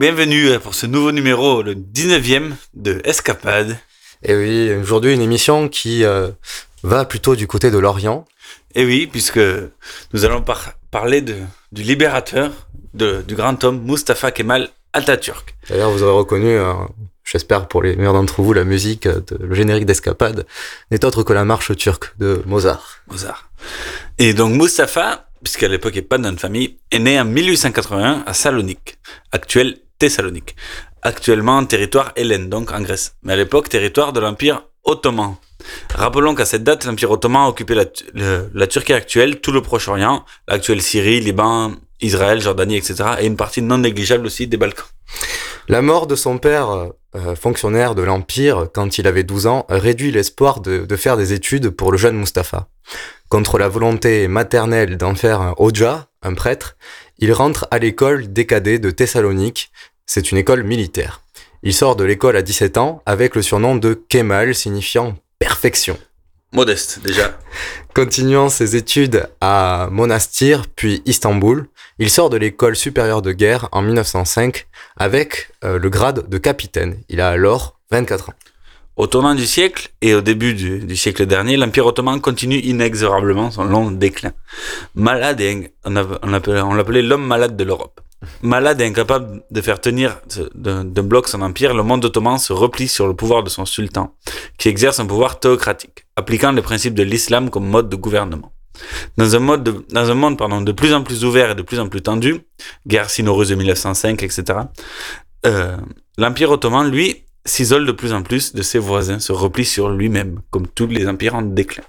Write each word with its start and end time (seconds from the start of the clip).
Bienvenue 0.00 0.58
pour 0.60 0.74
ce 0.74 0.86
nouveau 0.86 1.12
numéro, 1.12 1.60
le 1.60 1.74
19e 1.74 2.52
de 2.72 3.02
Escapade. 3.04 3.76
Et 4.22 4.34
oui, 4.34 4.72
aujourd'hui 4.80 5.12
une 5.12 5.20
émission 5.20 5.68
qui 5.68 6.04
euh, 6.04 6.30
va 6.82 7.04
plutôt 7.04 7.36
du 7.36 7.46
côté 7.46 7.70
de 7.70 7.76
l'Orient. 7.76 8.24
Et 8.74 8.86
oui, 8.86 9.06
puisque 9.06 9.40
nous 10.14 10.24
allons 10.24 10.42
parler 10.90 11.20
de, 11.20 11.36
du 11.72 11.82
libérateur, 11.82 12.50
de, 12.94 13.20
du 13.20 13.34
grand 13.34 13.62
homme 13.62 13.82
Mustafa 13.82 14.30
Kemal 14.30 14.70
Atatürk. 14.94 15.54
D'ailleurs, 15.68 15.90
vous 15.90 16.02
aurez 16.02 16.16
reconnu, 16.16 16.48
euh, 16.48 16.72
j'espère 17.22 17.68
pour 17.68 17.82
les 17.82 17.94
meilleurs 17.94 18.14
d'entre 18.14 18.40
vous, 18.40 18.54
la 18.54 18.64
musique, 18.64 19.06
de, 19.06 19.36
le 19.38 19.54
générique 19.54 19.84
d'Escapade 19.84 20.46
n'est 20.90 21.04
autre 21.04 21.22
que 21.24 21.34
la 21.34 21.44
marche 21.44 21.76
turque 21.76 22.14
de 22.18 22.42
Mozart. 22.46 23.02
Mozart. 23.10 23.50
Et 24.16 24.32
donc 24.32 24.54
Mustafa, 24.54 25.28
puisqu'à 25.44 25.68
l'époque 25.68 25.92
il 25.92 25.98
n'est 25.98 26.08
pas 26.08 26.16
de 26.16 26.22
notre 26.22 26.40
famille, 26.40 26.78
est 26.90 27.00
né 27.00 27.20
en 27.20 27.26
1881 27.26 28.22
à 28.24 28.32
Salonique, 28.32 28.96
actuelle 29.30 29.76
Thessalonique. 30.00 30.56
Actuellement 31.02 31.64
territoire 31.64 32.12
hellène, 32.16 32.48
donc 32.48 32.72
en 32.72 32.80
Grèce. 32.80 33.14
Mais 33.22 33.34
à 33.34 33.36
l'époque 33.36 33.68
territoire 33.68 34.12
de 34.12 34.18
l'Empire 34.18 34.62
ottoman. 34.84 35.36
Rappelons 35.94 36.34
qu'à 36.34 36.46
cette 36.46 36.64
date, 36.64 36.86
l'Empire 36.86 37.10
ottoman 37.10 37.44
a 37.44 37.48
occupé 37.48 37.74
la, 37.74 38.66
Turquie 38.66 38.94
actuelle, 38.94 39.40
tout 39.40 39.52
le 39.52 39.60
Proche-Orient, 39.60 40.24
l'actuelle 40.48 40.80
Syrie, 40.80 41.20
Liban, 41.20 41.74
Israël, 42.00 42.40
Jordanie, 42.40 42.76
etc. 42.76 43.10
et 43.20 43.26
une 43.26 43.36
partie 43.36 43.60
non 43.60 43.78
négligeable 43.78 44.26
aussi 44.26 44.46
des 44.46 44.56
Balkans. 44.56 44.86
La 45.68 45.82
mort 45.82 46.06
de 46.06 46.16
son 46.16 46.38
père, 46.38 46.88
euh, 47.14 47.36
fonctionnaire 47.36 47.94
de 47.94 48.02
l'Empire, 48.02 48.68
quand 48.72 48.96
il 48.96 49.06
avait 49.06 49.22
12 49.22 49.46
ans, 49.46 49.66
réduit 49.68 50.10
l'espoir 50.10 50.60
de, 50.60 50.86
de, 50.86 50.96
faire 50.96 51.18
des 51.18 51.34
études 51.34 51.68
pour 51.68 51.92
le 51.92 51.98
jeune 51.98 52.16
Mustapha. 52.16 52.68
Contre 53.28 53.58
la 53.58 53.68
volonté 53.68 54.26
maternelle 54.28 54.96
d'en 54.96 55.14
faire 55.14 55.42
un 55.42 55.54
Hoja, 55.58 56.08
un 56.22 56.34
prêtre, 56.34 56.76
il 57.22 57.32
rentre 57.32 57.68
à 57.70 57.78
l'école 57.78 58.32
des 58.32 58.46
cadets 58.46 58.78
de 58.78 58.90
Thessalonique. 58.90 59.70
C'est 60.12 60.32
une 60.32 60.38
école 60.38 60.64
militaire. 60.64 61.20
Il 61.62 61.72
sort 61.72 61.94
de 61.94 62.02
l'école 62.02 62.34
à 62.34 62.42
17 62.42 62.78
ans 62.78 63.00
avec 63.06 63.36
le 63.36 63.42
surnom 63.42 63.76
de 63.76 63.94
Kemal, 63.94 64.56
signifiant 64.56 65.14
perfection. 65.38 65.96
Modeste, 66.52 66.98
déjà. 67.04 67.38
Continuant 67.94 68.48
ses 68.48 68.74
études 68.74 69.28
à 69.40 69.86
Monastir, 69.92 70.64
puis 70.74 71.00
Istanbul, 71.06 71.68
il 72.00 72.10
sort 72.10 72.28
de 72.28 72.36
l'école 72.36 72.74
supérieure 72.74 73.22
de 73.22 73.30
guerre 73.30 73.68
en 73.70 73.82
1905 73.82 74.66
avec 74.96 75.52
euh, 75.62 75.78
le 75.78 75.88
grade 75.90 76.28
de 76.28 76.38
capitaine. 76.38 76.98
Il 77.08 77.20
a 77.20 77.28
alors 77.28 77.78
24 77.92 78.30
ans. 78.30 78.34
Au 78.96 79.06
tournant 79.06 79.36
du 79.36 79.46
siècle 79.46 79.90
et 80.02 80.14
au 80.14 80.22
début 80.22 80.54
du, 80.54 80.96
siècle 80.96 81.24
dernier, 81.24 81.56
l'Empire 81.56 81.86
ottoman 81.86 82.20
continue 82.20 82.58
inexorablement 82.58 83.52
son 83.52 83.62
long 83.62 83.92
déclin. 83.92 84.32
Malade, 84.96 85.40
on 85.84 86.74
l'appelait 86.74 87.02
l'homme 87.02 87.24
malade 87.24 87.56
de 87.56 87.62
l'Europe. 87.62 88.00
Malade 88.42 88.80
et 88.80 88.84
incapable 88.84 89.42
de 89.50 89.60
faire 89.60 89.80
tenir 89.80 90.20
d'un 90.54 90.84
bloc 91.02 91.28
son 91.28 91.40
empire, 91.40 91.74
le 91.74 91.82
monde 91.82 92.04
ottoman 92.04 92.38
se 92.38 92.52
replie 92.52 92.88
sur 92.88 93.06
le 93.06 93.14
pouvoir 93.14 93.42
de 93.42 93.48
son 93.48 93.64
sultan, 93.64 94.14
qui 94.58 94.68
exerce 94.68 95.00
un 95.00 95.06
pouvoir 95.06 95.40
théocratique, 95.40 96.04
appliquant 96.16 96.52
les 96.52 96.62
principes 96.62 96.94
de 96.94 97.02
l'islam 97.02 97.48
comme 97.50 97.66
mode 97.66 97.88
de 97.88 97.96
gouvernement. 97.96 98.52
Dans 99.16 99.36
un, 99.36 99.40
monde 99.40 99.64
de 99.64 100.72
plus 100.72 100.94
en 100.94 101.02
plus 101.02 101.24
ouvert 101.24 101.50
et 101.50 101.54
de 101.54 101.62
plus 101.62 101.80
en 101.80 101.88
plus 101.88 102.02
tendu, 102.02 102.40
guerre 102.86 103.10
sino-russe 103.10 103.48
de 103.48 103.54
1905, 103.54 104.22
etc., 104.22 104.60
euh, 105.46 105.76
l'Empire 106.18 106.50
ottoman, 106.50 106.90
lui, 106.90 107.24
s'isole 107.44 107.86
de 107.86 107.92
plus 107.92 108.12
en 108.12 108.22
plus 108.22 108.54
de 108.54 108.62
ses 108.62 108.78
voisins, 108.78 109.18
se 109.18 109.32
replie 109.32 109.64
sur 109.64 109.90
lui-même, 109.90 110.40
comme 110.50 110.66
tous 110.66 110.86
les 110.86 111.06
empires 111.08 111.34
en 111.34 111.42
déclin. 111.42 111.84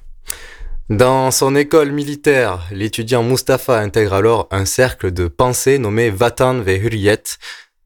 Dans 0.91 1.31
son 1.31 1.55
école 1.55 1.93
militaire, 1.93 2.67
l'étudiant 2.69 3.23
Mustafa 3.23 3.79
intègre 3.79 4.11
alors 4.11 4.49
un 4.51 4.65
cercle 4.65 5.11
de 5.11 5.29
pensée 5.29 5.77
nommé 5.77 6.09
Vatan 6.09 6.55
ve 6.55 6.71
Hurriyet, 6.71 7.23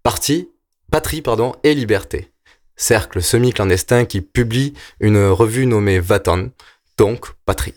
parti, 0.02 0.50
patrie 0.92 1.22
pardon, 1.22 1.54
et 1.64 1.76
liberté. 1.76 2.32
Cercle 2.76 3.22
semi-clandestin 3.22 4.06
qui 4.06 4.22
publie 4.22 4.74
une 5.00 5.24
revue 5.24 5.68
nommée 5.68 6.00
Vatan, 6.00 6.48
donc 6.98 7.28
patrie. 7.46 7.76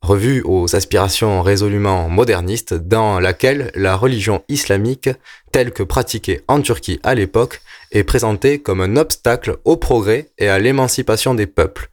Revue 0.00 0.42
aux 0.44 0.76
aspirations 0.76 1.42
résolument 1.42 2.08
modernistes 2.08 2.74
dans 2.74 3.18
laquelle 3.18 3.72
la 3.74 3.96
religion 3.96 4.44
islamique, 4.48 5.10
telle 5.50 5.72
que 5.72 5.82
pratiquée 5.82 6.42
en 6.46 6.60
Turquie 6.60 7.00
à 7.02 7.16
l'époque, 7.16 7.62
est 7.90 8.04
présentée 8.04 8.60
comme 8.60 8.80
un 8.80 8.96
obstacle 8.96 9.56
au 9.64 9.76
progrès 9.76 10.30
et 10.38 10.48
à 10.48 10.60
l'émancipation 10.60 11.34
des 11.34 11.48
peuples, 11.48 11.90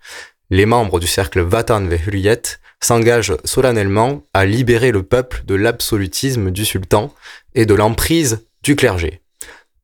les 0.52 0.66
membres 0.66 1.00
du 1.00 1.08
cercle 1.08 1.42
Vatan 1.42 1.86
ve 1.86 1.96
s'engagent 2.82 3.36
solennellement 3.44 4.24
à 4.34 4.46
libérer 4.46 4.92
le 4.92 5.04
peuple 5.04 5.44
de 5.46 5.56
l'absolutisme 5.56 6.52
du 6.52 6.66
sultan 6.66 7.14
et 7.56 7.66
de 7.66 7.74
l'emprise 7.74 8.46
du 8.64 8.76
clergé. 8.76 9.22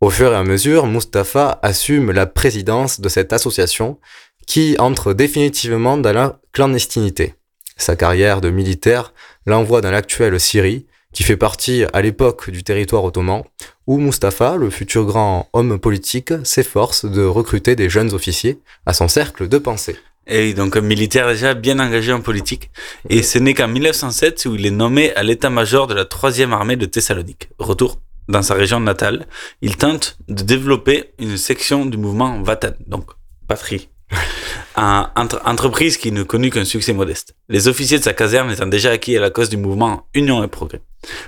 Au 0.01 0.09
fur 0.09 0.33
et 0.33 0.35
à 0.35 0.43
mesure, 0.43 0.87
Mustapha 0.87 1.59
assume 1.61 2.11
la 2.11 2.25
présidence 2.25 2.99
de 2.99 3.09
cette 3.09 3.33
association 3.33 3.97
qui 4.45 4.75
entre 4.79 5.13
définitivement 5.13 5.97
dans 5.97 6.13
la 6.13 6.39
clandestinité. 6.51 7.33
Sa 7.77 7.95
carrière 7.95 8.41
de 8.41 8.49
militaire 8.49 9.13
l'envoie 9.45 9.81
dans 9.81 9.91
l'actuelle 9.91 10.39
Syrie, 10.39 10.85
qui 11.13 11.23
fait 11.23 11.37
partie 11.37 11.85
à 11.93 12.01
l'époque 12.01 12.49
du 12.49 12.63
territoire 12.63 13.03
ottoman, 13.03 13.43
où 13.87 13.97
Mustapha, 13.97 14.57
le 14.57 14.69
futur 14.69 15.05
grand 15.05 15.49
homme 15.53 15.79
politique, 15.79 16.33
s'efforce 16.43 17.05
de 17.05 17.23
recruter 17.23 17.75
des 17.75 17.89
jeunes 17.89 18.13
officiers 18.13 18.59
à 18.85 18.93
son 18.93 19.07
cercle 19.07 19.47
de 19.47 19.57
pensée. 19.57 19.97
Et 20.27 20.53
donc 20.53 20.75
un 20.75 20.81
militaire 20.81 21.27
déjà 21.27 21.53
bien 21.53 21.79
engagé 21.79 22.11
en 22.11 22.21
politique. 22.21 22.71
Et 23.09 23.21
ce 23.23 23.37
n'est 23.37 23.53
qu'en 23.53 23.67
1907 23.67 24.45
où 24.45 24.55
il 24.55 24.65
est 24.65 24.71
nommé 24.71 25.13
à 25.15 25.23
l'état-major 25.23 25.87
de 25.87 25.93
la 25.93 26.05
troisième 26.05 26.53
armée 26.53 26.75
de 26.75 26.85
Thessalonique. 26.85 27.49
Retour 27.59 27.99
dans 28.27 28.41
sa 28.41 28.55
région 28.55 28.79
natale, 28.79 29.27
il 29.61 29.77
tente 29.77 30.17
de 30.27 30.43
développer 30.43 31.11
une 31.19 31.37
section 31.37 31.85
du 31.85 31.97
mouvement 31.97 32.41
Vatan, 32.41 32.71
donc 32.87 33.11
patrie. 33.47 33.89
Un, 34.77 35.09
entre, 35.15 35.41
entreprise 35.45 35.95
qui 35.95 36.11
ne 36.11 36.23
connut 36.23 36.49
qu'un 36.49 36.65
succès 36.65 36.91
modeste. 36.91 37.33
Les 37.47 37.69
officiers 37.69 37.97
de 37.97 38.03
sa 38.03 38.13
caserne 38.13 38.51
étant 38.51 38.67
déjà 38.67 38.91
acquis 38.91 39.15
à 39.15 39.21
la 39.21 39.29
cause 39.29 39.47
du 39.47 39.55
mouvement 39.55 40.07
Union 40.13 40.43
et 40.43 40.49
Progrès, 40.49 40.81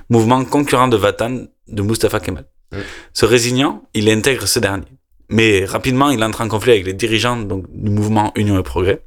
mouvement 0.09 0.44
concurrent 0.44 0.90
de 0.90 0.97
Vatan 0.97 1.46
de 1.67 1.82
Mustafa 1.82 2.20
Kemal. 2.20 2.46
Se 3.14 3.26
résignant, 3.26 3.84
il 3.93 4.09
intègre 4.09 4.47
ce 4.47 4.59
dernier. 4.59 4.88
Mais 5.29 5.66
rapidement, 5.66 6.09
il 6.09 6.24
entre 6.24 6.41
en 6.41 6.47
conflit 6.47 6.72
avec 6.72 6.85
les 6.85 6.94
dirigeants 6.94 7.38
donc, 7.38 7.66
du 7.70 7.90
mouvement 7.90 8.32
Union 8.35 8.58
et 8.58 8.64
Progrès, 8.64 9.03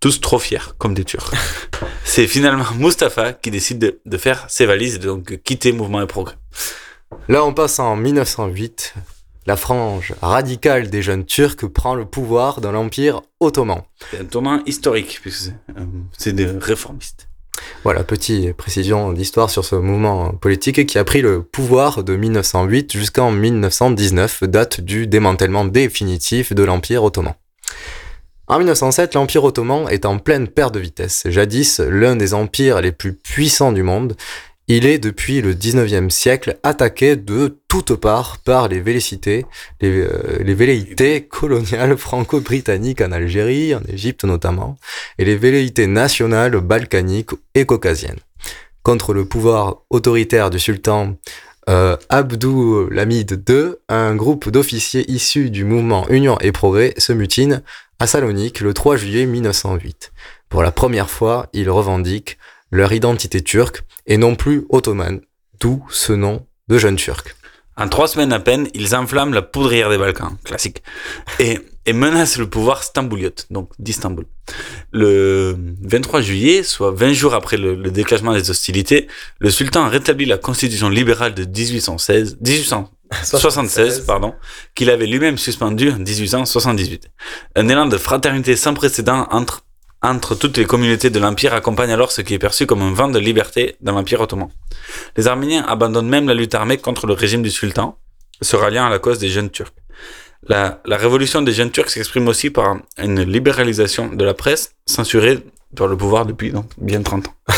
tous 0.00 0.20
trop 0.20 0.38
fiers, 0.38 0.74
comme 0.78 0.94
des 0.94 1.04
Turcs. 1.04 1.32
C'est 2.04 2.26
finalement 2.26 2.64
Mustapha 2.78 3.32
qui 3.32 3.50
décide 3.50 3.98
de, 4.04 4.18
faire 4.18 4.48
ses 4.48 4.66
valises 4.66 4.96
et 4.96 4.98
de 4.98 5.06
donc 5.06 5.40
quitter 5.42 5.72
Mouvement 5.72 6.02
et 6.02 6.06
Progrès. 6.06 6.36
Là, 7.28 7.44
on 7.44 7.52
passe 7.52 7.78
en 7.78 7.96
1908. 7.96 8.94
La 9.46 9.56
frange 9.56 10.14
radicale 10.22 10.88
des 10.88 11.02
jeunes 11.02 11.24
Turcs 11.24 11.66
prend 11.68 11.94
le 11.94 12.06
pouvoir 12.06 12.60
dans 12.60 12.72
l'Empire 12.72 13.20
ottoman. 13.40 13.82
C'est 14.10 14.20
un 14.20 14.24
tournant 14.24 14.62
historique, 14.64 15.18
puisque 15.20 15.52
c'est 16.16 16.32
des 16.32 16.46
réformistes. 16.46 17.28
Voilà, 17.84 18.04
petite 18.04 18.52
précision 18.54 19.12
d'histoire 19.12 19.50
sur 19.50 19.64
ce 19.64 19.76
mouvement 19.76 20.32
politique 20.32 20.86
qui 20.86 20.98
a 20.98 21.04
pris 21.04 21.20
le 21.20 21.42
pouvoir 21.42 22.02
de 22.02 22.16
1908 22.16 22.96
jusqu'en 22.96 23.30
1919, 23.30 24.44
date 24.44 24.80
du 24.80 25.06
démantèlement 25.06 25.64
définitif 25.64 26.52
de 26.54 26.62
l'Empire 26.62 27.04
ottoman. 27.04 27.34
En 28.46 28.58
1907, 28.58 29.14
l'Empire 29.14 29.44
ottoman 29.44 29.86
est 29.88 30.04
en 30.04 30.18
pleine 30.18 30.48
perte 30.48 30.74
de 30.74 30.80
vitesse. 30.80 31.22
Jadis 31.26 31.80
l'un 31.80 32.14
des 32.14 32.34
empires 32.34 32.82
les 32.82 32.92
plus 32.92 33.14
puissants 33.14 33.72
du 33.72 33.82
monde, 33.82 34.16
Il 34.66 34.86
est 34.86 34.98
depuis 34.98 35.42
le 35.42 35.54
19e 35.54 36.08
siècle 36.08 36.56
attaqué 36.62 37.16
de 37.16 37.58
toutes 37.68 37.96
parts 37.96 38.38
par 38.38 38.68
les 38.68 38.80
velléités, 38.80 39.44
les, 39.82 40.00
euh, 40.00 40.38
les 40.40 40.54
velléités 40.54 41.26
coloniales 41.26 41.98
franco-britanniques 41.98 43.02
en 43.02 43.12
Algérie, 43.12 43.74
en 43.74 43.82
Égypte 43.86 44.24
notamment, 44.24 44.78
et 45.18 45.26
les 45.26 45.36
velléités 45.36 45.86
nationales 45.86 46.58
balkaniques 46.60 47.32
et 47.54 47.66
caucasiennes. 47.66 48.20
Contre 48.82 49.12
le 49.12 49.26
pouvoir 49.26 49.82
autoritaire 49.90 50.48
du 50.48 50.58
sultan 50.58 51.16
euh, 51.68 51.98
Abdou 52.08 52.88
II, 52.90 53.74
un 53.90 54.14
groupe 54.14 54.48
d'officiers 54.48 55.10
issus 55.10 55.50
du 55.50 55.64
mouvement 55.64 56.08
Union 56.08 56.38
et 56.40 56.52
Progrès 56.52 56.94
se 56.96 57.12
mutine 57.12 57.62
à 57.98 58.06
Salonique 58.06 58.60
le 58.60 58.72
3 58.72 58.96
juillet 58.96 59.26
1908. 59.26 60.12
Pour 60.48 60.62
la 60.62 60.72
première 60.72 61.10
fois, 61.10 61.48
ils 61.52 61.70
revendiquent 61.70 62.38
leur 62.74 62.92
identité 62.92 63.40
turque 63.40 63.84
et 64.06 64.16
non 64.16 64.34
plus 64.34 64.66
ottomane, 64.68 65.20
d'où 65.60 65.86
ce 65.90 66.12
nom 66.12 66.44
de 66.66 66.76
jeunes 66.76 66.96
turcs. 66.96 67.36
En 67.76 67.88
trois 67.88 68.08
semaines 68.08 68.32
à 68.32 68.40
peine, 68.40 68.68
ils 68.74 68.96
enflamment 68.96 69.32
la 69.32 69.42
poudrière 69.42 69.90
des 69.90 69.98
Balkans, 69.98 70.36
classique, 70.42 70.82
et, 71.38 71.60
et 71.86 71.92
menacent 71.92 72.36
le 72.36 72.48
pouvoir 72.48 72.82
stambouliote, 72.82 73.46
donc 73.50 73.70
d'Istanbul. 73.78 74.26
Le 74.90 75.56
23 75.82 76.20
juillet, 76.20 76.64
soit 76.64 76.90
20 76.90 77.12
jours 77.12 77.34
après 77.34 77.56
le, 77.56 77.76
le, 77.76 77.92
déclenchement 77.92 78.32
des 78.34 78.50
hostilités, 78.50 79.06
le 79.38 79.50
sultan 79.50 79.84
a 79.84 79.88
rétabli 79.88 80.24
la 80.24 80.38
constitution 80.38 80.88
libérale 80.88 81.34
de 81.34 81.44
1816, 81.44 82.38
1876, 82.40 84.00
pardon, 84.00 84.34
qu'il 84.74 84.90
avait 84.90 85.06
lui-même 85.06 85.38
suspendue 85.38 85.92
en 85.92 85.98
1878. 85.98 87.08
Un 87.54 87.68
élan 87.68 87.86
de 87.86 87.98
fraternité 87.98 88.56
sans 88.56 88.74
précédent 88.74 89.28
entre 89.30 89.62
entre 90.04 90.34
toutes 90.34 90.58
les 90.58 90.66
communautés 90.66 91.08
de 91.08 91.18
l'Empire 91.18 91.54
accompagne 91.54 91.90
alors 91.90 92.12
ce 92.12 92.20
qui 92.20 92.34
est 92.34 92.38
perçu 92.38 92.66
comme 92.66 92.82
un 92.82 92.92
vent 92.92 93.08
de 93.08 93.18
liberté 93.18 93.76
dans 93.80 93.92
l'Empire 93.92 94.20
ottoman. 94.20 94.50
Les 95.16 95.26
Arméniens 95.26 95.64
abandonnent 95.66 96.08
même 96.08 96.28
la 96.28 96.34
lutte 96.34 96.54
armée 96.54 96.76
contre 96.76 97.06
le 97.06 97.14
régime 97.14 97.42
du 97.42 97.50
sultan, 97.50 97.96
se 98.42 98.54
ralliant 98.54 98.84
à 98.84 98.90
la 98.90 98.98
cause 98.98 99.18
des 99.18 99.28
jeunes 99.28 99.50
Turcs. 99.50 99.72
La, 100.46 100.78
révolution 100.86 101.40
des 101.40 101.52
jeunes 101.52 101.70
Turcs 101.70 101.88
s'exprime 101.88 102.28
aussi 102.28 102.50
par 102.50 102.76
une 102.98 103.22
libéralisation 103.22 104.08
de 104.08 104.24
la 104.24 104.34
presse, 104.34 104.74
censurée 104.86 105.38
par 105.74 105.86
le 105.86 105.96
pouvoir 105.96 106.26
depuis 106.26 106.52
bien 106.76 107.02
30 107.02 107.28
ans. 107.28 107.34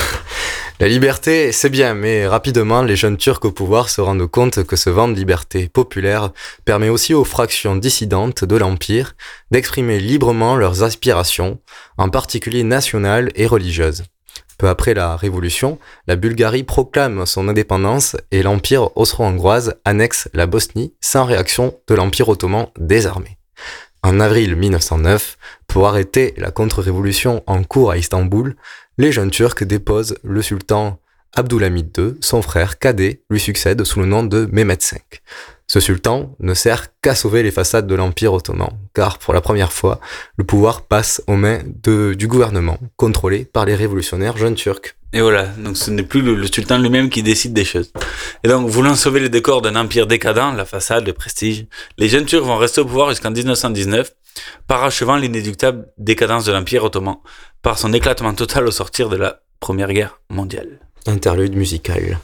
La 0.79 0.89
liberté, 0.89 1.53
c'est 1.53 1.71
bien, 1.71 1.95
mais 1.95 2.27
rapidement, 2.27 2.83
les 2.83 2.97
jeunes 2.97 3.17
Turcs 3.17 3.43
au 3.45 3.51
pouvoir 3.51 3.89
se 3.89 4.03
rendent 4.03 4.27
compte 4.27 4.63
que 4.65 4.77
ce 4.77 4.91
vent 4.91 5.09
de 5.09 5.15
liberté 5.15 5.71
populaire 5.71 6.33
permet 6.67 6.91
aussi 6.91 7.15
aux 7.15 7.25
fractions 7.25 7.77
dissidentes 7.77 8.45
de 8.45 8.57
l'Empire 8.57 9.17
d'exprimer 9.51 10.01
librement 10.01 10.55
leurs 10.55 10.83
aspirations, 10.83 11.59
en 11.97 12.11
particulier 12.11 12.63
nationales 12.63 13.31
et 13.37 13.47
religieuses. 13.47 14.05
Peu 14.59 14.69
après 14.69 14.93
la 14.93 15.17
Révolution, 15.17 15.79
la 16.09 16.17
Bulgarie 16.17 16.63
proclame 16.65 17.25
son 17.25 17.49
indépendance 17.49 18.15
et 18.31 18.43
l'Empire 18.43 18.95
austro-hongroise 18.99 19.77
annexe 19.87 20.29
la 20.35 20.47
Bosnie 20.47 20.93
sans 21.01 21.25
réaction 21.25 21.75
de 21.89 21.95
l'Empire 21.95 22.29
ottoman 22.29 22.67
désarmé. 22.79 23.39
En 24.03 24.21
avril 24.21 24.57
1909, 24.57 25.39
pour 25.67 25.89
arrêter 25.89 26.35
la 26.37 26.51
contre-révolution 26.51 27.43
en 27.47 27.65
cours 27.65 27.91
à 27.91 27.97
Istanbul, 27.97 28.57
les 28.99 29.13
jeunes 29.13 29.31
Turcs 29.31 29.63
déposent 29.65 30.17
le 30.23 30.43
sultan 30.43 30.99
Abdulhamid 31.35 31.97
II, 31.97 32.15
son 32.21 32.41
frère 32.41 32.79
cadet 32.79 33.21
lui 33.29 33.41
succède 33.41 33.85
sous 33.85 34.01
le 34.01 34.07
nom 34.07 34.23
de 34.23 34.49
Mehmet 34.51 34.79
V. 34.93 35.01
Ce 35.69 35.81
sultan 35.81 36.35
ne 36.39 36.55
sert 36.55 36.87
qu'à 37.03 37.15
sauver 37.15 37.43
les 37.43 37.51
façades 37.51 37.87
de 37.87 37.95
l'Empire 37.95 38.33
ottoman, 38.33 38.71
car 38.95 39.19
pour 39.19 39.35
la 39.35 39.41
première 39.41 39.73
fois, 39.73 40.01
le 40.37 40.45
pouvoir 40.45 40.83
passe 40.83 41.23
aux 41.27 41.35
mains 41.35 41.61
du 41.83 42.29
gouvernement, 42.29 42.79
contrôlé 42.97 43.45
par 43.45 43.67
les 43.67 43.75
révolutionnaires 43.75 44.37
jeunes 44.37 44.55
turcs. 44.55 44.95
Et 45.13 45.21
voilà, 45.21 45.47
donc 45.47 45.77
ce 45.77 45.91
n'est 45.91 46.03
plus 46.03 46.23
le, 46.23 46.35
le 46.35 46.47
sultan 46.47 46.79
lui-même 46.79 47.11
qui 47.11 47.23
décide 47.23 47.53
des 47.53 47.65
choses. 47.65 47.91
Et 48.45 48.49
donc, 48.49 48.69
voulant 48.69 48.95
sauver 48.95 49.21
le 49.21 49.29
décor 49.29 49.61
d'un 49.61 49.77
empire 49.77 50.07
décadent, 50.07 50.55
la 50.57 50.65
façade, 50.65 51.07
le 51.07 51.13
prestige, 51.13 51.67
les 51.99 52.09
jeunes 52.09 52.27
Turcs 52.27 52.45
vont 52.45 52.59
rester 52.59 52.81
au 52.81 52.85
pouvoir 52.85 53.11
jusqu'en 53.11 53.31
1919, 53.31 54.13
parachevant 54.67 55.17
l'inéductable 55.17 55.89
décadence 55.99 56.45
de 56.45 56.53
l'Empire 56.53 56.85
ottoman 56.85 57.19
par 57.63 57.79
son 57.79 57.93
éclatement 57.93 58.35
total 58.35 58.67
au 58.67 58.71
sortir 58.71 59.09
de 59.09 59.17
la 59.17 59.41
Première 59.61 59.93
Guerre 59.93 60.21
mondiale. 60.29 60.81
Interlude 61.07 61.57
musical. 61.57 62.19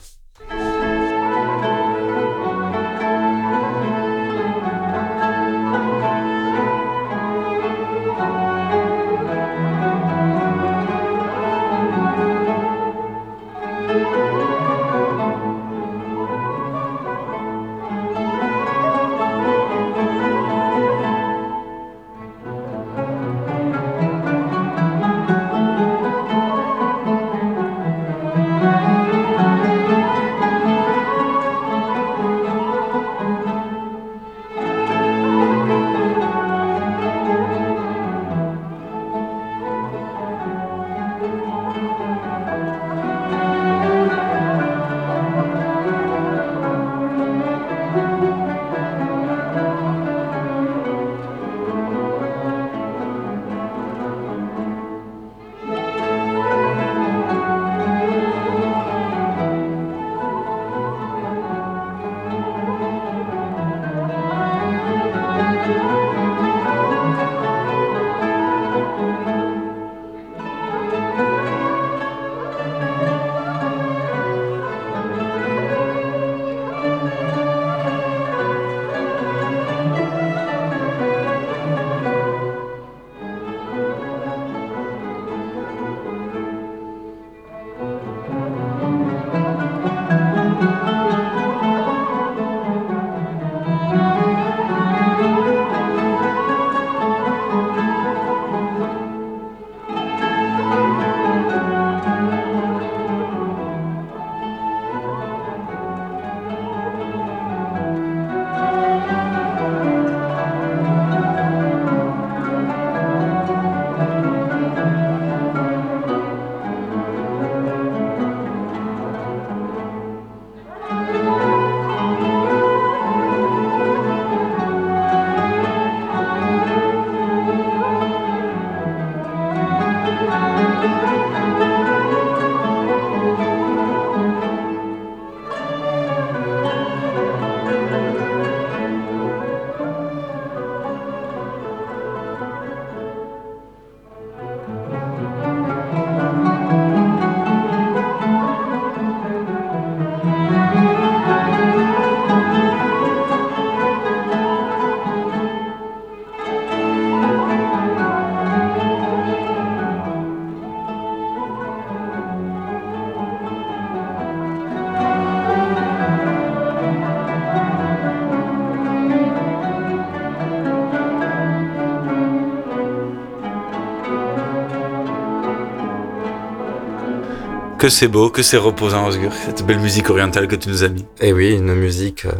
Que 177.83 177.89
c'est 177.89 178.07
beau, 178.07 178.29
que 178.29 178.43
c'est 178.43 178.55
reposant, 178.55 179.05
Osgur, 179.05 179.33
cette 179.45 179.65
belle 179.65 179.79
musique 179.79 180.09
orientale 180.09 180.47
que 180.47 180.55
tu 180.55 180.69
nous 180.69 180.85
as 180.85 180.87
mis. 180.87 181.03
Eh 181.19 181.33
oui, 181.33 181.51
une 181.51 181.75
musique 181.75 182.23
euh, 182.23 182.31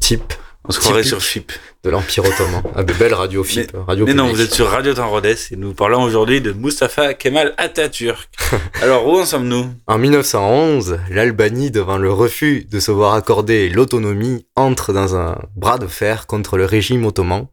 type. 0.00 0.32
On 0.66 0.72
se 0.72 0.80
croirait 0.80 1.02
sur 1.02 1.20
FIP. 1.20 1.52
De 1.84 1.90
l'Empire 1.90 2.24
Ottoman. 2.24 2.62
Ah, 2.74 2.82
de 2.82 2.94
belle 2.94 3.12
radio 3.12 3.44
FIP. 3.44 3.76
radio 3.86 4.06
Mais 4.06 4.14
non, 4.14 4.28
vous 4.28 4.40
êtes 4.40 4.54
sur 4.54 4.70
Radio 4.70 4.94
Temps 4.94 5.10
Rhodes 5.10 5.26
et 5.26 5.56
nous 5.56 5.74
parlons 5.74 6.02
aujourd'hui 6.02 6.40
de 6.40 6.54
Mustafa 6.54 7.12
Kemal 7.12 7.52
Atatürk. 7.58 8.30
Alors, 8.80 9.06
où 9.06 9.18
en 9.18 9.26
sommes-nous? 9.26 9.74
En 9.86 9.98
1911, 9.98 11.00
l'Albanie, 11.10 11.70
devant 11.70 11.98
le 11.98 12.10
refus 12.10 12.64
de 12.64 12.80
se 12.80 12.90
voir 12.90 13.12
accorder 13.12 13.68
l'autonomie, 13.68 14.46
entre 14.56 14.94
dans 14.94 15.16
un 15.16 15.38
bras 15.54 15.76
de 15.76 15.86
fer 15.86 16.26
contre 16.26 16.56
le 16.56 16.64
régime 16.64 17.04
ottoman 17.04 17.46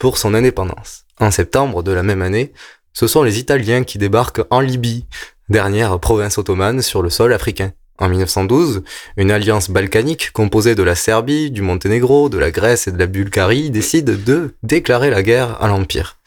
pour 0.00 0.18
son 0.18 0.34
indépendance. 0.34 1.04
En 1.20 1.30
septembre 1.30 1.84
de 1.84 1.92
la 1.92 2.02
même 2.02 2.20
année, 2.20 2.52
ce 2.94 3.08
sont 3.08 3.22
les 3.24 3.38
Italiens 3.40 3.82
qui 3.82 3.98
débarquent 3.98 4.42
en 4.50 4.60
Libye, 4.60 5.06
dernière 5.48 5.98
province 6.00 6.38
ottomane 6.38 6.82
sur 6.82 7.02
le 7.02 7.10
sol 7.10 7.32
africain. 7.32 7.72
En 7.98 8.08
1912, 8.08 8.82
une 9.16 9.30
alliance 9.30 9.70
balkanique 9.70 10.32
composée 10.32 10.74
de 10.74 10.82
la 10.82 10.96
Serbie, 10.96 11.52
du 11.52 11.62
Monténégro, 11.62 12.28
de 12.28 12.38
la 12.38 12.50
Grèce 12.50 12.88
et 12.88 12.92
de 12.92 12.98
la 12.98 13.06
Bulgarie 13.06 13.70
décide 13.70 14.24
de 14.24 14.54
déclarer 14.64 15.10
la 15.10 15.22
guerre 15.22 15.62
à 15.62 15.68
l'Empire. 15.68 16.18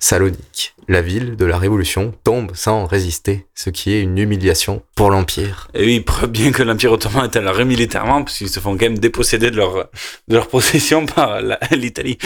Salonique, 0.00 0.74
la 0.86 1.02
ville 1.02 1.36
de 1.36 1.44
la 1.44 1.58
Révolution, 1.58 2.14
tombe 2.24 2.52
sans 2.54 2.86
résister, 2.86 3.46
ce 3.54 3.68
qui 3.70 3.92
est 3.92 4.00
une 4.00 4.16
humiliation 4.18 4.82
pour 4.94 5.10
l'Empire. 5.10 5.68
Et 5.74 5.84
oui, 5.84 6.00
preuve 6.00 6.30
bien 6.30 6.52
que 6.52 6.62
l'Empire 6.62 6.92
Ottoman 6.92 7.24
est 7.24 7.36
à 7.36 7.40
l'arrêt 7.40 7.64
militairement, 7.64 8.22
parce 8.22 8.38
qu'ils 8.38 8.48
se 8.48 8.60
font 8.60 8.72
quand 8.72 8.86
même 8.86 8.98
déposséder 8.98 9.50
de 9.50 9.56
leur, 9.56 9.88
de 10.28 10.34
leur 10.34 10.48
possession 10.48 11.04
par 11.06 11.40
l'Italie. 11.72 12.16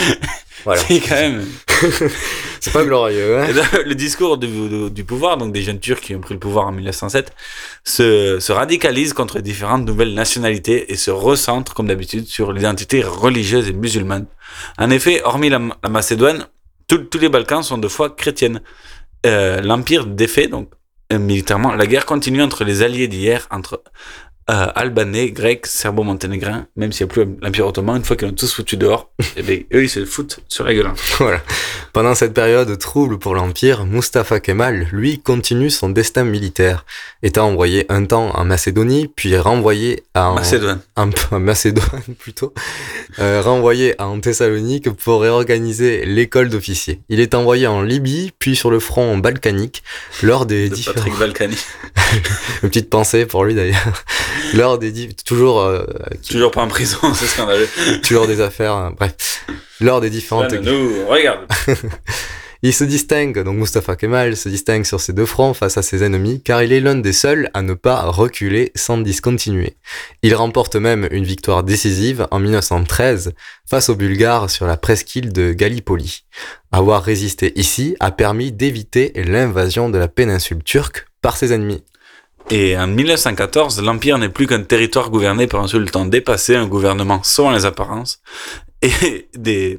Voilà. 0.64 0.82
C'est 0.86 1.00
quand 1.00 1.14
même. 1.14 1.46
C'est 2.60 2.72
pas 2.72 2.84
glorieux, 2.84 3.38
hein 3.40 3.48
Le 3.84 3.94
discours 3.94 4.38
du, 4.38 4.46
du- 4.46 4.90
du 4.90 5.04
pouvoir, 5.04 5.36
donc 5.36 5.52
des 5.52 5.62
jeunes 5.62 5.80
Turcs 5.80 6.00
qui 6.00 6.14
ont 6.14 6.20
pris 6.20 6.34
le 6.34 6.40
pouvoir 6.40 6.66
en 6.68 6.72
1907, 6.72 7.32
se, 7.84 8.38
se 8.38 8.52
radicalise 8.52 9.14
contre 9.14 9.36
les 9.36 9.42
différentes 9.42 9.84
nouvelles 9.84 10.14
nationalités 10.14 10.92
et 10.92 10.96
se 10.96 11.10
recentre, 11.10 11.74
comme 11.74 11.88
d'habitude, 11.88 12.26
sur 12.26 12.52
l'identité 12.52 13.02
religieuse 13.02 13.68
et 13.68 13.72
musulmane. 13.72 14.26
En 14.78 14.90
effet, 14.90 15.22
hormis 15.24 15.48
la, 15.48 15.60
la 15.82 15.88
Macédoine, 15.88 16.46
tous- 16.96 17.18
les 17.18 17.28
Balkans 17.28 17.62
sont 17.62 17.78
de 17.78 17.88
foi 17.88 18.10
chrétienne. 18.10 18.62
Euh, 19.26 19.60
L'Empire 19.60 20.06
défait, 20.06 20.48
donc 20.48 20.70
euh, 21.12 21.18
militairement, 21.18 21.74
la 21.74 21.86
guerre 21.86 22.06
continue 22.06 22.42
entre 22.42 22.64
les 22.64 22.82
alliés 22.82 23.08
d'hier, 23.08 23.46
entre 23.50 23.82
euh, 24.50 24.66
Albanais, 24.74 25.30
Grecs, 25.30 25.66
Serbo-Monténégrins, 25.66 26.66
même 26.76 26.92
s'il 26.92 27.06
n'y 27.06 27.12
a 27.12 27.14
plus 27.14 27.26
l'Empire 27.40 27.66
Ottoman, 27.66 27.96
une 27.96 28.04
fois 28.04 28.16
qu'ils 28.16 28.28
ont 28.28 28.32
tous 28.32 28.52
foutu 28.52 28.76
dehors, 28.76 29.10
et 29.36 29.42
bien, 29.42 29.58
eux, 29.72 29.84
ils 29.84 29.88
se 29.88 30.04
foutent 30.04 30.40
sur 30.48 30.64
la 30.64 30.74
gueule. 30.74 30.90
Voilà. 31.18 31.40
Pendant 31.92 32.14
cette 32.14 32.34
période 32.34 32.76
trouble 32.78 33.18
pour 33.18 33.34
l'Empire, 33.34 33.86
Mustafa 33.86 34.40
Kemal, 34.40 34.88
lui, 34.92 35.20
continue 35.20 35.70
son 35.70 35.90
destin 35.90 36.24
militaire, 36.24 36.84
étant 37.22 37.48
envoyé 37.48 37.86
un 37.88 38.04
temps 38.04 38.30
en 38.36 38.44
Macédonie, 38.44 39.08
puis 39.14 39.36
renvoyé 39.36 40.02
à 40.14 40.32
Macédoine. 40.32 40.80
en, 40.96 41.10
en 41.30 41.40
Macédoine 41.40 42.02
plutôt, 42.18 42.52
euh, 43.20 43.42
renvoyé 43.42 43.94
en 44.00 44.18
Thessalonique 44.20 44.90
pour 44.90 45.22
réorganiser 45.22 46.04
l'école 46.04 46.48
d'officiers. 46.48 47.00
Il 47.08 47.20
est 47.20 47.34
envoyé 47.34 47.66
en 47.66 47.82
Libye, 47.82 48.32
puis 48.38 48.56
sur 48.56 48.70
le 48.70 48.80
front 48.80 49.18
balkanique, 49.18 49.82
lors 50.22 50.46
des 50.46 50.68
de 50.68 50.74
différents... 50.74 50.94
Patrick 50.94 51.18
Balkany. 51.18 51.56
Une 52.62 52.68
petite 52.68 52.90
pensée 52.90 53.26
pour 53.26 53.44
lui 53.44 53.54
d'ailleurs. 53.54 54.04
Lors 54.54 54.78
des... 54.78 55.08
Toujours... 55.24 55.60
euh, 55.60 55.84
Toujours 56.28 56.50
pas 56.50 56.62
en 56.62 56.68
prison, 56.68 56.98
c'est 57.14 57.26
scandaleux. 57.26 57.68
toujours 58.02 58.26
des 58.26 58.40
affaires, 58.40 58.76
euh, 58.76 58.90
bref. 58.90 59.44
Lors 59.80 60.00
des 60.00 60.10
différentes 60.10 60.52
nous 60.52 61.06
regarde. 61.08 61.40
Il 62.64 62.72
se 62.72 62.84
distingue, 62.84 63.42
donc 63.42 63.56
Mustafa 63.56 63.96
Kemal 63.96 64.36
se 64.36 64.48
distingue 64.48 64.84
sur 64.84 65.00
ses 65.00 65.12
deux 65.12 65.26
fronts 65.26 65.52
face 65.52 65.78
à 65.78 65.82
ses 65.82 66.04
ennemis, 66.04 66.40
car 66.40 66.62
il 66.62 66.72
est 66.72 66.78
l'un 66.78 66.94
des 66.94 67.12
seuls 67.12 67.50
à 67.54 67.62
ne 67.62 67.74
pas 67.74 68.02
reculer 68.02 68.70
sans 68.76 68.98
discontinuer. 68.98 69.76
Il 70.22 70.32
remporte 70.36 70.76
même 70.76 71.08
une 71.10 71.24
victoire 71.24 71.64
décisive 71.64 72.28
en 72.30 72.38
1913 72.38 73.32
face 73.68 73.88
aux 73.88 73.96
Bulgares 73.96 74.48
sur 74.48 74.64
la 74.66 74.76
presqu'île 74.76 75.32
de 75.32 75.52
Gallipoli. 75.52 76.22
Avoir 76.70 77.02
résisté 77.02 77.52
ici 77.58 77.96
a 77.98 78.12
permis 78.12 78.52
d'éviter 78.52 79.10
l'invasion 79.16 79.90
de 79.90 79.98
la 79.98 80.06
péninsule 80.06 80.62
turque 80.62 81.06
par 81.20 81.36
ses 81.36 81.52
ennemis. 81.52 81.82
Et 82.50 82.76
en 82.76 82.86
1914, 82.86 83.80
l'Empire 83.82 84.18
n'est 84.18 84.28
plus 84.28 84.46
qu'un 84.46 84.62
territoire 84.62 85.10
gouverné 85.10 85.46
par 85.46 85.62
un 85.62 85.68
sultan 85.68 86.04
dépassé, 86.06 86.54
un 86.56 86.66
gouvernement 86.66 87.22
sans 87.22 87.50
les 87.50 87.64
apparences, 87.64 88.20
et 88.82 89.28
des... 89.34 89.78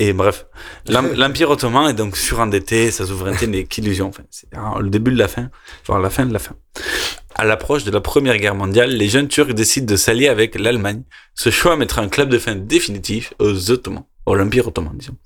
Et 0.00 0.12
bref, 0.12 0.46
l'Em- 0.86 1.12
l'Empire 1.16 1.50
ottoman 1.50 1.90
est 1.90 1.94
donc 1.94 2.16
surendetté, 2.16 2.92
sa 2.92 3.04
souveraineté 3.04 3.48
n'est 3.48 3.64
qu'illusion. 3.64 4.06
Enfin, 4.08 4.22
c'est 4.30 4.46
le 4.80 4.90
début 4.90 5.10
de 5.10 5.18
la 5.18 5.26
fin, 5.26 5.50
voire 5.86 5.98
la 5.98 6.08
fin 6.08 6.24
de 6.24 6.32
la 6.32 6.38
fin. 6.38 6.54
À 7.34 7.44
l'approche 7.44 7.82
de 7.82 7.90
la 7.90 8.00
Première 8.00 8.36
Guerre 8.38 8.54
mondiale, 8.54 8.90
les 8.90 9.08
jeunes 9.08 9.26
Turcs 9.26 9.52
décident 9.54 9.86
de 9.86 9.96
s'allier 9.96 10.28
avec 10.28 10.56
l'Allemagne. 10.56 11.02
Ce 11.34 11.50
choix 11.50 11.76
mettra 11.76 12.00
un 12.00 12.08
club 12.08 12.28
de 12.28 12.38
fin 12.38 12.54
définitif 12.54 13.34
aux 13.40 13.72
Ottomans, 13.72 14.04
à 14.26 14.34
l'Empire 14.34 14.68
ottoman, 14.68 14.92
disons. 14.96 15.16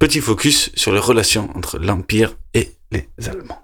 Petit 0.00 0.20
focus 0.20 0.72
sur 0.74 0.92
les 0.92 0.98
relations 0.98 1.48
entre 1.54 1.78
l'Empire 1.78 2.34
et 2.52 2.72
les 2.90 3.08
Allemands. 3.28 3.60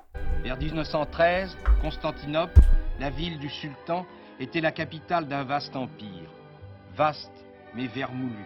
Vers 0.46 0.58
1913, 0.58 1.58
Constantinople, 1.82 2.60
la 3.00 3.10
ville 3.10 3.40
du 3.40 3.48
sultan, 3.48 4.06
était 4.38 4.60
la 4.60 4.70
capitale 4.70 5.26
d'un 5.26 5.42
vaste 5.42 5.74
empire. 5.74 6.30
Vaste, 6.94 7.44
mais 7.74 7.88
vermoulu. 7.88 8.44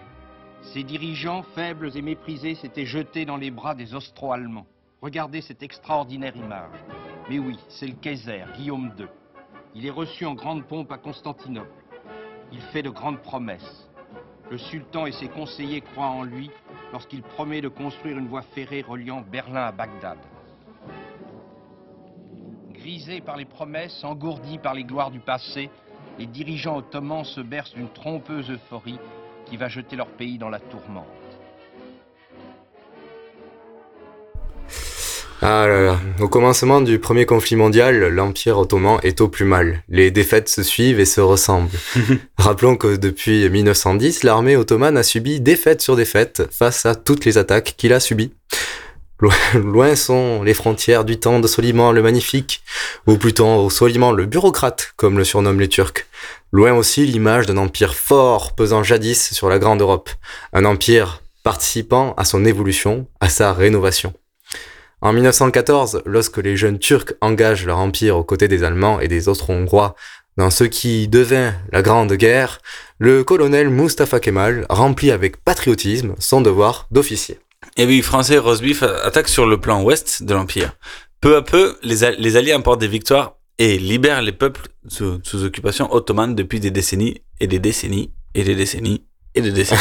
Ses 0.63 0.83
dirigeants, 0.83 1.43
faibles 1.55 1.95
et 1.95 2.01
méprisés, 2.01 2.55
s'étaient 2.55 2.87
jetés 2.87 3.27
dans 3.27 3.37
les 3.37 3.51
bras 3.51 3.75
des 3.75 3.95
Austro-Allemands. 3.95 4.65
Regardez 5.03 5.43
cette 5.43 5.63
extraordinaire 5.63 6.35
image. 6.35 6.73
Mais 7.29 7.39
oui, 7.39 7.59
c'est 7.69 7.89
le 7.89 7.97
Kaiser, 7.97 8.45
Guillaume 8.57 8.95
II. 8.99 9.05
Il 9.75 9.85
est 9.85 9.91
reçu 9.91 10.25
en 10.25 10.33
grande 10.33 10.65
pompe 10.65 10.93
à 10.93 10.97
Constantinople. 10.97 11.85
Il 12.51 12.63
fait 12.63 12.83
de 12.83 12.89
grandes 12.89 13.21
promesses. 13.21 13.91
Le 14.51 14.57
sultan 14.57 15.05
et 15.05 15.13
ses 15.13 15.29
conseillers 15.29 15.83
croient 15.83 16.07
en 16.07 16.23
lui 16.23 16.51
lorsqu'il 16.93 17.21
promet 17.21 17.61
de 17.61 17.69
construire 17.69 18.17
une 18.17 18.29
voie 18.29 18.41
ferrée 18.41 18.81
reliant 18.81 19.21
Berlin 19.21 19.67
à 19.67 19.73
Bagdad. 19.73 20.17
Grisés 22.81 23.21
par 23.21 23.37
les 23.37 23.45
promesses, 23.45 24.03
engourdis 24.05 24.57
par 24.57 24.75
les 24.75 24.85
gloires 24.85 25.11
du 25.11 25.19
passé, 25.19 25.69
les 26.19 26.27
dirigeants 26.27 26.79
ottomans 26.79 27.25
se 27.25 27.41
bercent 27.43 27.75
d'une 27.75 27.91
trompeuse 27.91 28.51
euphorie 28.51 28.99
qui 29.47 29.59
va 29.59 29.69
jeter 29.69 29.97
leur 29.97 30.07
pays 30.07 30.39
dans 30.39 30.49
la 30.49 30.61
tourmente. 30.61 31.07
Ah 35.43 35.67
là 35.67 35.81
là. 35.81 36.01
Au 36.21 36.29
commencement 36.29 36.81
du 36.81 36.99
premier 36.99 37.25
conflit 37.25 37.57
mondial, 37.57 37.99
l'Empire 38.09 38.59
ottoman 38.59 38.99
est 39.03 39.23
au 39.23 39.29
plus 39.29 39.47
mal. 39.47 39.83
Les 39.89 40.11
défaites 40.11 40.51
se 40.51 40.63
suivent 40.63 41.01
et 41.01 41.07
se 41.07 41.23
ressemblent. 41.23 41.71
Rappelons 42.39 42.77
que 42.77 42.97
depuis 42.97 43.49
1910, 43.49 44.23
l'armée 44.23 44.57
ottomane 44.57 44.99
a 44.99 45.03
subi 45.03 45.41
défaite 45.41 45.81
sur 45.81 45.97
défaite 45.97 46.47
face 46.51 46.85
à 46.85 46.95
toutes 46.95 47.25
les 47.25 47.39
attaques 47.39 47.75
qu'il 47.77 47.95
a 47.95 48.01
subies. 48.01 48.33
Loin, 49.55 49.97
sont 49.97 50.43
les 50.43 50.55
frontières 50.55 51.05
du 51.05 51.19
temps 51.19 51.41
de 51.41 51.47
Soliman 51.47 51.93
le 51.93 52.03
Magnifique, 52.03 52.63
ou 53.07 53.19
plutôt 53.19 53.69
Soliman 53.69 54.13
le 54.13 54.25
bureaucrate, 54.25 54.93
comme 54.97 55.19
le 55.19 55.25
surnomment 55.25 55.61
les 55.61 55.69
Turcs. 55.69 56.07
Loin 56.53 56.73
aussi 56.73 57.05
l'image 57.05 57.47
d'un 57.47 57.59
empire 57.59 57.95
fort 57.95 58.55
pesant 58.55 58.83
jadis 58.83 59.33
sur 59.33 59.51
la 59.51 59.59
Grande 59.59 59.83
Europe. 59.83 60.09
Un 60.55 60.65
empire 60.65 61.23
participant 61.43 62.15
à 62.17 62.25
son 62.25 62.45
évolution, 62.47 63.07
à 63.21 63.29
sa 63.29 63.53
rénovation. 63.53 64.15
En 65.03 65.13
1914, 65.13 66.03
lorsque 66.07 66.39
les 66.39 66.57
jeunes 66.57 66.79
Turcs 66.79 67.13
engagent 67.21 67.67
leur 67.67 67.79
empire 67.79 68.17
aux 68.17 68.25
côtés 68.25 68.49
des 68.49 68.65
Allemands 68.65 69.01
et 69.01 69.09
des 69.09 69.29
Austro-Hongrois 69.29 69.95
dans 70.37 70.51
ce 70.51 70.65
qui 70.65 71.09
devint 71.09 71.55
la 71.73 71.83
Grande 71.83 72.13
Guerre, 72.15 72.61
le 72.99 73.23
colonel 73.25 73.69
Mustafa 73.69 74.19
Kemal 74.21 74.65
remplit 74.71 75.11
avec 75.11 75.43
patriotisme 75.43 76.15
son 76.19 76.41
devoir 76.41 76.87
d'officier. 76.91 77.39
Et 77.77 77.87
oui, 77.87 78.03
Français 78.03 78.35
et 78.35 78.39
Rosbif 78.39 78.83
attaquent 78.83 79.29
sur 79.29 79.47
le 79.47 79.61
plan 79.61 79.83
ouest 79.83 80.23
de 80.23 80.35
l'Empire. 80.35 80.73
Peu 81.21 81.37
à 81.37 81.43
peu, 81.43 81.77
les, 81.83 82.11
les 82.19 82.37
Alliés 82.37 82.55
emportent 82.55 82.81
des 82.81 82.89
victoires 82.89 83.37
et 83.59 83.79
libèrent 83.79 84.23
les 84.23 84.33
peuples 84.33 84.69
sous, 84.89 85.21
sous 85.23 85.45
occupation 85.45 85.93
ottomane 85.93 86.35
depuis 86.35 86.61
des 86.61 86.71
décennies 86.71 87.23
et 87.41 87.47
des 87.47 87.59
décennies 87.59 88.11
et 88.35 88.43
des 88.43 88.55
décennies 88.55 89.05
et 89.35 89.43
des 89.43 89.53
décennies. 89.53 89.81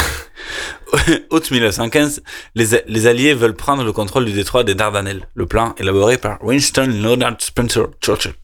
Août 1.30 1.50
1915, 1.50 2.22
les, 2.54 2.82
les 2.86 3.06
Alliés 3.06 3.34
veulent 3.34 3.54
prendre 3.54 3.84
le 3.84 3.92
contrôle 3.92 4.24
du 4.24 4.32
détroit 4.32 4.64
des 4.64 4.74
Dardanelles, 4.74 5.28
le 5.34 5.46
plan 5.46 5.74
élaboré 5.78 6.18
par 6.18 6.42
Winston 6.44 6.86
Leonard 7.02 7.36
Spencer 7.40 7.86
Churchill. 8.02 8.34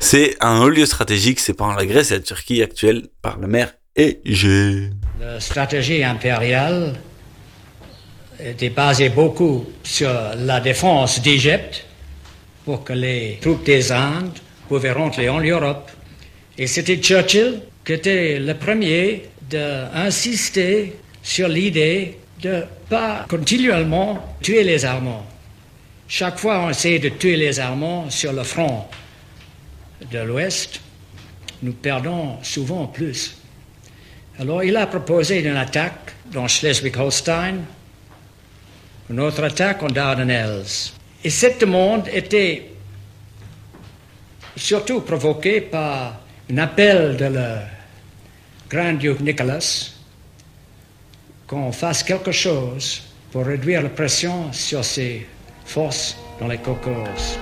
C'est 0.00 0.36
un 0.40 0.62
haut 0.62 0.70
lieu 0.70 0.86
stratégique 0.86 1.40
séparant 1.40 1.74
la 1.74 1.84
Grèce 1.84 2.10
et 2.10 2.14
la 2.14 2.20
Turquie 2.20 2.62
actuelle 2.62 3.08
par 3.20 3.38
la 3.38 3.46
mer 3.46 3.74
Égée. 3.96 4.90
La 5.20 5.38
stratégie 5.40 6.02
impériale 6.02 6.94
était 8.44 8.70
basée 8.70 9.08
beaucoup 9.08 9.64
sur 9.82 10.10
la 10.36 10.60
défense 10.60 11.22
d'Égypte 11.22 11.84
pour 12.64 12.84
que 12.84 12.92
les 12.92 13.38
troupes 13.40 13.64
des 13.64 13.90
Indes 13.90 14.38
pouvaient 14.68 14.92
rentrer 14.92 15.28
en 15.28 15.40
Europe. 15.40 15.90
Et 16.58 16.66
c'était 16.66 16.98
Churchill 16.98 17.62
qui 17.84 17.92
était 17.94 18.38
le 18.38 18.54
premier 18.54 19.24
d'insister 19.50 20.94
sur 21.22 21.48
l'idée 21.48 22.18
de 22.42 22.64
pas 22.88 23.24
continuellement 23.28 24.36
tuer 24.42 24.62
les 24.62 24.84
Allemands. 24.84 25.24
Chaque 26.06 26.38
fois, 26.38 26.60
on 26.60 26.70
essaie 26.70 26.98
de 26.98 27.08
tuer 27.08 27.36
les 27.36 27.58
Allemands 27.60 28.10
sur 28.10 28.32
le 28.32 28.42
front 28.42 28.84
de 30.10 30.18
l'Ouest, 30.18 30.80
nous 31.62 31.72
perdons 31.72 32.36
souvent 32.42 32.86
plus. 32.86 33.36
Alors 34.38 34.62
il 34.62 34.76
a 34.76 34.86
proposé 34.86 35.40
une 35.40 35.56
attaque 35.56 36.12
dans 36.32 36.46
Schleswig-Holstein, 36.46 37.60
une 39.10 39.20
autre 39.20 39.44
attaque 39.44 39.82
en 39.82 39.88
Dardanelles. 39.88 40.64
Et 41.22 41.30
cette 41.30 41.60
demande 41.60 42.08
était 42.08 42.70
surtout 44.56 45.00
provoquée 45.00 45.60
par 45.60 46.20
un 46.50 46.58
appel 46.58 47.16
de 47.16 47.24
le 47.26 47.56
grand-duc 48.68 49.20
Nicolas 49.20 49.90
qu'on 51.46 51.72
fasse 51.72 52.02
quelque 52.02 52.32
chose 52.32 53.02
pour 53.30 53.46
réduire 53.46 53.82
la 53.82 53.88
pression 53.88 54.52
sur 54.52 54.84
ses 54.84 55.26
forces 55.64 56.16
dans 56.40 56.48
les 56.48 56.58
Caucases. 56.58 57.38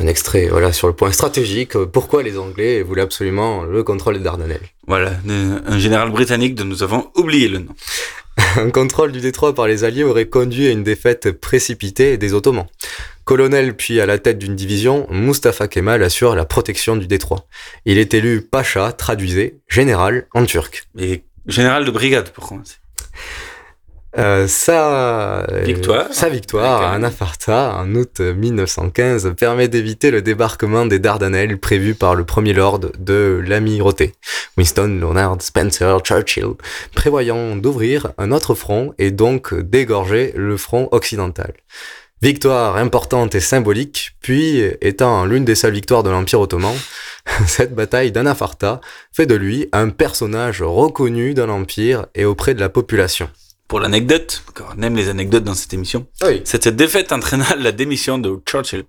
Un 0.00 0.06
extrait, 0.06 0.48
voilà, 0.48 0.72
sur 0.72 0.86
le 0.88 0.94
point 0.94 1.12
stratégique, 1.12 1.76
pourquoi 1.76 2.22
les 2.22 2.38
Anglais 2.38 2.82
voulaient 2.82 3.02
absolument 3.02 3.64
le 3.64 3.82
contrôle 3.82 4.16
des 4.16 4.24
Dardanelles. 4.24 4.66
Voilà, 4.86 5.12
un 5.28 5.78
général 5.78 6.10
britannique 6.10 6.54
dont 6.54 6.64
nous 6.64 6.82
avons 6.82 7.10
oublié 7.16 7.48
le 7.48 7.58
nom. 7.58 7.74
un 8.56 8.70
contrôle 8.70 9.12
du 9.12 9.20
détroit 9.20 9.54
par 9.54 9.66
les 9.66 9.84
Alliés 9.84 10.04
aurait 10.04 10.26
conduit 10.26 10.68
à 10.68 10.70
une 10.70 10.82
défaite 10.82 11.30
précipitée 11.32 12.16
des 12.16 12.32
Ottomans. 12.34 12.66
Colonel 13.24 13.76
puis 13.76 14.00
à 14.00 14.06
la 14.06 14.18
tête 14.18 14.38
d'une 14.38 14.56
division, 14.56 15.06
Mustafa 15.10 15.68
Kemal 15.68 16.02
assure 16.02 16.34
la 16.34 16.44
protection 16.44 16.96
du 16.96 17.06
détroit. 17.06 17.46
Il 17.84 17.98
est 17.98 18.14
élu 18.14 18.42
pacha, 18.42 18.92
traduisé, 18.92 19.60
général 19.68 20.26
en 20.32 20.44
turc. 20.46 20.88
Et 20.98 21.22
général 21.46 21.84
de 21.84 21.90
brigade 21.90 22.30
pour 22.30 22.48
commencer. 22.48 22.76
Euh, 24.18 24.48
sa 24.48 25.46
victoire, 25.62 26.12
sa 26.12 26.28
victoire 26.28 26.82
à 26.82 26.94
Anafarta 26.94 27.76
en 27.76 27.94
août 27.94 28.20
1915 28.20 29.34
permet 29.36 29.68
d'éviter 29.68 30.10
le 30.10 30.20
débarquement 30.20 30.84
des 30.84 30.98
Dardanelles 30.98 31.58
prévu 31.58 31.94
par 31.94 32.16
le 32.16 32.24
premier 32.24 32.52
lord 32.52 32.80
de 32.80 33.40
l'amirauté, 33.46 34.14
Winston 34.56 34.98
Leonard 35.00 35.40
Spencer 35.40 36.00
Churchill, 36.00 36.54
prévoyant 36.92 37.54
d'ouvrir 37.54 38.08
un 38.18 38.32
autre 38.32 38.54
front 38.54 38.94
et 38.98 39.12
donc 39.12 39.54
d'égorger 39.54 40.32
le 40.34 40.56
front 40.56 40.88
occidental. 40.90 41.52
Victoire 42.20 42.76
importante 42.76 43.36
et 43.36 43.40
symbolique, 43.40 44.16
puis 44.20 44.60
étant 44.80 45.24
l'une 45.24 45.44
des 45.44 45.54
seules 45.54 45.72
victoires 45.72 46.02
de 46.02 46.10
l'Empire 46.10 46.40
ottoman, 46.40 46.74
cette 47.46 47.76
bataille 47.76 48.10
d'Anafarta 48.10 48.80
fait 49.12 49.26
de 49.26 49.36
lui 49.36 49.68
un 49.72 49.88
personnage 49.88 50.62
reconnu 50.62 51.32
dans 51.32 51.46
l'Empire 51.46 52.06
et 52.16 52.24
auprès 52.24 52.54
de 52.54 52.60
la 52.60 52.68
population. 52.68 53.30
Pour 53.70 53.78
l'anecdote, 53.78 54.42
on 54.76 54.82
aime 54.82 54.96
les 54.96 55.08
anecdotes 55.10 55.44
dans 55.44 55.54
cette 55.54 55.72
émission, 55.72 56.04
cette 56.42 56.66
défaite 56.66 57.12
entraîna 57.12 57.54
la 57.54 57.70
démission 57.70 58.18
de 58.18 58.36
Churchill, 58.44 58.82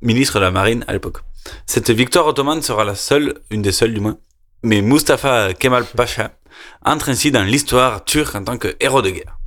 ministre 0.00 0.38
de 0.38 0.44
la 0.44 0.52
Marine 0.52 0.84
à 0.86 0.92
l'époque. 0.92 1.18
Cette 1.66 1.90
victoire 1.90 2.28
ottomane 2.28 2.62
sera 2.62 2.84
la 2.84 2.94
seule, 2.94 3.40
une 3.50 3.62
des 3.62 3.72
seules 3.72 3.92
du 3.92 3.98
moins, 3.98 4.18
mais 4.62 4.80
Mustafa 4.80 5.54
Kemal 5.54 5.86
Pasha 5.96 6.36
entre 6.84 7.08
ainsi 7.08 7.32
dans 7.32 7.42
l'histoire 7.42 8.04
turque 8.04 8.36
en 8.36 8.44
tant 8.44 8.58
que 8.58 8.76
héros 8.78 9.02
de 9.02 9.10
guerre. 9.10 9.38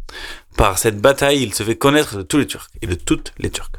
Par 0.57 0.77
cette 0.77 0.99
bataille, 0.99 1.41
il 1.41 1.53
se 1.53 1.63
fait 1.63 1.77
connaître 1.77 2.17
de 2.17 2.23
tous 2.23 2.37
les 2.37 2.45
Turcs 2.45 2.67
et 2.81 2.87
de 2.87 2.95
toutes 2.95 3.31
les 3.37 3.51
Turcs. 3.51 3.71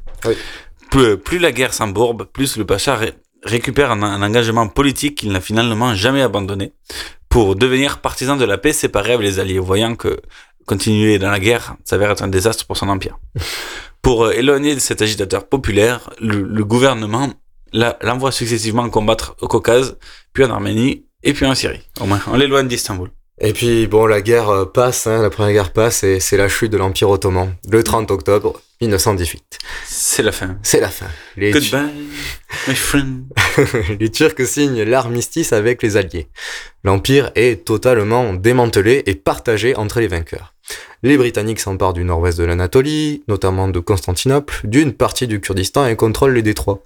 Plus, 0.90 1.38
la 1.38 1.52
guerre 1.52 1.74
s'embourbe, 1.74 2.24
plus 2.24 2.56
le 2.56 2.64
Pacha 2.64 2.98
récupère 3.42 3.90
un, 3.90 4.02
un 4.02 4.22
engagement 4.22 4.66
politique 4.66 5.18
qu'il 5.18 5.32
n'a 5.32 5.42
finalement 5.42 5.94
jamais 5.94 6.22
abandonné 6.22 6.72
pour 7.36 7.54
devenir 7.54 7.98
partisan 7.98 8.36
de 8.36 8.46
la 8.46 8.56
paix 8.56 8.72
séparé 8.72 9.12
avec 9.12 9.26
les 9.26 9.38
Alliés, 9.38 9.58
voyant 9.58 9.94
que 9.94 10.20
continuer 10.66 11.18
dans 11.18 11.30
la 11.30 11.40
guerre 11.40 11.76
s'avère 11.84 12.10
être 12.10 12.22
un 12.22 12.28
désastre 12.28 12.66
pour 12.66 12.76
son 12.76 12.88
empire. 12.88 13.18
Pour 14.02 14.26
euh, 14.26 14.32
éloigner 14.32 14.78
cet 14.78 15.02
agitateur 15.02 15.48
populaire, 15.48 16.10
le, 16.20 16.62
gouvernement 16.62 17.32
l'envoie 17.72 18.30
successivement 18.30 18.88
combattre 18.88 19.34
au 19.40 19.48
Caucase, 19.48 19.96
puis 20.32 20.44
en 20.44 20.50
Arménie, 20.50 21.06
et 21.24 21.32
puis 21.32 21.44
en 21.44 21.56
Syrie. 21.56 21.80
Au 22.00 22.06
moins, 22.06 22.20
on 22.28 22.36
l'éloigne 22.36 22.68
d'Istanbul. 22.68 23.10
Et 23.40 23.52
puis 23.52 23.88
bon, 23.88 24.06
la 24.06 24.22
guerre 24.22 24.48
euh, 24.48 24.64
passe, 24.64 25.08
hein, 25.08 25.22
la 25.22 25.30
première 25.30 25.52
guerre 25.52 25.72
passe, 25.72 26.04
et 26.04 26.20
c'est 26.20 26.36
la 26.36 26.48
chute 26.48 26.70
de 26.70 26.76
l'Empire 26.76 27.10
ottoman, 27.10 27.52
le 27.68 27.82
30 27.82 28.12
octobre 28.12 28.60
1918. 28.80 29.58
C'est 29.86 30.22
la 30.22 30.32
fin. 30.32 30.58
C'est 30.62 30.80
la 30.80 30.88
fin. 30.88 31.06
Les 31.36 31.50
Goodbye, 31.50 31.90
my 32.68 32.74
friend. 32.74 33.24
les 34.00 34.10
Turcs 34.10 34.46
signent 34.46 34.82
l'armistice 34.82 35.52
avec 35.52 35.82
les 35.82 35.96
Alliés. 35.96 36.28
L'Empire 36.84 37.30
est 37.34 37.64
totalement 37.64 38.34
démantelé 38.34 39.02
et 39.06 39.14
partagé 39.14 39.74
entre 39.76 40.00
les 40.00 40.08
vainqueurs. 40.08 40.54
Les 41.02 41.16
Britanniques 41.16 41.60
s'emparent 41.60 41.92
du 41.92 42.04
nord-ouest 42.04 42.38
de 42.38 42.44
l'Anatolie, 42.44 43.22
notamment 43.28 43.68
de 43.68 43.78
Constantinople, 43.80 44.60
d'une 44.64 44.92
partie 44.92 45.26
du 45.26 45.40
Kurdistan 45.40 45.86
et 45.86 45.96
contrôlent 45.96 46.34
les 46.34 46.42
détroits. 46.42 46.82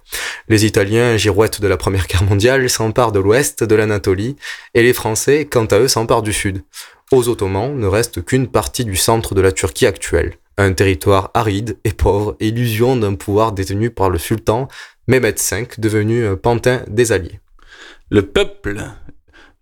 Les 0.47 0.65
Italiens, 0.65 1.17
girouettes 1.17 1.61
de 1.61 1.67
la 1.67 1.77
Première 1.77 2.07
Guerre 2.07 2.23
mondiale, 2.23 2.69
s'emparent 2.69 3.11
de 3.11 3.19
l'ouest 3.19 3.63
de 3.63 3.75
l'Anatolie, 3.75 4.35
et 4.75 4.83
les 4.83 4.93
Français, 4.93 5.45
quant 5.45 5.65
à 5.65 5.79
eux, 5.79 5.87
s'emparent 5.87 6.21
du 6.21 6.33
sud. 6.33 6.63
Aux 7.11 7.27
Ottomans 7.27 7.75
ne 7.75 7.87
reste 7.87 8.23
qu'une 8.23 8.47
partie 8.47 8.85
du 8.85 8.95
centre 8.95 9.33
de 9.33 9.41
la 9.41 9.51
Turquie 9.51 9.85
actuelle, 9.85 10.37
un 10.61 10.73
territoire 10.73 11.31
aride 11.33 11.77
et 11.83 11.93
pauvre, 11.93 12.35
illusion 12.39 12.95
d'un 12.95 13.15
pouvoir 13.15 13.51
détenu 13.51 13.89
par 13.89 14.09
le 14.09 14.17
sultan 14.17 14.67
Mehmed 15.07 15.39
V, 15.39 15.67
devenu 15.77 16.35
pantin 16.37 16.81
des 16.87 17.11
Alliés. 17.11 17.39
Le 18.09 18.23
peuple 18.23 18.75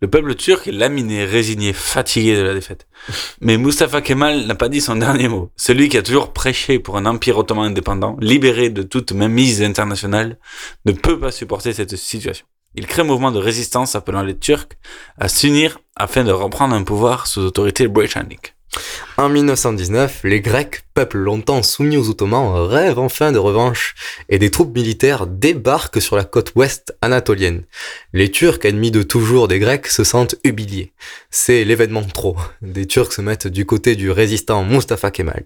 le 0.02 0.08
peuple 0.08 0.36
turc 0.36 0.66
est 0.68 0.72
laminé, 0.72 1.26
résigné, 1.26 1.74
fatigué 1.74 2.38
de 2.38 2.42
la 2.42 2.54
défaite. 2.54 2.88
Mais 3.42 3.58
Mustafa 3.58 4.02
Kemal 4.02 4.46
n'a 4.46 4.56
pas 4.56 4.70
dit 4.70 4.80
son 4.80 4.96
dernier 4.96 5.28
mot. 5.28 5.52
Celui 5.58 5.90
qui 5.90 5.98
a 5.98 6.02
toujours 6.02 6.32
prêché 6.32 6.80
pour 6.80 6.96
un 6.96 7.06
empire 7.06 7.38
ottoman 7.38 7.66
indépendant, 7.66 8.16
libéré 8.22 8.70
de 8.70 8.82
toute 8.82 9.12
mainmise 9.12 9.62
internationale, 9.62 10.38
ne 10.86 10.94
peut 10.94 11.20
pas 11.20 11.32
supporter 11.32 11.74
cette 11.74 11.98
situation. 11.98 12.46
Il 12.76 12.88
crée 12.88 13.02
un 13.02 13.06
mouvement 13.06 13.32
de 13.32 13.40
résistance 13.40 13.96
appelant 13.96 14.22
les 14.22 14.38
Turcs 14.38 14.70
à 15.18 15.28
s'unir 15.28 15.80
afin 15.98 16.24
de 16.24 16.32
reprendre 16.32 16.76
un 16.76 16.84
pouvoir 16.84 17.28
sous 17.28 17.42
autorité 17.42 17.90
britannique. 17.90 18.54
En 19.18 19.28
1919, 19.28 20.22
les 20.24 20.40
Grecs, 20.40 20.84
peuple 20.94 21.18
longtemps 21.18 21.64
soumis 21.64 21.98
aux 21.98 22.10
Ottomans, 22.10 22.54
rêvent 22.68 23.00
enfin 23.00 23.32
de 23.32 23.38
revanche 23.38 23.96
et 24.30 24.40
des 24.40 24.50
troupes 24.50 24.74
militaires 24.74 25.28
débarquent 25.28 26.02
sur 26.02 26.16
la 26.16 26.24
côte 26.24 26.54
ouest 26.56 26.96
anatolienne. 27.02 27.64
Les 28.14 28.32
Turcs, 28.32 28.64
ennemis 28.64 28.92
de 28.92 29.04
toujours 29.04 29.48
des 29.48 29.60
Grecs, 29.60 29.88
se 29.88 30.04
sentent 30.04 30.36
humiliés. 30.44 30.94
C'est 31.30 31.66
l'événement 31.66 32.04
trop. 32.04 32.38
Des 32.62 32.86
Turcs 32.86 33.12
se 33.12 33.22
mettent 33.22 33.48
du 33.48 33.66
côté 33.66 33.96
du 33.96 34.12
résistant 34.12 34.64
Mustafa 34.64 35.12
Kemal. 35.12 35.46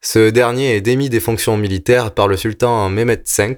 Ce 0.00 0.30
dernier 0.30 0.74
est 0.74 0.80
démis 0.80 1.10
des 1.10 1.20
fonctions 1.20 1.56
militaires 1.56 2.12
par 2.12 2.26
le 2.26 2.36
sultan 2.36 2.88
Mehmed 2.88 3.22
V, 3.38 3.56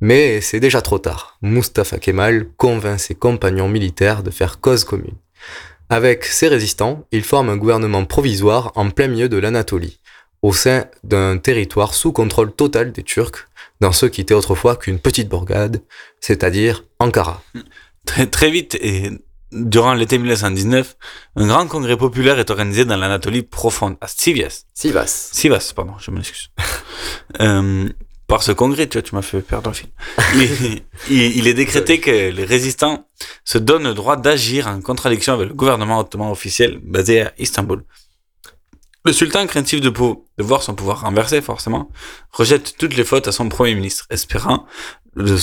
mais 0.00 0.40
c'est 0.40 0.60
déjà 0.60 0.82
trop 0.82 0.98
tard. 0.98 1.38
Mustafa 1.42 1.98
Kemal 1.98 2.48
convainc 2.56 3.00
ses 3.00 3.14
compagnons 3.14 3.68
militaires 3.68 4.22
de 4.22 4.30
faire 4.30 4.60
cause 4.60 4.84
commune. 4.84 5.16
Avec 5.90 6.24
ces 6.24 6.48
résistants, 6.48 7.06
il 7.12 7.24
forme 7.24 7.48
un 7.48 7.56
gouvernement 7.56 8.04
provisoire 8.04 8.72
en 8.74 8.90
plein 8.90 9.08
milieu 9.08 9.28
de 9.28 9.38
l'Anatolie, 9.38 10.00
au 10.42 10.52
sein 10.52 10.84
d'un 11.02 11.38
territoire 11.38 11.94
sous 11.94 12.12
contrôle 12.12 12.52
total 12.52 12.92
des 12.92 13.02
Turcs, 13.02 13.48
dans 13.80 13.92
ce 13.92 14.06
qui 14.06 14.20
était 14.20 14.34
autrefois 14.34 14.76
qu'une 14.76 14.98
petite 14.98 15.28
bourgade, 15.28 15.82
c'est-à-dire 16.20 16.84
Ankara. 16.98 17.42
Très, 18.04 18.26
très 18.26 18.50
vite, 18.50 18.76
et 18.80 19.10
durant 19.50 19.94
l'été 19.94 20.18
1919, 20.18 20.96
un 21.36 21.46
grand 21.46 21.66
congrès 21.66 21.96
populaire 21.96 22.38
est 22.38 22.50
organisé 22.50 22.84
dans 22.84 22.96
l'Anatolie 22.96 23.42
profonde, 23.42 23.96
à 24.00 24.08
Sivas. 24.08 24.64
Sivas. 24.74 25.30
Sivas, 25.32 25.72
pardon, 25.74 25.94
je 25.98 26.10
m'excuse. 26.10 26.50
euh, 27.40 27.88
par 28.28 28.42
ce 28.42 28.52
congrès, 28.52 28.86
tu 28.86 28.98
vois, 28.98 29.02
tu 29.02 29.14
m'as 29.14 29.22
fait 29.22 29.40
perdre 29.40 29.70
le 29.70 29.74
fil. 29.74 30.82
il, 31.10 31.48
est 31.48 31.54
décrété 31.54 31.98
que 31.98 32.10
les 32.10 32.44
résistants 32.44 33.08
se 33.44 33.56
donnent 33.56 33.88
le 33.88 33.94
droit 33.94 34.16
d'agir 34.16 34.68
en 34.68 34.80
contradiction 34.82 35.32
avec 35.32 35.48
le 35.48 35.54
gouvernement 35.54 35.98
ottoman 35.98 36.30
officiel 36.30 36.78
basé 36.84 37.22
à 37.22 37.32
Istanbul. 37.38 37.84
Le 39.06 39.14
sultan, 39.14 39.46
craintif 39.46 39.80
de, 39.80 39.88
de 39.88 40.42
voir 40.42 40.62
son 40.62 40.74
pouvoir 40.74 41.00
renversé, 41.00 41.40
forcément, 41.40 41.90
rejette 42.30 42.76
toutes 42.76 42.96
les 42.96 43.04
fautes 43.04 43.28
à 43.28 43.32
son 43.32 43.48
premier 43.48 43.74
ministre, 43.74 44.06
espérant 44.10 44.66
le, 45.14 45.38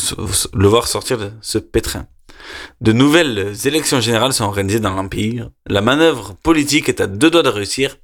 le 0.53 0.67
voir 0.67 0.87
sortir 0.87 1.17
de 1.17 1.31
ce 1.41 1.57
pétrin. 1.57 2.05
De 2.81 2.91
nouvelles 2.91 3.55
élections 3.65 3.99
générales 3.99 4.33
sont 4.33 4.45
organisées 4.45 4.79
dans 4.79 4.93
l'Empire. 4.93 5.49
La 5.65 5.81
manœuvre 5.81 6.35
politique 6.43 6.87
est 6.87 7.01
à 7.01 7.07
deux 7.07 7.31
doigts 7.31 7.41
de 7.41 7.49
réussir 7.49 7.97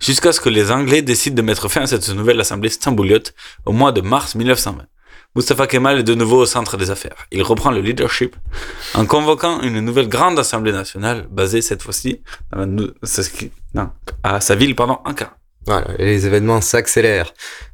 jusqu'à 0.00 0.32
ce 0.32 0.40
que 0.40 0.48
les 0.48 0.70
Anglais 0.70 1.02
décident 1.02 1.36
de 1.36 1.42
mettre 1.42 1.68
fin 1.68 1.82
à 1.82 1.86
cette 1.86 2.08
nouvelle 2.10 2.40
assemblée 2.40 2.68
stambouliote 2.68 3.34
au 3.64 3.72
mois 3.72 3.92
de 3.92 4.00
mars 4.00 4.34
1920. 4.34 4.84
Mustafa 5.36 5.66
Kemal 5.66 5.98
est 5.98 6.04
de 6.04 6.14
nouveau 6.14 6.42
au 6.42 6.46
centre 6.46 6.76
des 6.76 6.90
affaires. 6.90 7.26
Il 7.32 7.42
reprend 7.42 7.72
le 7.72 7.80
leadership 7.80 8.36
en 8.94 9.04
convoquant 9.04 9.60
une 9.62 9.80
nouvelle 9.80 10.08
grande 10.08 10.38
assemblée 10.38 10.70
nationale 10.70 11.26
basée 11.28 11.60
cette 11.60 11.82
fois-ci 11.82 12.22
à 14.22 14.40
sa 14.40 14.54
ville, 14.54 14.76
pardon, 14.76 14.98
Ankara. 15.04 15.36
Voilà, 15.66 15.86
et 15.98 16.04
les 16.04 16.26
événements 16.26 16.60
s'accélèrent. 16.60 17.32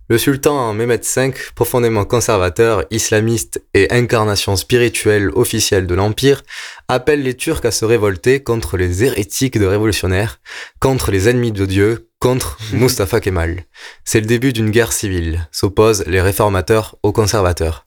Le 0.09 0.19
sultan 0.19 0.75
Mehmed 0.75 1.05
V, 1.05 1.33
profondément 1.55 2.05
conservateur, 2.05 2.85
islamiste 2.91 3.63
et 3.75 3.93
incarnation 3.93 4.57
spirituelle 4.57 5.31
officielle 5.35 5.87
de 5.87 5.95
l'Empire, 5.95 6.43
appelle 6.89 7.23
les 7.23 7.35
Turcs 7.35 7.65
à 7.65 7.71
se 7.71 7.85
révolter 7.85 8.43
contre 8.43 8.77
les 8.77 9.05
hérétiques 9.05 9.59
de 9.59 9.67
révolutionnaires, 9.67 10.41
contre 10.81 11.13
les 11.13 11.29
ennemis 11.29 11.53
de 11.53 11.65
Dieu, 11.65 12.09
contre 12.19 12.59
Mustafa 12.73 13.21
Kemal. 13.21 13.65
C'est 14.05 14.21
le 14.21 14.27
début 14.27 14.53
d'une 14.53 14.71
guerre 14.71 14.93
civile, 14.93 15.49
s'opposent 15.53 16.05
les 16.07 16.21
réformateurs 16.21 16.97
aux 17.05 17.13
conservateurs. 17.13 17.87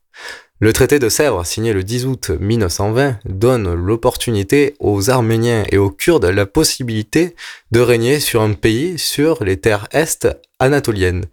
Le 0.63 0.71
traité 0.71 0.97
de 0.97 1.10
Sèvres, 1.10 1.45
signé 1.45 1.73
le 1.73 1.84
10 1.84 2.06
août 2.06 2.32
1920, 2.39 3.19
donne 3.26 3.73
l'opportunité 3.73 4.76
aux 4.80 5.10
Arméniens 5.10 5.65
et 5.69 5.78
aux 5.78 5.89
Kurdes 5.89 6.23
la 6.23 6.45
possibilité 6.45 7.36
de 7.71 7.82
régner 7.82 8.21
sur 8.21 8.41
un 8.41 8.54
pays 8.54 8.97
sur 8.97 9.43
les 9.43 9.58
terres 9.58 9.89
est 9.91 10.26
anatoliennes. 10.60 11.26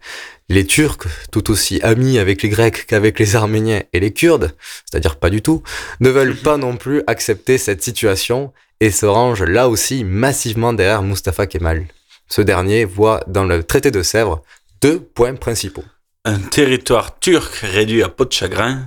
Les 0.49 0.65
Turcs, 0.65 1.07
tout 1.31 1.49
aussi 1.49 1.79
amis 1.81 2.19
avec 2.19 2.41
les 2.41 2.49
Grecs 2.49 2.85
qu'avec 2.85 3.19
les 3.19 3.37
Arméniens 3.37 3.83
et 3.93 4.01
les 4.01 4.11
Kurdes, 4.11 4.53
c'est-à-dire 4.83 5.15
pas 5.15 5.29
du 5.29 5.41
tout, 5.41 5.63
ne 6.01 6.09
veulent 6.09 6.35
pas 6.35 6.57
non 6.57 6.75
plus 6.75 7.01
accepter 7.07 7.57
cette 7.57 7.81
situation 7.81 8.51
et 8.81 8.91
se 8.91 9.05
rangent 9.05 9.43
là 9.45 9.69
aussi 9.69 10.03
massivement 10.03 10.73
derrière 10.73 11.03
Mustafa 11.03 11.47
Kemal. 11.47 11.85
Ce 12.27 12.41
dernier 12.41 12.83
voit 12.83 13.23
dans 13.27 13.45
le 13.45 13.63
traité 13.63 13.91
de 13.91 14.03
Sèvres 14.03 14.43
deux 14.81 14.99
points 14.99 15.35
principaux. 15.35 15.85
Un 16.23 16.37
territoire 16.39 17.17
turc 17.19 17.51
réduit 17.63 18.03
à 18.03 18.09
peau 18.09 18.25
de 18.25 18.31
chagrin. 18.31 18.83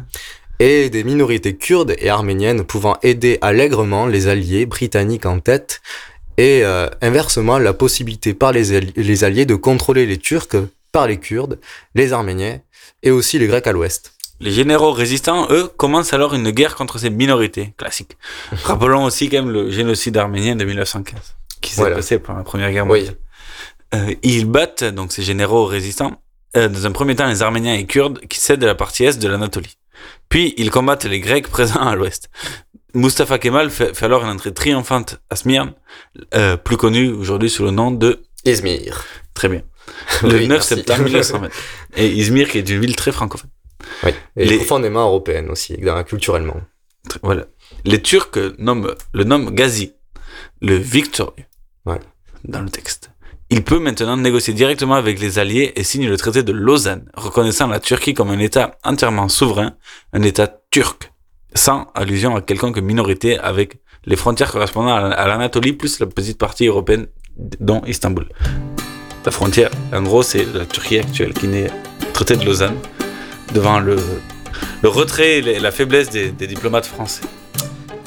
Et 0.60 0.88
des 0.88 1.02
minorités 1.02 1.56
kurdes 1.56 1.94
et 1.98 2.08
arméniennes 2.08 2.62
pouvant 2.64 2.96
aider 3.02 3.38
allègrement 3.40 4.06
les 4.06 4.28
alliés 4.28 4.66
britanniques 4.66 5.26
en 5.26 5.40
tête, 5.40 5.82
et 6.36 6.64
euh, 6.64 6.88
inversement 7.02 7.58
la 7.58 7.72
possibilité 7.72 8.34
par 8.34 8.52
les, 8.52 8.72
alli- 8.72 8.92
les 8.96 9.24
alliés 9.24 9.46
de 9.46 9.56
contrôler 9.56 10.06
les 10.06 10.18
Turcs 10.18 10.56
par 10.92 11.08
les 11.08 11.18
Kurdes, 11.18 11.58
les 11.96 12.12
Arméniens 12.12 12.60
et 13.02 13.10
aussi 13.10 13.38
les 13.40 13.48
Grecs 13.48 13.66
à 13.66 13.72
l'ouest. 13.72 14.12
Les 14.40 14.52
généraux 14.52 14.92
résistants, 14.92 15.48
eux, 15.50 15.66
commencent 15.76 16.12
alors 16.12 16.34
une 16.34 16.50
guerre 16.50 16.76
contre 16.76 16.98
ces 16.98 17.10
minorités, 17.10 17.74
classique. 17.76 18.16
Rappelons 18.64 19.04
aussi 19.04 19.28
quand 19.28 19.42
même 19.42 19.50
le 19.52 19.70
génocide 19.70 20.16
arménien 20.16 20.54
de 20.54 20.64
1915, 20.64 21.18
qui 21.60 21.70
s'est 21.72 21.80
Voilà. 21.80 21.96
passé 21.96 22.18
pendant 22.20 22.38
la 22.38 22.44
Première 22.44 22.70
Guerre 22.70 22.86
Oui. 22.86 23.00
mondiale. 23.00 23.16
Euh, 23.94 24.14
ils 24.22 24.44
battent, 24.46 24.84
donc 24.84 25.12
ces 25.12 25.22
généraux 25.22 25.66
résistants, 25.66 26.20
euh, 26.56 26.68
dans 26.68 26.86
un 26.86 26.92
premier 26.92 27.16
temps 27.16 27.26
les 27.28 27.42
Arméniens 27.42 27.74
et 27.74 27.86
Kurdes 27.86 28.20
qui 28.28 28.40
cèdent 28.40 28.64
la 28.64 28.74
partie 28.74 29.04
est 29.04 29.18
de 29.18 29.28
l'Anatolie. 29.28 29.76
Puis 30.28 30.54
ils 30.56 30.70
combattent 30.70 31.04
les 31.04 31.20
Grecs 31.20 31.48
présents 31.48 31.80
à 31.86 31.94
l'ouest. 31.94 32.28
Mustafa 32.94 33.38
Kemal 33.38 33.70
fait, 33.70 33.94
fait 33.94 34.04
alors 34.06 34.22
une 34.24 34.30
entrée 34.30 34.52
triomphante 34.54 35.18
à 35.30 35.36
Smyrne, 35.36 35.72
euh, 36.34 36.56
plus 36.56 36.76
connu 36.76 37.08
aujourd'hui 37.10 37.50
sous 37.50 37.64
le 37.64 37.70
nom 37.72 37.90
de 37.90 38.22
Izmir. 38.44 39.04
Très 39.34 39.48
bien. 39.48 39.62
Le 40.22 40.28
Oui, 40.28 40.40
9 40.42 40.48
merci. 40.48 40.74
septembre 40.76 41.02
1920. 41.04 41.48
Et 41.96 42.08
Izmir 42.08 42.48
qui 42.48 42.58
est 42.58 42.68
une 42.68 42.80
ville 42.80 42.96
très 42.96 43.10
francophone. 43.12 43.50
Oui, 44.04 44.10
et 44.36 44.44
Les- 44.46 44.56
profondément 44.58 45.06
européenne 45.06 45.50
aussi, 45.50 45.76
culturellement. 46.06 46.60
Voilà. 47.22 47.44
Les 47.84 48.00
Turcs 48.00 48.38
nomment, 48.58 48.94
le 49.12 49.24
nomment 49.24 49.50
Gazi, 49.50 49.92
le 50.62 50.76
victorieux, 50.76 51.44
Ouais. 51.84 51.98
dans 52.44 52.62
le 52.62 52.70
texte. 52.70 53.10
Il 53.56 53.62
peut 53.62 53.78
maintenant 53.78 54.16
négocier 54.16 54.52
directement 54.52 54.96
avec 54.96 55.20
les 55.20 55.38
Alliés 55.38 55.72
et 55.76 55.84
signe 55.84 56.08
le 56.08 56.16
traité 56.16 56.42
de 56.42 56.50
Lausanne, 56.50 57.08
reconnaissant 57.14 57.68
la 57.68 57.78
Turquie 57.78 58.12
comme 58.12 58.30
un 58.30 58.40
État 58.40 58.76
entièrement 58.82 59.28
souverain, 59.28 59.76
un 60.12 60.22
État 60.22 60.48
turc, 60.72 61.12
sans 61.54 61.86
allusion 61.94 62.34
à 62.34 62.42
quelconque 62.42 62.78
minorité 62.78 63.38
avec 63.38 63.76
les 64.06 64.16
frontières 64.16 64.50
correspondant 64.50 64.96
à 64.96 65.28
l'Anatolie 65.28 65.72
plus 65.72 66.00
la 66.00 66.06
petite 66.06 66.36
partie 66.36 66.66
européenne, 66.66 67.06
dont 67.36 67.84
Istanbul. 67.86 68.26
La 69.24 69.30
frontière, 69.30 69.70
en 69.92 70.02
gros, 70.02 70.24
c'est 70.24 70.52
la 70.52 70.66
Turquie 70.66 70.98
actuelle 70.98 71.32
qui 71.32 71.46
naît 71.46 71.70
traité 72.12 72.34
de 72.34 72.44
Lausanne, 72.44 72.74
devant 73.54 73.78
le, 73.78 73.98
le 74.82 74.88
retrait 74.88 75.38
et 75.38 75.60
la 75.60 75.70
faiblesse 75.70 76.10
des 76.10 76.46
diplomates 76.48 76.86
français. 76.86 77.22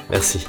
Merci. 0.09 0.45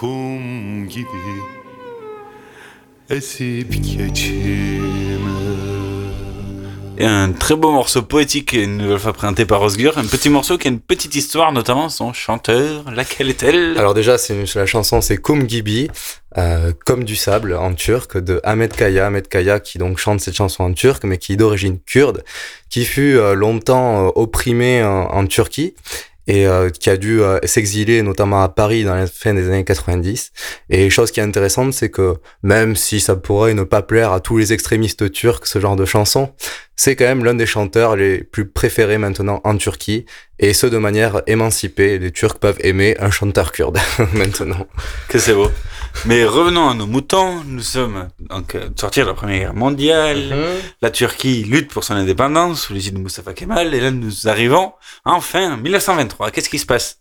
Kum 0.00 0.86
gibi 0.88 1.08
Esip 3.10 3.72
geçime 3.72 5.30
Et 6.98 7.04
un 7.06 7.32
très 7.32 7.56
beau 7.56 7.72
morceau 7.72 8.02
poétique, 8.02 8.52
une 8.52 8.76
nouvelle 8.76 8.98
fois 8.98 9.14
présenté 9.14 9.46
par 9.46 9.62
Osgur. 9.62 9.96
Un 9.96 10.04
petit 10.04 10.28
morceau 10.28 10.58
qui 10.58 10.68
a 10.68 10.70
une 10.70 10.80
petite 10.80 11.14
histoire, 11.14 11.50
notamment 11.52 11.88
son 11.88 12.12
chanteur. 12.12 12.90
Laquelle 12.94 13.30
est-elle? 13.30 13.78
Alors 13.78 13.94
déjà, 13.94 14.18
c'est 14.18 14.34
une- 14.34 14.46
la 14.54 14.66
chanson 14.66 15.00
c'est 15.00 15.16
Kum 15.16 15.48
Gibi, 15.48 15.88
euh, 16.36 16.72
comme 16.84 17.04
du 17.04 17.16
sable 17.16 17.54
en 17.54 17.72
turc, 17.72 18.18
de 18.18 18.40
Ahmet 18.44 18.68
Kaya. 18.68 19.06
Ahmet 19.06 19.22
Kaya 19.22 19.60
qui 19.60 19.78
donc 19.78 19.96
chante 19.98 20.20
cette 20.20 20.36
chanson 20.36 20.64
en 20.64 20.72
turc, 20.74 21.04
mais 21.04 21.16
qui 21.16 21.34
est 21.34 21.36
d'origine 21.36 21.78
kurde, 21.86 22.22
qui 22.68 22.84
fut 22.84 23.16
euh, 23.16 23.32
longtemps 23.34 24.08
euh, 24.08 24.10
opprimé 24.14 24.82
en, 24.84 25.04
en 25.10 25.26
Turquie 25.26 25.74
et 26.26 26.46
euh, 26.46 26.70
qui 26.70 26.90
a 26.90 26.96
dû 26.96 27.20
euh, 27.20 27.38
s'exiler 27.44 28.02
notamment 28.02 28.42
à 28.42 28.48
Paris 28.48 28.84
dans 28.84 28.94
la 28.94 29.06
fin 29.06 29.34
des 29.34 29.48
années 29.48 29.64
90. 29.64 30.32
Et 30.70 30.90
chose 30.90 31.10
qui 31.10 31.20
est 31.20 31.22
intéressante, 31.22 31.72
c'est 31.72 31.90
que 31.90 32.16
même 32.42 32.76
si 32.76 33.00
ça 33.00 33.16
pourrait 33.16 33.54
ne 33.54 33.62
pas 33.62 33.82
plaire 33.82 34.12
à 34.12 34.20
tous 34.20 34.38
les 34.38 34.52
extrémistes 34.52 35.10
turcs, 35.12 35.46
ce 35.46 35.60
genre 35.60 35.76
de 35.76 35.84
chanson, 35.84 36.32
c'est 36.74 36.94
quand 36.94 37.04
même 37.04 37.24
l'un 37.24 37.34
des 37.34 37.46
chanteurs 37.46 37.96
les 37.96 38.22
plus 38.22 38.46
préférés 38.46 38.98
maintenant 38.98 39.40
en 39.44 39.56
Turquie, 39.56 40.04
et 40.38 40.52
ce 40.52 40.66
de 40.66 40.78
manière 40.78 41.22
émancipée. 41.26 41.98
Les 41.98 42.10
Turcs 42.10 42.38
peuvent 42.38 42.58
aimer 42.60 42.96
un 43.00 43.10
chanteur 43.10 43.52
kurde 43.52 43.78
maintenant. 44.12 44.66
Que 45.08 45.18
c'est 45.18 45.34
beau. 45.34 45.50
Mais 46.04 46.24
revenons 46.24 46.68
à 46.68 46.74
nos 46.74 46.86
moutons. 46.86 47.42
Nous 47.46 47.62
sommes 47.62 48.08
donc 48.20 48.54
euh, 48.54 48.68
sortis 48.76 49.00
de 49.00 49.06
la 49.06 49.14
Première 49.14 49.38
Guerre 49.38 49.54
mondiale. 49.54 50.34
La 50.82 50.90
Turquie 50.90 51.44
lutte 51.44 51.72
pour 51.72 51.84
son 51.84 51.94
indépendance 51.94 52.62
sous 52.62 52.74
l'égide 52.74 52.94
de 52.94 52.98
Mustafa 53.00 53.32
Kemal. 53.32 53.74
Et 53.74 53.80
là, 53.80 53.90
nous 53.90 54.28
arrivons 54.28 54.72
enfin 55.04 55.54
en 55.54 55.56
1923. 55.56 56.30
Qu'est-ce 56.30 56.50
qui 56.50 56.58
se 56.58 56.66
passe? 56.66 56.98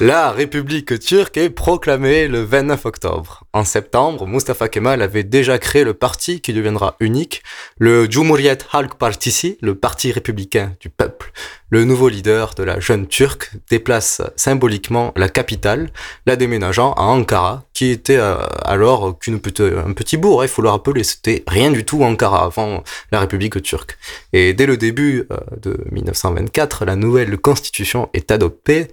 La 0.00 0.30
République 0.30 1.00
turque 1.00 1.36
est 1.38 1.50
proclamée 1.50 2.28
le 2.28 2.42
29 2.42 2.86
octobre. 2.86 3.42
En 3.52 3.64
septembre, 3.64 4.28
Mustafa 4.28 4.68
Kemal 4.68 5.02
avait 5.02 5.24
déjà 5.24 5.58
créé 5.58 5.82
le 5.82 5.92
parti 5.92 6.40
qui 6.40 6.52
deviendra 6.52 6.94
unique, 7.00 7.42
le 7.78 8.06
Cumhuriyet 8.06 8.58
Halk 8.72 8.94
Partisi, 8.94 9.58
le 9.60 9.74
parti 9.74 10.12
républicain 10.12 10.72
du 10.78 10.88
peuple. 10.88 11.32
Le 11.70 11.84
nouveau 11.84 12.08
leader 12.08 12.54
de 12.54 12.62
la 12.62 12.80
jeune 12.80 13.08
turque 13.08 13.50
déplace 13.68 14.22
symboliquement 14.36 15.12
la 15.16 15.28
capitale, 15.28 15.90
la 16.24 16.36
déménageant 16.36 16.92
à 16.92 17.02
Ankara, 17.02 17.64
qui 17.74 17.90
était 17.90 18.16
euh, 18.16 18.36
alors 18.64 19.18
qu'une 19.18 19.38
petite, 19.38 19.60
un 19.60 19.92
petit 19.92 20.16
bourg, 20.16 20.40
hein, 20.40 20.44
il 20.46 20.48
faut 20.48 20.62
le 20.62 20.70
rappeler, 20.70 21.04
c'était 21.04 21.42
rien 21.46 21.70
du 21.70 21.84
tout 21.84 22.02
Ankara 22.04 22.44
avant 22.44 22.82
la 23.12 23.20
République 23.20 23.60
turque. 23.62 23.98
Et 24.32 24.54
dès 24.54 24.64
le 24.64 24.78
début 24.78 25.26
euh, 25.30 25.36
de 25.60 25.84
1924, 25.90 26.86
la 26.86 26.96
nouvelle 26.96 27.36
constitution 27.36 28.08
est 28.14 28.30
adoptée, 28.30 28.88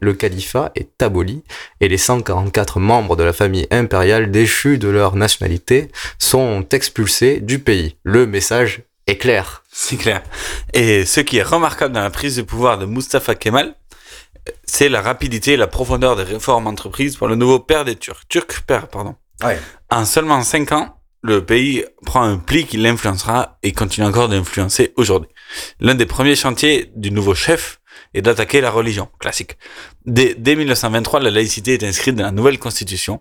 le 0.00 0.14
califat 0.14 0.72
est 0.74 1.02
aboli, 1.02 1.42
et 1.80 1.88
les 1.88 1.98
144 1.98 2.80
membres 2.80 3.16
de 3.16 3.22
la 3.22 3.32
famille 3.32 3.66
impériale 3.70 4.30
déchus 4.30 4.78
de 4.78 4.88
leur 4.88 5.16
nationalité 5.16 5.90
sont 6.18 6.66
expulsés 6.70 7.40
du 7.40 7.58
pays. 7.58 7.96
Le 8.02 8.26
message 8.26 8.82
est 9.06 9.16
clair. 9.16 9.62
C'est 9.72 9.96
clair. 9.96 10.22
Et 10.72 11.04
ce 11.04 11.20
qui 11.20 11.38
est 11.38 11.42
remarquable 11.42 11.94
dans 11.94 12.02
la 12.02 12.10
prise 12.10 12.36
de 12.36 12.42
pouvoir 12.42 12.78
de 12.78 12.86
Mustafa 12.86 13.34
Kemal, 13.34 13.74
c'est 14.64 14.88
la 14.88 15.02
rapidité 15.02 15.52
et 15.52 15.56
la 15.56 15.66
profondeur 15.66 16.16
des 16.16 16.22
réformes 16.22 16.66
entreprises 16.66 17.16
par 17.16 17.28
le 17.28 17.34
nouveau 17.34 17.58
père 17.58 17.84
des 17.84 17.96
Turcs. 17.96 18.22
Turc 18.28 18.62
père, 18.66 18.88
pardon. 18.88 19.14
En 19.90 20.04
seulement 20.04 20.42
5 20.42 20.72
ans, 20.72 20.96
le 21.22 21.44
pays 21.44 21.84
prend 22.06 22.22
un 22.22 22.38
pli 22.38 22.64
qui 22.64 22.76
l'influencera 22.76 23.58
et 23.62 23.72
continue 23.72 24.06
encore 24.06 24.28
d'influencer 24.28 24.92
aujourd'hui. 24.96 25.30
L'un 25.80 25.94
des 25.94 26.06
premiers 26.06 26.36
chantiers 26.36 26.90
du 26.96 27.10
nouveau 27.10 27.34
chef 27.34 27.79
est 28.14 28.22
d'attaquer 28.22 28.60
la 28.60 28.70
religion, 28.70 29.08
classique. 29.18 29.56
Dès, 30.06 30.34
dès 30.34 30.56
1923, 30.56 31.20
la 31.20 31.30
laïcité 31.30 31.74
est 31.74 31.84
inscrite 31.84 32.16
dans 32.16 32.24
la 32.24 32.32
nouvelle 32.32 32.58
constitution, 32.58 33.20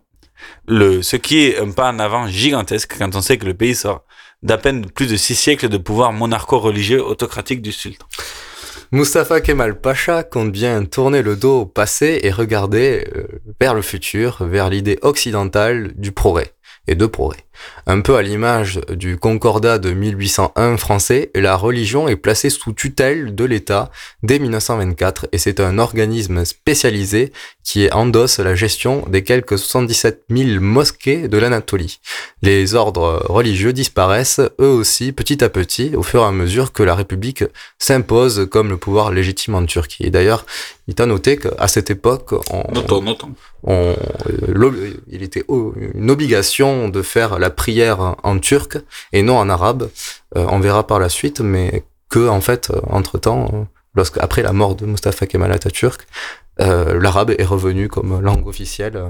le, 0.67 1.01
ce 1.01 1.15
qui 1.15 1.45
est 1.45 1.59
un 1.59 1.71
pas 1.71 1.89
en 1.91 1.99
avant 1.99 2.27
gigantesque 2.27 2.95
quand 2.97 3.15
on 3.15 3.21
sait 3.21 3.37
que 3.37 3.45
le 3.45 3.53
pays 3.53 3.75
sort 3.75 4.03
d'à 4.41 4.57
peine 4.57 4.85
plus 4.85 5.07
de 5.07 5.17
six 5.17 5.35
siècles 5.35 5.69
de 5.69 5.77
pouvoir 5.77 6.13
monarcho-religieux 6.13 7.03
autocratique 7.03 7.61
du 7.61 7.71
sultan. 7.71 8.05
Mustafa 8.91 9.41
Kemal 9.41 9.79
Pacha 9.79 10.23
compte 10.23 10.51
bien 10.51 10.83
tourner 10.85 11.21
le 11.21 11.35
dos 11.35 11.61
au 11.61 11.65
passé 11.65 12.21
et 12.23 12.31
regarder 12.31 13.07
euh, 13.15 13.27
vers 13.61 13.75
le 13.75 13.83
futur, 13.83 14.37
vers 14.41 14.69
l'idée 14.69 14.97
occidentale 15.03 15.93
du 15.95 16.11
progrès 16.11 16.53
et 16.87 16.95
de 16.95 17.05
progrès. 17.05 17.43
Un 17.87 18.01
peu 18.01 18.15
à 18.15 18.21
l'image 18.21 18.79
du 18.89 19.17
Concordat 19.17 19.79
de 19.79 19.91
1801 19.91 20.77
français, 20.77 21.31
la 21.35 21.55
religion 21.55 22.07
est 22.07 22.15
placée 22.15 22.49
sous 22.49 22.73
tutelle 22.73 23.35
de 23.35 23.43
l'État 23.45 23.91
dès 24.23 24.39
1924 24.39 25.27
et 25.31 25.37
c'est 25.37 25.59
un 25.59 25.79
organisme 25.79 26.45
spécialisé 26.45 27.31
qui 27.63 27.89
endosse 27.91 28.39
la 28.39 28.55
gestion 28.55 29.03
des 29.09 29.23
quelques 29.23 29.57
77 29.57 30.23
000 30.29 30.59
mosquées 30.59 31.27
de 31.27 31.37
l'Anatolie. 31.37 31.99
Les 32.41 32.75
ordres 32.75 33.23
religieux 33.25 33.73
disparaissent 33.73 34.41
eux 34.59 34.67
aussi 34.67 35.11
petit 35.11 35.43
à 35.43 35.49
petit 35.49 35.95
au 35.95 36.03
fur 36.03 36.21
et 36.21 36.25
à 36.25 36.31
mesure 36.31 36.73
que 36.73 36.83
la 36.83 36.95
République 36.95 37.43
s'impose 37.77 38.47
comme 38.49 38.69
le 38.69 38.77
pouvoir 38.77 39.11
légitime 39.11 39.55
en 39.55 39.65
Turquie. 39.65 40.03
Et 40.05 40.09
d'ailleurs, 40.09 40.45
il 40.87 40.91
est 40.91 41.01
à 41.01 41.05
noter 41.05 41.37
qu'à 41.37 41.67
cette 41.67 41.91
époque, 41.91 42.33
on, 42.51 42.63
euh, 43.67 43.95
il 45.11 45.21
était 45.21 45.43
une 45.49 46.09
obligation 46.09 46.89
de 46.89 47.01
faire 47.01 47.37
la 47.37 47.48
prière 47.49 48.15
en 48.23 48.39
turc 48.39 48.77
et 49.13 49.21
non 49.21 49.37
en 49.37 49.49
arabe. 49.49 49.89
Euh, 50.35 50.45
on 50.49 50.59
verra 50.59 50.85
par 50.85 50.99
la 50.99 51.09
suite, 51.09 51.41
mais 51.41 51.83
que 52.09 52.27
en 52.27 52.41
fait, 52.41 52.71
entre 52.89 53.17
temps, 53.17 53.67
lorsque 53.95 54.17
après 54.17 54.41
la 54.41 54.53
mort 54.53 54.75
de 54.75 54.85
Mustafa 54.85 55.27
Kemal 55.27 55.51
Atatürk, 55.51 56.07
euh, 56.59 56.99
l'arabe 56.99 57.33
est 57.37 57.45
revenu 57.45 57.87
comme 57.87 58.19
langue 58.19 58.47
officielle 58.47 58.97
euh, 58.97 59.09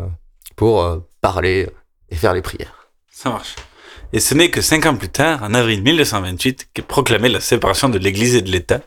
pour 0.56 0.84
euh, 0.84 1.00
parler 1.22 1.68
et 2.10 2.16
faire 2.16 2.34
les 2.34 2.42
prières. 2.42 2.90
Ça 3.12 3.30
marche. 3.30 3.56
Et 4.14 4.20
ce 4.20 4.34
n'est 4.34 4.50
que 4.50 4.62
cinq 4.62 4.86
ans 4.86 4.96
plus 4.96 5.10
tard, 5.10 5.44
en 5.44 5.54
avril 5.54 5.84
1928, 5.84 6.70
qu'est 6.74 6.82
proclamée 6.82 7.30
la 7.30 7.40
séparation 7.40 7.90
de 7.90 8.00
l'Église 8.00 8.36
et 8.36 8.42
de 8.42 8.50
l'État, 8.50 8.82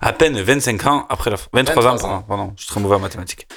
à 0.00 0.12
peine 0.12 0.38
25 0.38 0.86
ans 0.86 1.06
après 1.08 1.30
la... 1.30 1.38
23 1.52 1.86
ans, 1.86 1.90
23 1.92 2.08
pardon, 2.08 2.24
pardon, 2.28 2.52
je 2.56 2.62
suis 2.62 2.70
très 2.70 2.80
mauvais 2.80 2.96
en 2.96 3.00
mathématiques. 3.00 3.48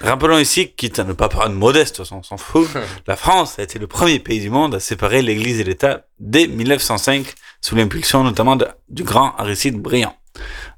Rappelons 0.00 0.38
ici, 0.38 0.72
quitte 0.72 0.98
à 0.98 1.04
ne 1.04 1.12
pas 1.12 1.28
modeste, 1.54 1.96
de 1.98 2.04
façon, 2.04 2.16
on 2.16 2.22
s'en 2.22 2.36
fout, 2.38 2.68
la 3.06 3.16
France 3.16 3.58
a 3.58 3.62
été 3.62 3.78
le 3.78 3.86
premier 3.86 4.18
pays 4.18 4.40
du 4.40 4.48
monde 4.50 4.74
à 4.74 4.80
séparer 4.80 5.20
l'Église 5.22 5.60
et 5.60 5.64
l'État 5.64 6.06
dès 6.18 6.46
1905, 6.46 7.26
sous 7.60 7.74
l'impulsion 7.76 8.24
notamment 8.24 8.56
de- 8.56 8.68
du 8.88 9.02
grand 9.04 9.34
Aristide 9.36 9.76
Briand. 9.78 10.16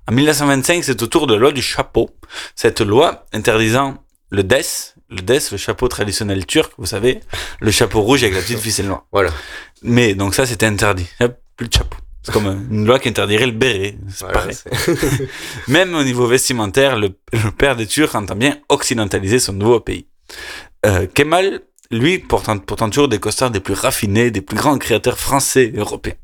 En 0.09 0.13
1925, 0.15 0.83
c'est 0.83 1.01
au 1.03 1.07
tour 1.07 1.27
de 1.29 1.35
la 1.35 1.41
loi 1.41 1.53
du 1.53 1.63
chapeau, 1.63 2.11
cette 2.57 2.81
loi 2.81 3.25
interdisant 3.33 4.03
le 4.31 4.43
des, 4.43 4.63
le 5.11 5.21
des, 5.21 5.39
le 5.53 5.57
chapeau 5.59 5.87
traditionnel 5.89 6.45
turc, 6.47 6.73
vous 6.79 6.87
savez, 6.87 7.21
le 7.61 7.71
chapeau 7.71 8.01
rouge 8.01 8.23
avec 8.25 8.35
la 8.35 8.41
petite 8.41 8.59
ficelle 8.59 8.87
noire. 8.87 9.05
Voilà. 9.13 9.31
Mais 9.83 10.15
donc 10.15 10.35
ça, 10.35 10.47
c'était 10.47 10.67
interdit. 10.67 11.07
Plus 11.57 11.69
de 11.69 11.75
chapeau. 11.75 11.99
C'est 12.23 12.33
comme 12.33 12.67
une 12.71 12.87
loi 12.87 12.99
qui 13.01 13.09
interdirait 13.09 13.47
le 13.47 13.53
béret. 13.53 13.97
C'est 14.09 14.25
Voilà, 14.25 14.41
pareil. 14.41 14.57
Même 15.69 15.95
au 15.95 16.05
niveau 16.05 16.27
vestimentaire, 16.27 16.97
le, 16.99 17.11
le 17.33 17.51
père 17.51 17.75
des 17.77 17.87
Turcs 17.87 18.15
entend 18.15 18.37
bien 18.37 18.59
occidentaliser 18.69 19.39
son 19.41 19.55
nouveau 19.55 19.81
pays. 19.81 20.07
Euh, 20.87 21.07
Kemal, 21.13 21.63
lui, 21.91 22.19
portant, 22.19 22.59
portant 22.59 22.89
toujours 22.91 23.09
des 23.09 23.19
costards 23.19 23.51
des 23.51 23.61
plus 23.61 23.75
raffinés, 23.75 24.31
des 24.31 24.41
plus 24.41 24.57
grands 24.57 24.79
créateurs 24.79 25.19
français 25.19 25.73
et 25.75 25.79
européens. 25.79 26.15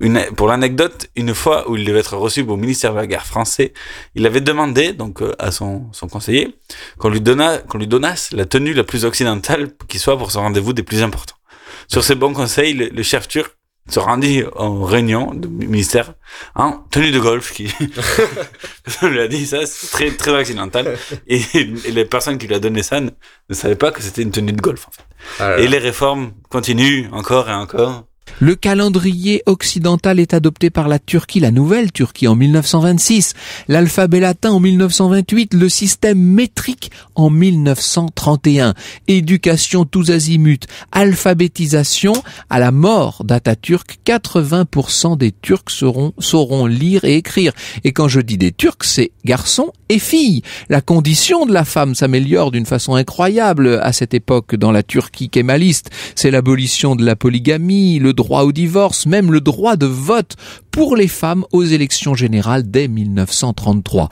Une, 0.00 0.20
pour 0.36 0.48
l'anecdote, 0.48 1.08
une 1.16 1.34
fois 1.34 1.68
où 1.70 1.76
il 1.76 1.84
devait 1.84 2.00
être 2.00 2.16
reçu 2.16 2.42
au 2.42 2.56
ministère 2.56 2.92
de 2.92 2.98
la 2.98 3.06
Guerre 3.06 3.26
français, 3.26 3.72
il 4.14 4.26
avait 4.26 4.42
demandé 4.42 4.92
donc 4.92 5.22
euh, 5.22 5.32
à 5.38 5.50
son, 5.50 5.86
son 5.92 6.06
conseiller 6.06 6.54
qu'on 6.98 7.08
lui 7.08 7.22
donna 7.22 7.58
qu'on 7.58 7.78
lui 7.78 7.86
donnasse 7.86 8.32
la 8.32 8.44
tenue 8.44 8.74
la 8.74 8.84
plus 8.84 9.06
occidentale 9.06 9.70
qui 9.88 9.98
soit 9.98 10.18
pour 10.18 10.30
son 10.30 10.40
rendez-vous 10.42 10.74
des 10.74 10.82
plus 10.82 11.02
importants. 11.02 11.36
Sur 11.88 12.04
ces 12.04 12.14
bons 12.14 12.34
conseils, 12.34 12.74
le, 12.74 12.88
le 12.88 13.02
chef 13.02 13.26
turc 13.26 13.56
se 13.88 13.98
rendit 13.98 14.42
en 14.56 14.82
réunion 14.82 15.34
du 15.34 15.48
ministère 15.48 16.14
en 16.54 16.72
tenue 16.90 17.10
de 17.10 17.18
golf 17.18 17.52
qui 17.52 17.70
on 19.02 19.08
lui 19.08 19.20
a 19.20 19.28
dit 19.28 19.46
ça 19.46 19.66
c'est 19.66 19.88
très 19.88 20.10
très 20.10 20.30
occidental 20.30 20.96
et, 21.26 21.40
et 21.54 21.64
les 21.92 22.04
personnes 22.04 22.38
qui 22.38 22.46
lui 22.46 22.54
a 22.54 22.60
donné 22.60 22.82
ça 22.82 23.00
ne, 23.00 23.10
ne 23.50 23.54
savaient 23.54 23.76
pas 23.76 23.90
que 23.90 24.00
c'était 24.02 24.22
une 24.22 24.30
tenue 24.30 24.52
de 24.52 24.60
golf 24.60 24.88
en 24.88 24.90
fait. 24.90 25.04
Ah 25.38 25.50
là 25.50 25.58
et 25.58 25.68
les 25.68 25.78
réformes 25.78 26.32
continuent 26.48 27.08
encore 27.12 27.48
et 27.50 27.54
encore 27.54 28.04
Le 28.40 28.56
calendrier 28.56 29.42
occidental 29.46 30.18
est 30.18 30.34
adopté 30.34 30.68
par 30.68 30.88
la 30.88 30.98
Turquie, 30.98 31.38
la 31.38 31.52
nouvelle 31.52 31.92
Turquie 31.92 32.26
en 32.26 32.34
1926, 32.34 33.34
l'alphabet 33.68 34.18
latin 34.18 34.50
en 34.50 34.60
1928, 34.60 35.54
le 35.54 35.68
système 35.68 36.18
métrique 36.18 36.90
en 37.14 37.30
1931, 37.30 38.74
éducation 39.06 39.84
tous 39.84 40.10
azimuts, 40.10 40.66
alphabétisation, 40.90 42.12
à 42.50 42.58
la 42.58 42.72
mort 42.72 43.22
d'Atatürk, 43.24 43.98
80% 44.04 45.16
des 45.16 45.30
Turcs 45.30 45.70
sauront, 45.70 46.12
sauront 46.18 46.66
lire 46.66 47.04
et 47.04 47.16
écrire. 47.16 47.52
Et 47.84 47.92
quand 47.92 48.08
je 48.08 48.20
dis 48.20 48.38
des 48.38 48.52
Turcs, 48.52 48.82
c'est 48.82 49.12
garçons 49.24 49.72
et 49.88 49.98
filles. 49.98 50.42
La 50.68 50.80
condition 50.80 51.46
de 51.46 51.52
la 51.52 51.64
femme 51.64 51.94
s'améliore 51.94 52.50
d'une 52.50 52.66
façon 52.66 52.94
incroyable 52.94 53.78
à 53.82 53.92
cette 53.92 54.14
époque 54.14 54.56
dans 54.56 54.72
la 54.72 54.82
Turquie 54.82 55.28
kémaliste. 55.28 55.90
C'est 56.16 56.30
l'abolition 56.30 56.96
de 56.96 57.04
la 57.04 57.16
polygamie, 57.16 57.98
droit 58.14 58.42
au 58.42 58.52
divorce, 58.52 59.06
même 59.06 59.32
le 59.32 59.40
droit 59.40 59.76
de 59.76 59.86
vote 59.86 60.36
pour 60.70 60.96
les 60.96 61.08
femmes 61.08 61.44
aux 61.52 61.64
élections 61.64 62.14
générales 62.14 62.70
dès 62.70 62.88
1933. 62.88 64.08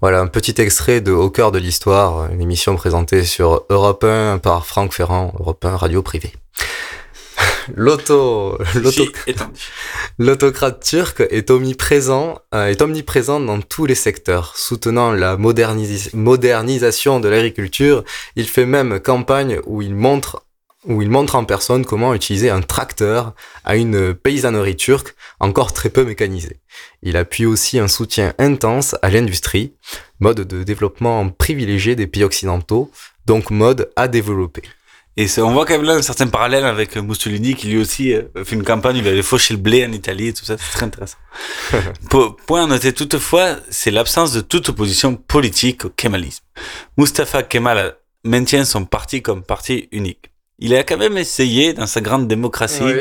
Voilà, 0.00 0.20
un 0.20 0.26
petit 0.26 0.60
extrait 0.60 1.00
de 1.00 1.12
Au 1.12 1.30
cœur 1.30 1.52
de 1.52 1.58
l'histoire, 1.58 2.30
une 2.30 2.40
émission 2.40 2.76
présentée 2.76 3.24
sur 3.24 3.64
Europe 3.70 4.04
1 4.04 4.38
par 4.38 4.66
Franck 4.66 4.92
Ferrand, 4.92 5.32
Europe 5.38 5.64
1 5.64 5.76
radio 5.76 6.02
privée. 6.02 6.32
L'auto, 7.74 8.58
l'autocrate 10.18 10.82
turc 10.82 11.22
est 11.30 11.50
omniprésent, 11.50 12.38
euh, 12.54 12.66
est 12.66 12.82
omniprésent 12.82 13.40
dans 13.40 13.60
tous 13.60 13.86
les 13.86 13.94
secteurs, 13.94 14.56
soutenant 14.56 15.12
la 15.12 15.36
modernis- 15.36 16.14
modernisation 16.14 17.20
de 17.20 17.28
l'agriculture. 17.28 18.04
Il 18.36 18.46
fait 18.46 18.66
même 18.66 19.00
campagne 19.00 19.60
où 19.66 19.82
il 19.82 19.94
montre 19.94 20.42
où 20.86 21.02
il 21.02 21.10
montre 21.10 21.34
en 21.36 21.44
personne 21.44 21.84
comment 21.84 22.14
utiliser 22.14 22.50
un 22.50 22.60
tracteur 22.60 23.34
à 23.64 23.76
une 23.76 24.14
paysannerie 24.14 24.76
turque 24.76 25.14
encore 25.40 25.72
très 25.72 25.88
peu 25.90 26.04
mécanisée. 26.04 26.60
Il 27.02 27.16
appuie 27.16 27.46
aussi 27.46 27.78
un 27.78 27.88
soutien 27.88 28.34
intense 28.38 28.94
à 29.02 29.10
l'industrie, 29.10 29.74
mode 30.20 30.40
de 30.40 30.62
développement 30.62 31.28
privilégié 31.30 31.96
des 31.96 32.06
pays 32.06 32.24
occidentaux, 32.24 32.90
donc 33.26 33.50
mode 33.50 33.90
à 33.96 34.08
développer. 34.08 34.62
Et 35.16 35.28
on 35.38 35.52
voit 35.52 35.64
quand 35.64 35.74
même 35.74 35.84
là 35.84 35.94
un 35.94 36.02
certain 36.02 36.26
parallèle 36.26 36.64
avec 36.64 36.96
Mussolini 36.96 37.54
qui 37.54 37.68
lui 37.68 37.78
aussi 37.78 38.12
euh, 38.12 38.22
fait 38.44 38.56
une 38.56 38.64
campagne, 38.64 38.96
il 38.96 39.06
allait 39.06 39.22
faucher 39.22 39.54
le 39.54 39.60
blé 39.60 39.86
en 39.86 39.92
Italie 39.92 40.26
et 40.28 40.32
tout 40.32 40.44
ça, 40.44 40.56
c'est 40.58 40.72
très 40.72 40.84
intéressant. 40.86 41.18
Po- 42.10 42.32
Point 42.46 42.64
à 42.64 42.66
noter 42.66 42.92
toutefois, 42.92 43.56
c'est 43.70 43.92
l'absence 43.92 44.32
de 44.32 44.40
toute 44.40 44.68
opposition 44.70 45.14
politique 45.14 45.84
au 45.84 45.90
kémalisme. 45.90 46.42
Mustafa 46.98 47.44
Kemal 47.44 47.96
maintient 48.24 48.64
son 48.64 48.84
parti 48.86 49.22
comme 49.22 49.44
parti 49.44 49.88
unique. 49.92 50.32
Il 50.60 50.74
a 50.74 50.84
quand 50.84 50.96
même 50.98 51.18
essayé, 51.18 51.72
dans 51.72 51.86
sa 51.86 52.00
grande 52.00 52.28
démocratie, 52.28 52.82
Oui, 52.82 52.92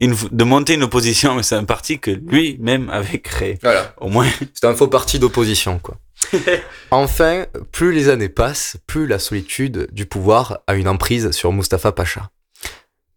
une- 0.00 0.14
de 0.30 0.44
monter 0.44 0.74
une 0.74 0.82
opposition, 0.82 1.34
mais 1.34 1.42
c'est 1.42 1.54
un 1.54 1.64
parti 1.64 1.98
que 1.98 2.10
lui-même 2.10 2.90
avait 2.90 3.20
créé. 3.20 3.58
Voilà. 3.62 3.94
Au 4.00 4.08
moins. 4.08 4.28
C'est 4.54 4.66
un 4.66 4.74
faux 4.74 4.88
parti 4.88 5.18
d'opposition, 5.18 5.78
quoi. 5.78 5.96
enfin, 6.90 7.46
plus 7.72 7.92
les 7.92 8.08
années 8.10 8.28
passent, 8.28 8.76
plus 8.86 9.06
la 9.06 9.18
solitude 9.18 9.88
du 9.92 10.04
pouvoir 10.04 10.60
a 10.66 10.74
une 10.74 10.88
emprise 10.88 11.30
sur 11.30 11.52
Mustapha 11.52 11.92
Pacha, 11.92 12.30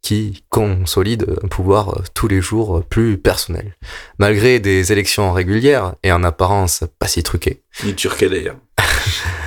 qui 0.01 0.45
consolide 0.49 1.25
un 1.43 1.47
pouvoir 1.49 1.89
euh, 1.97 2.03
tous 2.13 2.29
les 2.29 2.41
jours 2.41 2.77
euh, 2.77 2.81
plus 2.81 3.17
personnel. 3.17 3.75
Malgré 4.19 4.59
des 4.61 4.93
élections 4.93 5.33
régulières 5.33 5.95
et 6.03 6.13
en 6.13 6.23
apparence 6.23 6.85
pas 6.99 7.07
si 7.07 7.21
truquées, 7.23 7.63
Ni 7.83 7.93
turquais 7.95 8.29
d'ailleurs. 8.29 8.57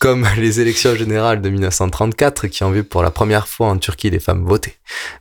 comme 0.00 0.26
les 0.36 0.60
élections 0.60 0.96
générales 0.96 1.40
de 1.40 1.48
1934 1.48 2.48
qui 2.48 2.64
ont 2.64 2.72
vu 2.72 2.82
pour 2.82 3.04
la 3.04 3.12
première 3.12 3.46
fois 3.46 3.68
en 3.68 3.78
Turquie 3.78 4.10
des 4.10 4.18
femmes 4.18 4.44
voter. 4.44 4.74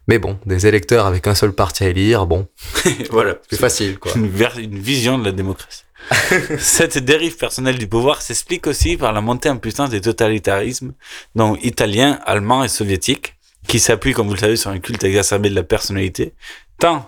Mais 0.07 0.17
bon, 0.17 0.39
des 0.47 0.65
électeurs 0.65 1.05
avec 1.05 1.27
un 1.27 1.35
seul 1.35 1.53
parti 1.53 1.83
à 1.83 1.89
élire, 1.89 2.25
bon, 2.25 2.47
voilà. 3.11 3.35
c'est 3.47 3.59
facile, 3.59 3.99
quoi. 3.99 4.13
Une, 4.15 4.31
une 4.57 4.79
vision 4.79 5.19
de 5.19 5.25
la 5.25 5.31
démocratie. 5.31 5.83
Cette 6.57 6.97
dérive 6.97 7.35
personnelle 7.35 7.77
du 7.77 7.87
pouvoir 7.87 8.21
s'explique 8.21 8.65
aussi 8.65 8.97
par 8.97 9.11
la 9.11 9.21
montée 9.21 9.49
en 9.49 9.57
puissance 9.57 9.89
des 9.89 10.01
totalitarismes, 10.01 10.93
dont 11.35 11.55
italiens, 11.57 12.19
allemands 12.25 12.63
et 12.63 12.69
soviétiques, 12.69 13.35
qui 13.67 13.79
s'appuient, 13.79 14.13
comme 14.13 14.27
vous 14.27 14.33
le 14.33 14.39
savez, 14.39 14.55
sur 14.55 14.71
un 14.71 14.79
culte 14.79 15.03
exacerbé 15.03 15.49
de 15.49 15.55
la 15.55 15.63
personnalité, 15.63 16.33
tant 16.79 17.07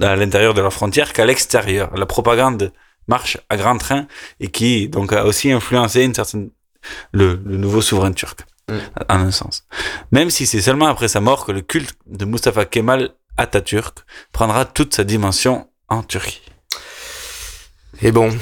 à 0.00 0.16
l'intérieur 0.16 0.52
de 0.52 0.60
leurs 0.60 0.72
frontières 0.72 1.12
qu'à 1.12 1.24
l'extérieur. 1.24 1.96
La 1.96 2.06
propagande 2.06 2.72
marche 3.06 3.38
à 3.48 3.56
grand 3.56 3.78
train 3.78 4.08
et 4.40 4.48
qui 4.48 4.88
donc 4.88 5.12
a 5.12 5.24
aussi 5.24 5.52
influencé 5.52 6.02
une 6.02 6.14
certaine 6.14 6.50
le, 7.12 7.40
le 7.44 7.56
nouveau 7.56 7.80
souverain 7.80 8.12
turc, 8.12 8.40
Mm. 8.66 8.78
en 9.10 9.20
un 9.20 9.30
sens. 9.30 9.64
Même 10.10 10.30
si 10.30 10.46
c'est 10.46 10.62
seulement 10.62 10.86
après 10.86 11.08
sa 11.08 11.20
mort 11.20 11.44
que 11.44 11.52
le 11.52 11.60
culte 11.60 11.94
de 12.06 12.24
Mustafa 12.24 12.64
Kemal 12.64 13.10
Atatürk 13.36 13.98
prendra 14.32 14.64
toute 14.64 14.94
sa 14.94 15.04
dimension 15.04 15.68
en 15.90 16.02
Turquie. 16.02 16.40
Et 18.00 18.10
bon, 18.10 18.34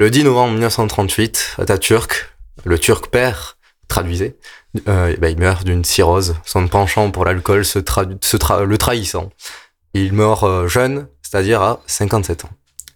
le 0.00 0.10
10 0.10 0.24
novembre 0.24 0.52
1938, 0.52 1.56
Atatürk, 1.58 2.34
le 2.64 2.78
turc 2.78 3.08
père, 3.08 3.58
traduisait, 3.88 4.36
euh, 4.88 5.14
bah, 5.18 5.28
il 5.28 5.38
meurt 5.38 5.64
d'une 5.64 5.84
cirrhose, 5.84 6.34
son 6.46 6.66
penchant 6.66 7.10
pour 7.10 7.24
l'alcool 7.26 7.64
se, 7.64 7.80
se 7.80 8.36
tra- 8.38 8.62
le 8.64 8.78
trahissant. 8.78 9.28
Il 9.94 10.14
meurt 10.14 10.44
euh, 10.44 10.66
jeune, 10.66 11.08
c'est-à-dire 11.20 11.60
à 11.60 11.80
57 11.86 12.46
ans. 12.46 12.50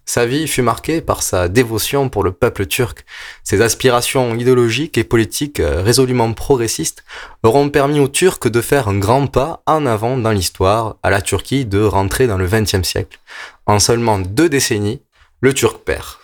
Sa 0.09 0.25
vie 0.25 0.47
fut 0.47 0.61
marquée 0.61 1.01
par 1.01 1.21
sa 1.21 1.49
dévotion 1.49 2.07
pour 2.07 2.23
le 2.23 2.31
peuple 2.31 2.65
turc. 2.65 3.03
Ses 3.43 3.61
aspirations 3.61 4.35
idéologiques 4.35 4.97
et 4.97 5.03
politiques 5.03 5.59
euh, 5.59 5.83
résolument 5.83 6.31
progressistes 6.31 7.03
auront 7.43 7.69
permis 7.69 7.99
aux 7.99 8.07
Turcs 8.07 8.47
de 8.47 8.61
faire 8.61 8.87
un 8.87 8.97
grand 8.97 9.27
pas 9.27 9.61
en 9.65 9.85
avant 9.85 10.17
dans 10.17 10.31
l'histoire, 10.31 10.95
à 11.03 11.09
la 11.09 11.21
Turquie 11.21 11.65
de 11.65 11.83
rentrer 11.83 12.25
dans 12.25 12.37
le 12.37 12.47
XXe 12.47 12.87
siècle. 12.87 13.19
En 13.65 13.79
seulement 13.79 14.17
deux 14.17 14.47
décennies, 14.47 15.01
le 15.41 15.53
Turc 15.53 15.83
père 15.83 16.21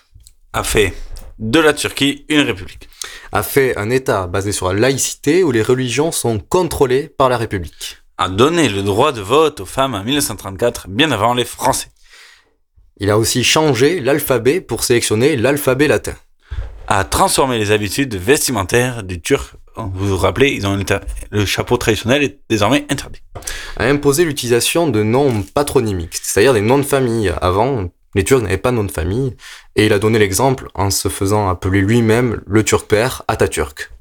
a 0.54 0.64
fait 0.64 0.94
de 1.40 1.60
la 1.60 1.74
Turquie 1.74 2.26
une 2.30 2.40
république. 2.40 2.88
a 3.34 3.44
fait 3.44 3.78
un 3.78 3.90
État 3.90 4.28
basé 4.28 4.54
sur 4.54 4.72
la 4.72 4.80
laïcité 4.80 5.44
où 5.44 5.52
les 5.52 5.62
religions 5.62 6.14
sont 6.14 6.40
contrôlées 6.40 7.10
par 7.10 7.28
la 7.28 7.38
République. 7.38 7.98
A 8.18 8.30
donné 8.30 8.70
le 8.70 8.82
droit 8.82 9.12
de 9.12 9.20
vote 9.20 9.60
aux 9.60 9.66
femmes 9.66 9.94
en 9.94 10.04
1934, 10.06 10.88
bien 10.88 11.12
avant 11.12 11.34
les 11.34 11.44
Français. 11.44 11.90
Il 13.04 13.10
a 13.10 13.18
aussi 13.18 13.44
changé 13.44 14.00
l'alphabet 14.00 14.62
pour 14.62 14.86
sélectionner 14.86 15.36
l'alphabet 15.36 15.90
latin. 15.90 16.16
A 16.88 17.04
transformé 17.04 17.58
les 17.58 17.72
habitudes 17.72 18.16
vestimentaires 18.16 19.04
du 19.04 19.20
Turc. 19.20 19.56
Vous 19.76 20.08
vous 20.08 20.18
rappelez, 20.18 20.52
ils 20.52 20.66
ont 20.66 20.80
le 21.30 21.46
chapeau 21.46 21.76
traditionnel 21.76 22.24
est 22.24 22.40
désormais 22.50 22.86
interdit. 22.90 23.20
A 23.76 23.88
imposé 23.88 24.24
l'utilisation 24.24 24.88
de 24.88 25.04
noms 25.04 25.44
patronymiques, 25.54 26.16
c'est-à-dire 26.16 26.54
des 26.54 26.62
noms 26.62 26.78
de 26.78 26.84
famille. 26.84 27.34
Avant, 27.42 27.90
les 28.16 28.24
Turcs 28.24 28.42
n'avaient 28.42 28.58
pas 28.58 28.72
de 28.72 28.78
nom 28.78 28.86
de 28.86 28.92
famille, 28.92 29.36
et 29.76 29.88
il 29.88 29.92
a 29.92 30.00
donné 30.00 30.18
l'exemple 30.18 30.70
en 30.74 30.90
se 30.90 31.10
faisant 31.10 31.50
appeler 31.50 31.82
lui-même 31.82 32.42
le 32.48 32.64
Turc 32.64 32.88
père 32.88 33.24
Atatürk. 33.28 33.92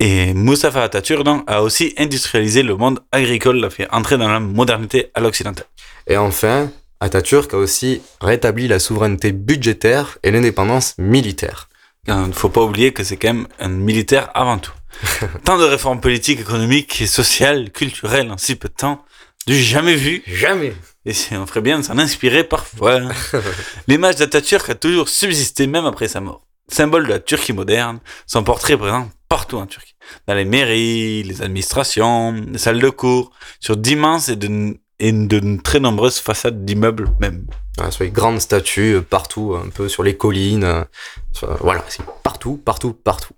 Et 0.00 0.34
Mustafa 0.34 0.82
Atatürk 0.82 1.22
donc, 1.22 1.44
a 1.46 1.62
aussi 1.62 1.94
industrialisé 1.96 2.64
le 2.64 2.74
monde 2.74 2.98
agricole, 3.12 3.60
l'a 3.60 3.70
fait 3.70 3.86
entrer 3.92 4.18
dans 4.18 4.28
la 4.28 4.40
modernité 4.40 5.12
à 5.14 5.20
l'occidental. 5.20 5.66
Et 6.08 6.16
enfin, 6.16 6.68
Atatürk 7.00 7.54
a 7.54 7.58
aussi 7.58 8.02
rétabli 8.20 8.68
la 8.68 8.78
souveraineté 8.78 9.32
budgétaire 9.32 10.18
et 10.22 10.30
l'indépendance 10.30 10.94
militaire. 10.98 11.68
Il 12.06 12.14
ne 12.14 12.32
faut 12.32 12.48
pas 12.48 12.62
oublier 12.62 12.92
que 12.92 13.04
c'est 13.04 13.16
quand 13.16 13.34
même 13.34 13.48
un 13.60 13.68
militaire 13.68 14.30
avant 14.34 14.58
tout. 14.58 14.72
Tant 15.44 15.58
de 15.58 15.64
réformes 15.64 16.00
politiques, 16.00 16.40
économiques, 16.40 17.00
et 17.00 17.06
sociales, 17.06 17.70
culturelles 17.70 18.30
en 18.30 18.38
si 18.38 18.56
peu 18.56 18.68
de 18.68 18.74
temps, 18.74 19.04
du 19.46 19.56
jamais 19.56 19.94
vu. 19.94 20.22
Jamais. 20.26 20.74
Et 21.06 21.14
on 21.32 21.46
ferait 21.46 21.60
bien 21.60 21.78
de 21.78 21.84
s'en 21.84 21.98
inspirer 21.98 22.44
parfois. 22.44 23.00
L'image 23.88 24.16
d'Atatürk 24.16 24.68
a 24.70 24.74
toujours 24.74 25.08
subsisté 25.08 25.66
même 25.66 25.86
après 25.86 26.08
sa 26.08 26.20
mort. 26.20 26.46
Symbole 26.70 27.04
de 27.04 27.10
la 27.10 27.20
Turquie 27.20 27.52
moderne, 27.52 28.00
son 28.26 28.42
portrait 28.42 28.74
est 28.74 28.78
présent 28.78 29.08
partout 29.28 29.56
en 29.56 29.66
Turquie. 29.66 29.94
Dans 30.26 30.34
les 30.34 30.44
mairies, 30.44 31.22
les 31.22 31.42
administrations, 31.42 32.32
les 32.32 32.58
salles 32.58 32.80
de 32.80 32.90
cours, 32.90 33.30
sur 33.60 33.76
d'immenses 33.76 34.28
et 34.28 34.36
de, 34.36 34.78
et 35.00 35.12
de 35.12 35.60
très 35.62 35.80
nombreuses 35.80 36.18
façades 36.18 36.64
d'immeubles 36.64 37.10
même. 37.20 37.46
Voilà, 37.76 37.90
sur 37.92 38.04
les 38.04 38.10
grandes 38.10 38.40
statues, 38.40 38.96
euh, 38.96 39.00
partout, 39.02 39.56
un 39.56 39.68
peu 39.68 39.88
sur 39.88 40.02
les 40.02 40.16
collines. 40.16 40.64
euh, 40.64 40.84
sur- 41.32 41.56
voilà, 41.62 41.84
c'est 41.88 42.04
partout, 42.24 42.60
partout, 42.64 42.92
partout. 42.92 43.34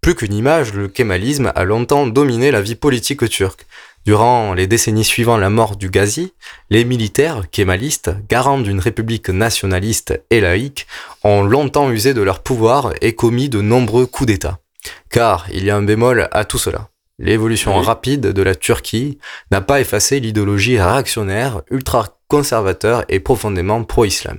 Plus 0.00 0.14
qu'une 0.14 0.34
image, 0.34 0.72
le 0.72 0.88
kémalisme 0.88 1.52
a 1.54 1.64
longtemps 1.64 2.06
dominé 2.06 2.50
la 2.50 2.60
vie 2.60 2.74
politique 2.76 3.28
turque. 3.28 3.66
Durant 4.04 4.54
les 4.54 4.68
décennies 4.68 5.02
suivant 5.04 5.36
la 5.36 5.50
mort 5.50 5.74
du 5.76 5.90
Ghazi, 5.90 6.32
les 6.70 6.84
militaires 6.84 7.42
kémalistes, 7.50 8.12
garants 8.28 8.60
d'une 8.60 8.78
république 8.78 9.30
nationaliste 9.30 10.22
et 10.30 10.40
laïque, 10.40 10.86
ont 11.24 11.42
longtemps 11.42 11.90
usé 11.90 12.14
de 12.14 12.22
leur 12.22 12.40
pouvoir 12.44 12.92
et 13.00 13.16
commis 13.16 13.48
de 13.48 13.60
nombreux 13.60 14.06
coups 14.06 14.28
d'État. 14.28 14.60
Car 15.10 15.46
il 15.52 15.64
y 15.64 15.70
a 15.70 15.76
un 15.76 15.82
bémol 15.82 16.28
à 16.30 16.44
tout 16.44 16.58
cela. 16.58 16.88
L'évolution 17.18 17.80
rapide 17.80 18.20
de 18.32 18.42
la 18.42 18.54
Turquie 18.54 19.18
n'a 19.50 19.62
pas 19.62 19.80
effacé 19.80 20.20
l'idéologie 20.20 20.78
réactionnaire, 20.78 21.62
ultra-conservateur 21.70 23.04
et 23.08 23.20
profondément 23.20 23.82
pro-islam. 23.84 24.38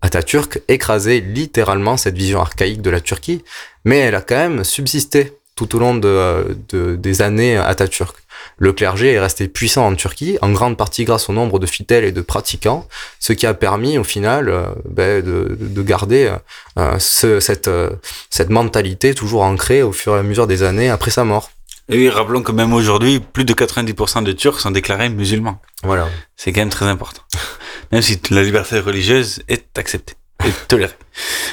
Atatürk 0.00 0.60
écrasait 0.68 1.20
littéralement 1.20 1.96
cette 1.96 2.16
vision 2.16 2.40
archaïque 2.40 2.82
de 2.82 2.90
la 2.90 3.00
Turquie, 3.00 3.42
mais 3.84 3.98
elle 3.98 4.14
a 4.14 4.20
quand 4.20 4.36
même 4.36 4.62
subsisté 4.62 5.32
tout 5.56 5.74
au 5.74 5.78
long 5.78 5.94
de, 5.94 6.56
de- 6.68 6.94
des 6.96 7.22
années 7.22 7.56
Atatürk. 7.56 8.16
Le 8.58 8.72
clergé 8.72 9.12
est 9.12 9.20
resté 9.20 9.48
puissant 9.48 9.86
en 9.86 9.94
Turquie, 9.94 10.36
en 10.42 10.50
grande 10.52 10.76
partie 10.76 11.04
grâce 11.04 11.28
au 11.28 11.32
nombre 11.32 11.58
de 11.58 11.66
fidèles 11.66 12.04
et 12.04 12.12
de 12.12 12.20
pratiquants, 12.20 12.86
ce 13.18 13.32
qui 13.32 13.46
a 13.46 13.54
permis 13.54 13.96
au 13.98 14.04
final 14.04 14.48
euh, 14.48 14.66
ben, 14.88 15.24
de, 15.24 15.56
de 15.58 15.82
garder 15.82 16.32
euh, 16.78 16.98
ce- 16.98 17.40
cette, 17.40 17.68
euh, 17.68 17.90
cette 18.30 18.50
mentalité 18.50 19.14
toujours 19.14 19.42
ancrée 19.42 19.82
au 19.82 19.92
fur 19.92 20.14
et 20.16 20.18
à 20.20 20.22
mesure 20.22 20.46
des 20.46 20.62
années 20.62 20.90
après 20.90 21.10
sa 21.10 21.24
mort. 21.24 21.50
Et 21.88 21.98
oui, 21.98 22.08
rappelons 22.08 22.42
que 22.42 22.52
même 22.52 22.72
aujourd'hui, 22.72 23.20
plus 23.20 23.44
de 23.44 23.52
90% 23.52 24.24
de 24.24 24.32
Turcs 24.32 24.60
sont 24.60 24.70
déclarés 24.70 25.10
musulmans. 25.10 25.60
Voilà. 25.82 26.08
C'est 26.36 26.52
quand 26.52 26.62
même 26.62 26.70
très 26.70 26.86
important. 26.86 27.22
Même 27.92 28.00
si 28.00 28.18
la 28.30 28.42
liberté 28.42 28.80
religieuse 28.80 29.42
est 29.48 29.78
acceptée 29.78 30.14
et 30.44 30.50
tolérée. 30.68 30.94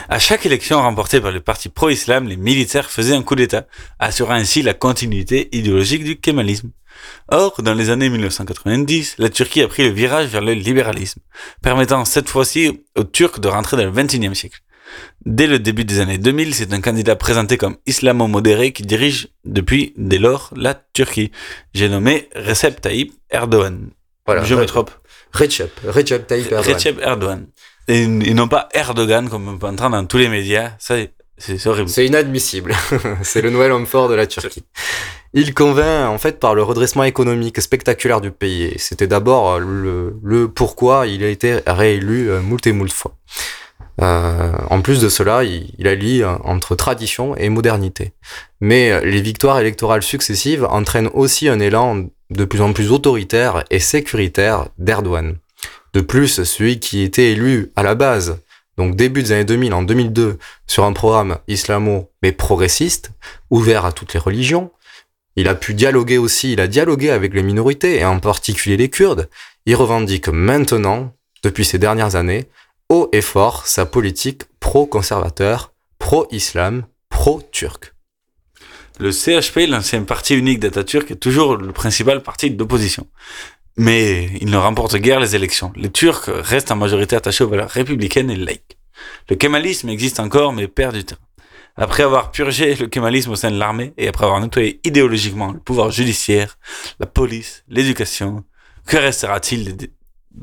À 0.10 0.20
chaque 0.20 0.46
élection 0.46 0.82
remportée 0.82 1.20
par 1.20 1.32
le 1.32 1.42
parti 1.42 1.70
pro-islam, 1.70 2.28
les 2.28 2.38
militaires 2.38 2.90
faisaient 2.90 3.16
un 3.16 3.22
coup 3.22 3.36
d'État, 3.36 3.68
assurant 4.00 4.34
ainsi 4.34 4.62
la 4.62 4.74
continuité 4.74 5.50
idéologique 5.52 6.04
du 6.04 6.18
kémalisme. 6.18 6.72
Or, 7.28 7.62
dans 7.62 7.74
les 7.74 7.90
années 7.90 8.10
1990, 8.10 9.16
la 9.18 9.30
Turquie 9.30 9.62
a 9.62 9.68
pris 9.68 9.84
le 9.84 9.90
virage 9.90 10.28
vers 10.28 10.42
le 10.42 10.54
libéralisme, 10.54 11.22
permettant 11.62 12.06
cette 12.06 12.30
fois-ci 12.30 12.84
aux 12.98 13.04
Turcs 13.04 13.40
de 13.40 13.48
rentrer 13.48 13.78
dans 13.78 13.86
le 13.86 13.92
21e 13.92 14.34
siècle. 14.34 14.60
Dès 15.26 15.48
le 15.48 15.60
début 15.60 15.86
des 15.86 16.00
années 16.00 16.18
2000, 16.18 16.56
c'est 16.56 16.74
un 16.74 16.82
candidat 16.82 17.16
présenté 17.16 17.58
comme 17.58 17.78
islamo-modéré 17.86 18.72
qui 18.72 18.84
dirige 18.84 19.30
depuis 19.46 19.94
dès 19.98 20.18
lors 20.18 20.52
la 20.56 20.74
Turquie. 20.94 21.32
J'ai 21.74 21.90
nommé 21.90 22.30
Recep 22.36 22.82
Tayyip 22.82 23.14
Erdogan. 23.30 23.90
Voilà. 24.26 24.44
Je 24.44 24.56
me 24.56 24.66
trompe. 24.66 24.92
Recep, 25.34 25.72
Recep 25.88 26.28
Tayyip 26.28 26.52
Erdogan. 26.52 26.74
Recep 26.74 27.00
Erdogan. 27.02 27.48
Et, 27.88 28.02
et 28.04 28.34
non 28.34 28.48
pas 28.48 28.70
Erdogan 28.74 29.30
comme 29.30 29.48
on 29.48 29.58
peut 29.58 29.68
entendre 29.68 29.96
dans 29.96 30.06
tous 30.06 30.18
les 30.18 30.30
médias. 30.30 30.72
Ça, 30.80 30.96
c'est 31.38 31.68
horrible. 31.68 31.90
C'est 31.90 32.06
inadmissible. 32.06 32.76
c'est 33.24 33.42
le 33.42 33.50
nouvel 33.50 33.72
homme 33.72 33.88
fort 33.88 34.10
de 34.10 34.14
la 34.14 34.28
Turquie. 34.28 34.64
Il 35.34 35.54
convainc 35.54 36.10
en 36.10 36.18
fait 36.18 36.40
par 36.40 36.56
le 36.56 36.62
redressement 36.62 37.04
économique 37.04 37.62
spectaculaire 37.62 38.22
du 38.22 38.32
pays. 38.32 38.74
C'était 38.78 39.08
d'abord 39.08 39.60
le, 39.60 40.16
le 40.24 40.48
pourquoi 40.50 41.08
il 41.08 41.24
a 41.24 41.30
été 41.30 41.60
réélu 41.66 42.30
euh, 42.30 42.42
moult 42.42 42.66
et 42.68 42.74
moult 42.74 42.92
fois. 42.92 43.16
Euh, 44.02 44.52
en 44.70 44.82
plus 44.82 45.00
de 45.00 45.10
cela, 45.10 45.44
il, 45.44 45.88
allie 45.88 46.24
euh, 46.24 46.36
entre 46.44 46.76
tradition 46.76 47.36
et 47.36 47.50
modernité. 47.50 48.14
Mais 48.60 48.92
euh, 48.92 49.02
les 49.02 49.22
victoires 49.22 49.60
électorales 49.60 50.02
successives 50.02 50.66
entraînent 50.66 51.10
aussi 51.14 51.48
un 51.50 51.60
élan 51.60 52.08
de 52.30 52.46
plus 52.46 52.62
en 52.62 52.74
plus 52.74 52.92
autoritaire 52.92 53.64
et 53.70 53.80
sécuritaire 53.80 54.70
d'Erdogan. 54.78 55.38
De 55.94 56.02
plus, 56.02 56.44
celui 56.44 56.80
qui 56.80 57.02
était 57.02 57.32
élu 57.32 57.72
à 57.76 57.84
la 57.84 57.96
base, 57.96 58.40
donc 58.78 58.96
début 58.96 59.22
des 59.22 59.34
années 59.34 59.46
2000, 59.46 59.74
en 59.74 59.84
2002, 59.84 60.40
sur 60.66 60.86
un 60.86 60.94
programme 60.94 61.38
islamo 61.48 62.10
mais 62.24 62.32
progressiste, 62.32 63.12
ouvert 63.50 63.86
à 63.86 63.92
toutes 63.92 64.14
les 64.14 64.20
religions, 64.20 64.72
il 65.36 65.48
a 65.48 65.56
pu 65.56 65.74
dialoguer 65.74 66.18
aussi, 66.18 66.54
il 66.54 66.62
a 66.62 66.68
dialogué 66.68 67.10
avec 67.10 67.34
les 67.34 67.44
minorités, 67.44 68.00
et 68.00 68.06
en 68.06 68.20
particulier 68.20 68.78
les 68.78 68.90
Kurdes. 68.90 69.30
Il 69.66 69.76
revendique 69.76 70.28
maintenant, 70.28 71.14
depuis 71.44 71.66
ces 71.66 71.78
dernières 71.78 72.16
années, 72.16 72.48
haut 72.92 73.10
et 73.14 73.22
fort 73.22 73.68
sa 73.68 73.86
politique 73.86 74.44
pro-conservateur, 74.60 75.74
pro-islam, 75.98 76.86
pro-turc. 77.10 77.94
Le 79.00 79.12
CHP, 79.12 79.68
l'ancien 79.70 80.04
parti 80.04 80.36
unique 80.36 80.60
d'Atatürk, 80.60 81.10
est 81.10 81.16
toujours 81.16 81.56
le 81.56 81.72
principal 81.72 82.22
parti 82.22 82.52
d'opposition. 82.52 83.08
Mais 83.78 84.30
il 84.42 84.52
ne 84.52 84.58
remporte 84.58 84.98
guère 84.98 85.22
les 85.22 85.38
élections. 85.38 85.72
Les 85.78 85.90
Turcs 85.90 86.26
restent 86.28 86.72
en 86.72 86.76
majorité 86.76 87.16
attachés 87.16 87.46
aux 87.46 87.50
valeurs 87.50 87.70
républicaines 87.70 88.30
et 88.30 88.36
laïques. 88.36 88.78
Le 89.30 89.38
kémalisme 89.38 89.88
existe 89.88 90.20
encore, 90.20 90.52
mais 90.52 90.68
perd 90.68 90.94
du 90.94 91.06
terrain. 91.06 91.22
Après 91.78 92.04
avoir 92.04 92.32
purgé 92.32 92.76
le 92.76 92.88
kémalisme 92.88 93.32
au 93.32 93.36
sein 93.38 93.52
de 93.52 93.58
l'armée 93.58 93.94
et 93.98 94.10
après 94.10 94.26
avoir 94.26 94.42
nettoyé 94.42 94.82
idéologiquement 94.84 95.54
le 95.54 95.60
pouvoir 95.60 95.92
judiciaire, 95.92 96.58
la 97.00 97.06
police, 97.06 97.64
l'éducation, 97.70 98.44
que 98.86 98.98
restera-t-il 98.98 99.78
de- 99.78 99.90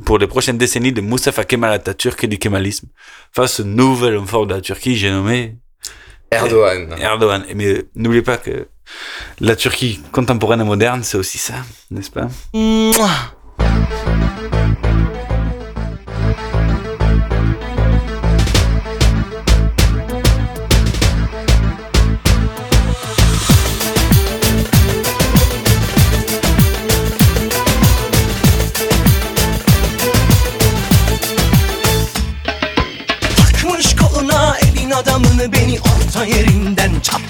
pour 0.04 0.18
les 0.18 0.26
prochaines 0.26 0.58
décennies 0.58 0.92
de 0.92 1.00
Mustafa 1.00 1.44
Kemal 1.44 1.72
Atatürk 1.72 2.24
et 2.24 2.26
du 2.26 2.38
kémalisme 2.38 2.88
face 3.32 3.60
au 3.60 3.64
nouvel 3.64 4.16
homme 4.16 4.26
fort 4.26 4.46
de 4.46 4.54
la 4.54 4.60
Turquie, 4.60 4.96
j'ai 4.96 5.10
nommé 5.10 5.56
Erdogan. 6.30 6.94
Erdogan. 7.00 7.44
Mais 7.54 7.84
n'oubliez 7.94 8.22
pas 8.22 8.36
que 8.36 8.68
la 9.40 9.56
Turquie 9.56 10.00
contemporaine 10.12 10.60
et 10.60 10.64
moderne, 10.64 11.02
c'est 11.02 11.16
aussi 11.16 11.38
ça, 11.38 11.54
n'est-ce 11.90 12.10
pas? 12.10 12.28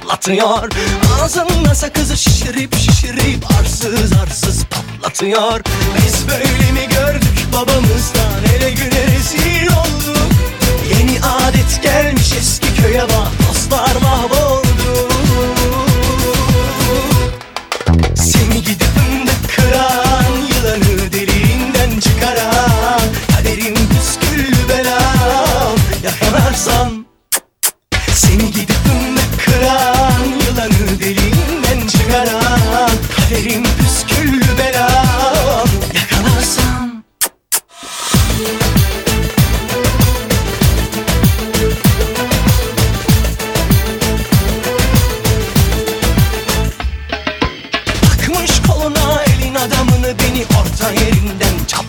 Yerinden 0.08 0.18
çatlatıyor 0.28 0.68
Ağzında 1.22 1.74
sakızı 1.74 2.16
şişirip 2.16 2.74
şişirip 2.76 3.44
arsız 3.60 4.12
arsız 4.22 4.64
patlatıyor. 4.64 5.60
Biz 5.96 6.28
böyle 6.28 6.72
mi 6.72 6.88
gördük 6.88 7.46
babamızdan 7.52 8.44
ele 8.56 8.70
güne 8.70 9.02
rezil 9.06 9.66
olduk. 9.66 10.32
Yeni 10.90 11.20
adet 11.20 11.82
gelmiş 11.82 12.32
eski 12.38 12.82
köye 12.82 13.02
bak 13.02 13.48
dostlar 13.48 13.96
mahvoldu. 14.02 15.08
Seni 18.14 18.62
gidip 18.62 18.82
fındık 18.82 19.56
kıran 19.56 20.32
Yılanı 20.48 21.12
deliğinden 21.12 22.00
çıkaran 22.00 23.00
Kaderim 23.36 23.74
püsküllü 23.74 24.68
belam 24.68 25.76
Yakalarsan 26.04 27.06
Seni 28.14 28.52
gidip 28.52 28.67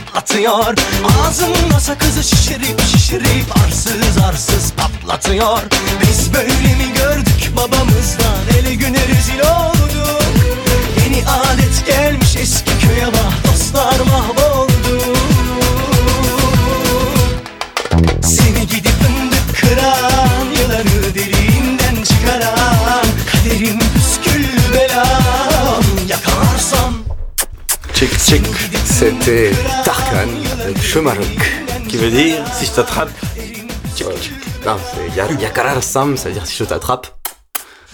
yerinden 0.09 0.19
çatlatıyor 0.19 0.75
Ağzında 1.27 1.79
sakızı 1.79 2.23
şişirip 2.23 2.81
şişirip 2.81 3.57
arsız 3.65 4.17
arsız 4.29 4.73
patlatıyor. 4.73 5.59
Biz 6.01 6.33
böyle 6.33 6.75
mi 6.75 6.93
gördük 6.97 7.51
babamızdan? 7.57 8.59
Ele 8.59 8.75
güne 8.75 9.07
rezil 9.07 9.39
olduk. 9.39 10.23
Yeni 11.05 11.23
adet 11.27 11.85
gelmiş 11.87 12.35
eski 12.35 12.71
köye 12.87 13.07
bak 13.07 13.53
dostlar 13.53 13.99
mahvoldu 13.99 14.68
C'était 28.99 29.51
Tarkan 29.85 30.27
avec 30.61 30.81
Chemarok. 30.81 31.25
Qui 31.87 31.97
veut 31.97 32.11
dire, 32.11 32.43
si 32.53 32.65
je 32.65 32.71
t'attrape, 32.71 33.09
Non, 34.65 34.75
c'est 34.93 35.15
Ya- 35.15 35.31
Yakarar 35.39 35.81
Sam, 35.81 36.17
ça 36.17 36.27
veut 36.29 36.33
dire 36.33 36.45
si 36.45 36.55
je 36.57 36.63
t'attrape. 36.65 37.07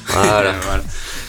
Voilà. 0.08 0.54
Voilà. 0.66 0.84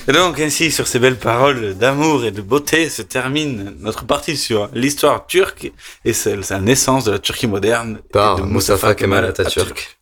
Et 0.09 0.13
donc, 0.13 0.39
ainsi, 0.41 0.71
sur 0.71 0.87
ces 0.87 0.99
belles 0.99 1.19
paroles 1.19 1.75
d'amour 1.75 2.25
et 2.25 2.31
de 2.31 2.41
beauté, 2.41 2.89
se 2.89 3.03
termine 3.03 3.75
notre 3.81 4.05
partie 4.05 4.37
sur 4.37 4.69
l'histoire 4.73 5.27
turque 5.27 5.73
et 6.05 6.13
sa 6.13 6.41
sa 6.43 6.59
naissance 6.61 7.05
de 7.05 7.13
la 7.13 7.19
Turquie 7.19 7.47
moderne. 7.49 7.99
Par 8.13 8.45
Mustafa 8.47 8.95
Kemal 8.95 9.25
Atatürk. 9.25 9.99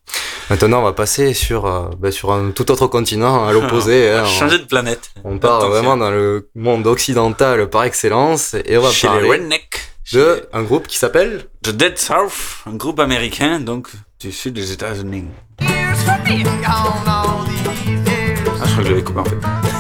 Maintenant, 0.51 0.81
on 0.81 0.85
va 0.85 0.93
passer 0.93 1.33
sur, 1.35 1.67
euh, 1.67 1.89
bah, 1.99 2.11
sur 2.11 2.33
un 2.33 2.51
tout 2.51 2.71
autre 2.71 2.87
continent, 2.87 3.47
à 3.47 3.53
l'opposé. 3.53 4.11
On 4.13 4.15
va 4.17 4.23
hein. 4.23 4.27
changer 4.27 4.59
de 4.59 4.65
planète. 4.65 5.11
On 5.25 5.39
part 5.39 5.57
Attention. 5.57 5.71
vraiment 5.71 5.97
dans 5.97 6.11
le 6.11 6.51
monde 6.55 6.87
occidental 6.87 7.69
par 7.71 7.85
excellence 7.85 8.55
et 8.67 8.77
on 8.77 8.83
va 8.83 8.91
Chez 8.91 9.07
les 9.07 9.13
parler 9.13 9.29
rednecks. 9.31 9.81
de 10.13 10.47
un 10.53 10.63
groupe 10.63 10.87
qui 10.87 10.99
s'appelle 10.99 11.47
The 11.63 11.71
Dead 11.71 11.99
South, 11.99 12.33
un 12.67 12.75
groupe 12.77 13.01
américain, 13.01 13.59
donc 13.61 13.89
du 14.21 14.33
sud 14.33 14.53
des 14.55 14.73
États-Unis. 14.73 15.25
Ah, 15.61 15.65
je 15.97 16.05
crois 18.45 18.67
que 18.67 18.83
je 18.85 18.89
l'avais 18.91 19.03
coupé 19.03 19.21
en 19.21 19.25
fait. 19.25 19.74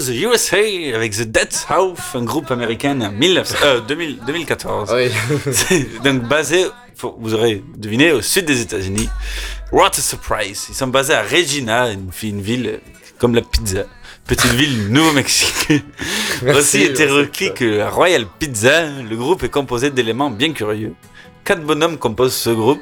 To 0.00 0.06
the 0.12 0.22
USA 0.24 0.56
avec 0.94 1.12
The 1.12 1.22
Dead 1.24 1.52
South, 1.52 1.98
un 2.14 2.24
groupe 2.24 2.50
américain 2.50 2.98
en 3.02 3.12
1900 3.12 3.56
euh, 3.64 3.80
2000 3.80 4.18
2014. 4.26 4.94
C'est 5.52 6.02
donc 6.02 6.22
basé, 6.22 6.66
faut- 6.96 7.16
vous 7.20 7.34
aurez 7.34 7.62
deviné, 7.76 8.12
au 8.12 8.22
sud 8.22 8.46
des 8.46 8.62
États-Unis. 8.62 9.08
What 9.72 9.90
a 9.98 10.00
surprise! 10.00 10.66
Ils 10.70 10.74
sont 10.74 10.86
basés 10.86 11.14
à 11.14 11.22
Regina, 11.22 11.90
une, 11.90 12.40
ville 12.40 12.66
euh, 12.66 12.78
comme 13.18 13.34
la 13.34 13.42
pizza. 13.42 13.84
Petite 14.26 14.52
ville 14.52 14.84
du 14.86 14.90
Nouveau-Mexique. 14.90 15.82
Aussi 16.56 16.82
hétéroclite 16.82 17.54
que 17.54 17.64
la 17.64 17.90
Royal 17.90 18.24
Pizza, 18.38 18.86
le 18.88 19.16
groupe 19.16 19.42
est 19.42 19.48
composé 19.48 19.90
d'éléments 19.90 20.30
bien 20.30 20.52
curieux. 20.52 20.94
Quatre 21.50 21.64
bonhommes 21.64 21.98
composent 21.98 22.36
ce 22.36 22.50
groupe. 22.50 22.80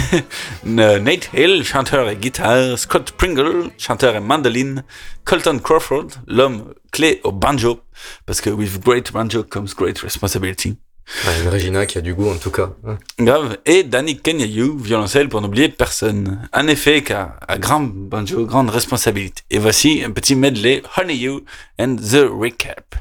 Nate 0.66 1.30
Hill, 1.32 1.64
chanteur 1.64 2.10
et 2.10 2.16
guitare, 2.16 2.78
Scott 2.78 3.12
Pringle, 3.12 3.70
chanteur 3.78 4.14
et 4.14 4.20
mandoline, 4.20 4.84
Colton 5.24 5.58
Crawford, 5.64 6.08
l'homme 6.26 6.74
clé 6.92 7.22
au 7.24 7.32
banjo, 7.32 7.80
parce 8.26 8.42
que 8.42 8.50
with 8.50 8.82
great 8.84 9.10
banjo 9.12 9.42
comes 9.44 9.68
great 9.74 9.98
responsibility. 10.00 10.76
Ouais, 11.24 11.42
une 11.42 11.48
Regina 11.48 11.86
qui 11.86 11.96
a 11.96 12.02
du 12.02 12.12
goût 12.12 12.28
en 12.28 12.36
tout 12.36 12.50
cas. 12.50 12.68
Grave. 13.18 13.56
Et 13.64 13.82
Danny 13.82 14.18
Kenyayu, 14.20 14.76
violoncelle 14.78 15.30
pour 15.30 15.40
n'oublier 15.40 15.70
personne. 15.70 16.46
En 16.52 16.68
effet, 16.68 17.02
car 17.02 17.40
à 17.48 17.56
grand 17.56 17.80
banjo, 17.80 18.44
grande 18.44 18.68
responsabilité. 18.68 19.42
Et 19.48 19.58
voici 19.58 20.02
un 20.04 20.10
petit 20.10 20.34
medley 20.34 20.82
Honey 20.98 21.16
You 21.16 21.40
and 21.80 21.96
the 21.96 22.28
Recap. 22.30 22.94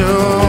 And 0.00 0.47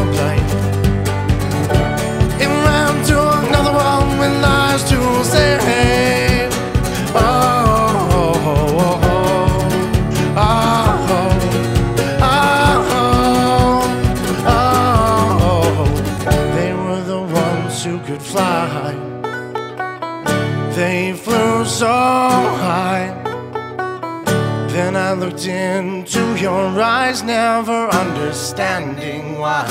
looked 25.39 25.47
into 25.47 26.35
your 26.41 26.81
eyes, 26.81 27.23
never 27.23 27.87
understanding 27.89 29.39
why. 29.39 29.65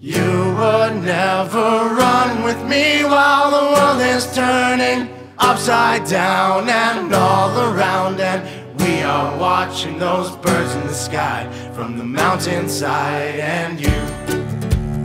You 0.00 0.54
would 0.56 1.02
never 1.02 1.94
run 1.94 2.42
with 2.44 2.62
me 2.64 3.04
while 3.04 3.50
the 3.50 3.72
world 3.74 4.00
is 4.00 4.32
turning 4.34 5.08
upside 5.38 6.06
down 6.06 6.68
and 6.68 7.12
all 7.12 7.72
around, 7.72 8.20
and 8.20 8.42
we 8.80 9.02
are 9.02 9.36
watching 9.36 9.98
those 9.98 10.36
birds 10.36 10.74
in 10.76 10.86
the 10.86 10.94
sky 10.94 11.48
from 11.74 11.98
the 11.98 12.04
mountainside, 12.04 13.40
and 13.40 13.80
you. 13.80 13.92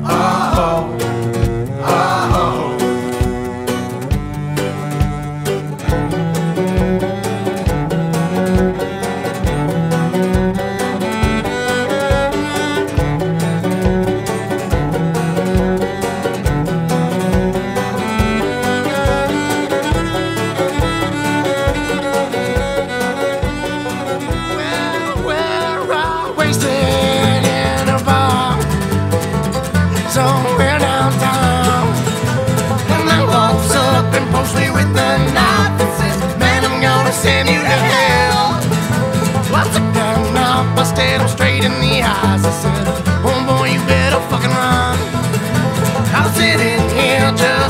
Oh, 0.06 0.98
oh. 1.00 1.80
Ah, 1.86 2.83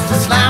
to 0.07 0.15
slide. 0.15 0.42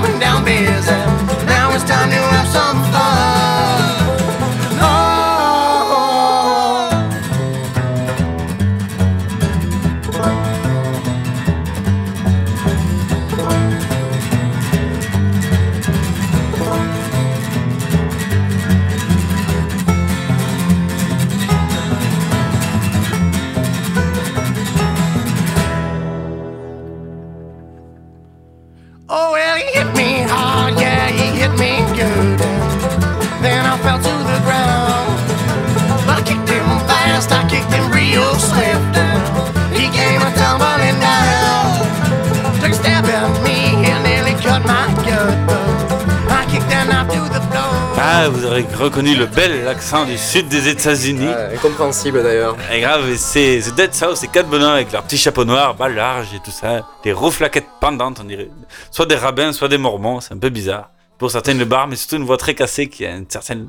Accent 49.84 50.06
du 50.06 50.18
sud 50.18 50.48
des 50.48 50.70
États-Unis. 50.70 51.28
incompréhensible 51.54 52.24
d'ailleurs. 52.24 52.56
Et 52.72 52.80
grave, 52.80 53.04
c'est 53.18 53.60
The 53.60 53.76
Dead 53.76 53.94
South, 53.94 54.16
c'est 54.16 54.30
quatre 54.30 54.48
bonhommes 54.48 54.72
avec 54.76 54.94
leurs 54.94 55.04
petits 55.04 55.18
chapeaux 55.18 55.44
noirs, 55.44 55.76
bas 55.76 55.90
larges 55.90 56.34
et 56.34 56.40
tout 56.40 56.52
ça, 56.52 56.88
des 57.04 57.12
rouflaquettes 57.12 57.68
pendantes, 57.82 58.22
on 58.22 58.24
dirait. 58.24 58.50
Soit 58.92 59.08
des 59.08 59.18
rabbins, 59.18 59.52
soit 59.52 59.68
des 59.68 59.78
mormons, 59.78 60.22
c'est 60.22 60.34
un 60.34 60.38
peu 60.38 60.48
bizarre. 60.48 60.90
Pour 61.18 61.32
certaines, 61.32 61.60
le 61.60 61.66
bar, 61.66 61.88
mais 61.88 61.98
surtout 61.98 62.16
une 62.16 62.24
voix 62.24 62.38
très 62.38 62.56
cassée 62.56 62.88
qui 62.88 63.06
a 63.06 63.14
une 63.14 63.30
certaine 63.30 63.68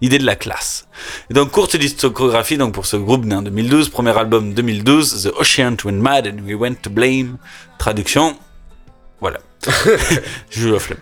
idée 0.00 0.18
de 0.18 0.24
la 0.24 0.34
classe. 0.34 0.88
Et 1.30 1.34
donc, 1.34 1.50
courte 1.50 1.76
discographie 1.76 2.56
donc 2.56 2.72
pour 2.72 2.86
ce 2.86 2.96
groupe 2.96 3.26
né 3.26 3.34
en 3.34 3.42
2012, 3.42 3.90
premier 3.90 4.16
album 4.16 4.54
2012, 4.54 5.24
The 5.24 5.40
Ocean 5.40 5.76
Went 5.84 6.00
Mad 6.00 6.26
and 6.26 6.42
We 6.46 6.54
Went 6.58 6.76
to 6.82 6.88
Blame. 6.88 7.36
Traduction, 7.76 8.34
voilà. 9.20 9.38
Je 10.50 10.68
la 10.68 10.78
flemme. 10.78 10.98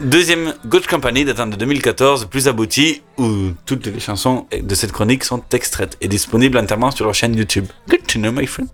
Deuxième, 0.00 0.54
Good 0.66 0.86
Company 0.86 1.24
datant 1.24 1.46
de 1.46 1.56
2014, 1.56 2.26
plus 2.26 2.48
abouti, 2.48 3.02
où 3.18 3.50
toutes 3.66 3.86
les 3.86 4.00
chansons 4.00 4.46
de 4.58 4.74
cette 4.74 4.92
chronique 4.92 5.24
sont 5.24 5.42
extraites 5.52 5.96
et 6.00 6.08
disponibles 6.08 6.56
entièrement 6.56 6.90
sur 6.90 7.04
leur 7.04 7.14
chaîne 7.14 7.36
YouTube. 7.36 7.66
Good 7.88 8.06
to 8.06 8.18
know, 8.18 8.32
my 8.32 8.46
friend. 8.46 8.70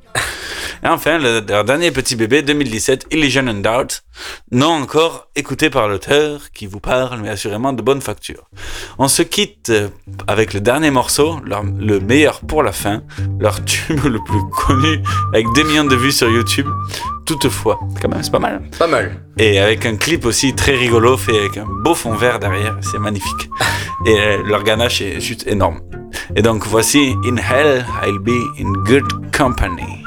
Et 0.84 0.86
enfin, 0.86 1.18
le, 1.18 1.40
leur 1.40 1.64
dernier 1.64 1.90
petit 1.90 2.14
bébé, 2.14 2.42
2017, 2.42 3.06
Illusion 3.10 3.48
and 3.48 3.54
Doubt, 3.54 4.03
non 4.52 4.68
encore 4.68 5.28
écouté 5.36 5.70
par 5.70 5.88
l'auteur 5.88 6.52
qui 6.52 6.66
vous 6.66 6.80
parle, 6.80 7.20
mais 7.20 7.28
assurément 7.28 7.72
de 7.72 7.82
bonne 7.82 8.00
facture. 8.00 8.44
On 8.98 9.08
se 9.08 9.22
quitte 9.22 9.70
euh, 9.70 9.88
avec 10.26 10.54
le 10.54 10.60
dernier 10.60 10.90
morceau, 10.90 11.40
leur- 11.44 11.64
le 11.64 12.00
meilleur 12.00 12.40
pour 12.40 12.62
la 12.62 12.72
fin, 12.72 13.02
leur 13.40 13.64
tube 13.64 14.04
le 14.04 14.22
plus 14.24 14.42
connu, 14.50 15.00
avec 15.32 15.46
2 15.54 15.62
millions 15.64 15.84
de 15.84 15.96
vues 15.96 16.12
sur 16.12 16.28
YouTube. 16.30 16.68
Toutefois, 17.26 17.80
quand 18.02 18.08
même, 18.08 18.22
c'est 18.22 18.30
pas 18.30 18.38
mal. 18.38 18.62
Pas 18.78 18.86
mal. 18.86 19.24
Et 19.38 19.58
avec 19.58 19.86
un 19.86 19.96
clip 19.96 20.26
aussi 20.26 20.54
très 20.54 20.76
rigolo, 20.76 21.16
fait 21.16 21.36
avec 21.38 21.56
un 21.56 21.64
beau 21.66 21.94
fond 21.94 22.14
vert 22.14 22.38
derrière, 22.38 22.76
c'est 22.82 22.98
magnifique. 22.98 23.48
Et 24.06 24.36
leur 24.44 24.62
ganache 24.62 25.00
est 25.00 25.20
juste 25.20 25.46
énorme. 25.46 25.80
Et 26.36 26.42
donc 26.42 26.66
voici 26.66 27.14
In 27.24 27.36
Hell, 27.36 27.84
I'll 28.04 28.18
be 28.18 28.60
in 28.60 28.72
good 28.84 29.04
company. 29.36 30.03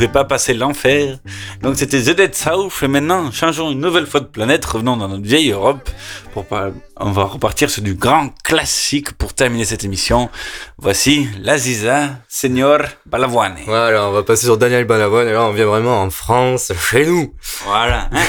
Fait 0.00 0.08
pas 0.08 0.24
passer 0.24 0.54
l'enfer. 0.54 1.18
Donc 1.60 1.76
c'était 1.76 2.00
The 2.00 2.16
Dead 2.16 2.34
South. 2.34 2.72
Et 2.82 2.88
maintenant, 2.88 3.30
changeons 3.30 3.70
une 3.70 3.80
nouvelle 3.80 4.06
fois 4.06 4.20
de 4.20 4.26
planète. 4.26 4.64
Revenons 4.64 4.96
dans 4.96 5.08
notre 5.08 5.24
vieille 5.24 5.50
Europe. 5.50 5.90
Pour 6.32 6.46
pas... 6.46 6.70
On 6.96 7.12
va 7.12 7.24
repartir 7.24 7.68
sur 7.70 7.82
du 7.82 7.94
grand 7.94 8.30
classique 8.42 9.12
pour 9.12 9.34
terminer 9.34 9.64
cette 9.64 9.84
émission. 9.84 10.30
Voici 10.78 11.28
l'Aziza, 11.38 12.18
Senior 12.28 12.78
Balavoine. 13.06 13.56
Voilà, 13.66 14.08
on 14.08 14.12
va 14.12 14.22
passer 14.22 14.46
sur 14.46 14.56
Daniel 14.56 14.84
Balavoine 14.84 15.28
et 15.28 15.32
là 15.32 15.44
on 15.44 15.52
vient 15.52 15.66
vraiment 15.66 16.02
en 16.02 16.10
France, 16.10 16.72
chez 16.90 17.06
nous. 17.06 17.34
Voilà. 17.64 18.08
Hein 18.12 18.22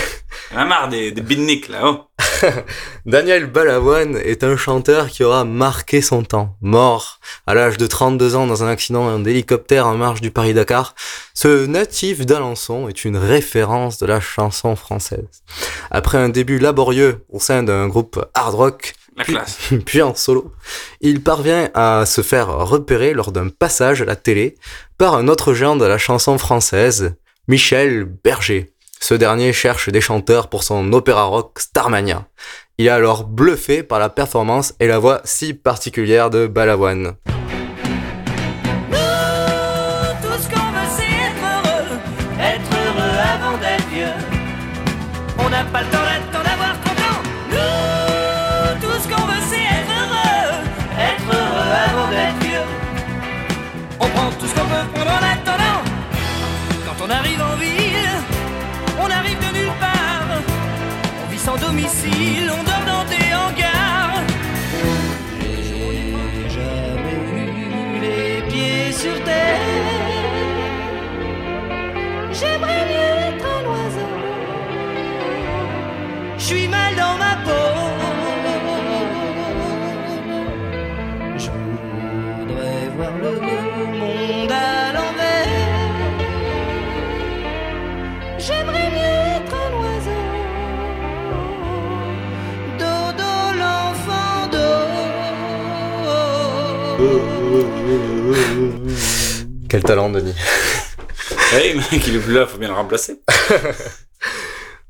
on 0.54 0.58
a 0.58 0.66
marre 0.66 0.90
des, 0.90 1.12
des 1.12 1.22
beatniks 1.22 1.70
là-haut. 1.70 2.00
Daniel 3.06 3.46
Balavoine 3.48 4.18
est 4.18 4.44
un 4.44 4.58
chanteur 4.58 5.10
qui 5.10 5.24
aura 5.24 5.46
marqué 5.46 6.02
son 6.02 6.24
temps. 6.24 6.58
Mort 6.62 7.20
à 7.48 7.54
l'âge 7.54 7.78
de 7.78 7.88
32 7.88 8.36
ans 8.36 8.48
dans 8.48 8.64
un 8.64 8.68
accident 8.68 9.18
d'hélicoptère 9.20 9.88
en 9.88 9.96
marge 9.96 10.22
du 10.22 10.32
Paris-Dakar, 10.32 10.96
ce 11.34 11.66
natif 11.66 12.26
d'Alençon 12.26 12.88
est 12.90 13.06
une 13.06 13.18
référence 13.18 13.98
de 13.98 14.06
la 14.06 14.20
chanson 14.20 14.76
française. 14.76 15.44
Après 15.90 16.18
un 16.18 16.30
début 16.30 16.60
laborieux 16.60 17.24
au 17.30 17.40
sein 17.40 17.64
d'un 17.64 17.88
groupe 17.88 18.24
hard 18.34 18.56
rock, 18.56 18.94
La 19.18 19.24
puis- 19.24 19.34
classe. 19.34 19.58
puis 19.86 20.02
en 20.02 20.16
solo, 20.16 20.52
il 21.00 21.22
parvient 21.22 21.70
à 21.74 22.06
se 22.06 22.22
faire 22.22 22.48
repérer 22.68 23.14
lors 23.14 23.32
d'un 23.32 23.48
passage 23.50 24.02
à 24.02 24.06
la 24.06 24.16
télé 24.16 24.56
par 24.98 25.16
un 25.16 25.28
autre 25.28 25.54
géant 25.54 25.76
de 25.76 25.86
la 25.86 25.98
chanson 25.98 26.38
française, 26.38 27.14
Michel 27.48 28.04
Berger. 28.04 28.72
Ce 29.04 29.16
dernier 29.16 29.52
cherche 29.52 29.90
des 29.90 30.00
chanteurs 30.00 30.48
pour 30.48 30.64
son 30.64 30.94
opéra 30.94 31.24
rock 31.24 31.60
Starmania. 31.60 32.28
Il 32.78 32.86
est 32.86 32.90
alors 32.90 33.24
bluffé 33.24 33.82
par 33.82 33.98
la 33.98 34.10
performance 34.10 34.76
et 34.80 34.86
la 34.88 35.00
voix 35.00 35.22
si 35.24 35.56
particulière 35.56 36.30
de 36.30 36.46
Balavoine. 36.46 37.16
Talent, 99.92 100.10
Denis. 100.10 100.34
Mec, 101.92 102.08
il 102.08 102.16
est 102.16 102.20
plus 102.20 102.34
là, 102.34 102.48
faut 102.48 102.58
bien 102.58 102.70
le 102.70 102.76
remplacer. 102.76 103.20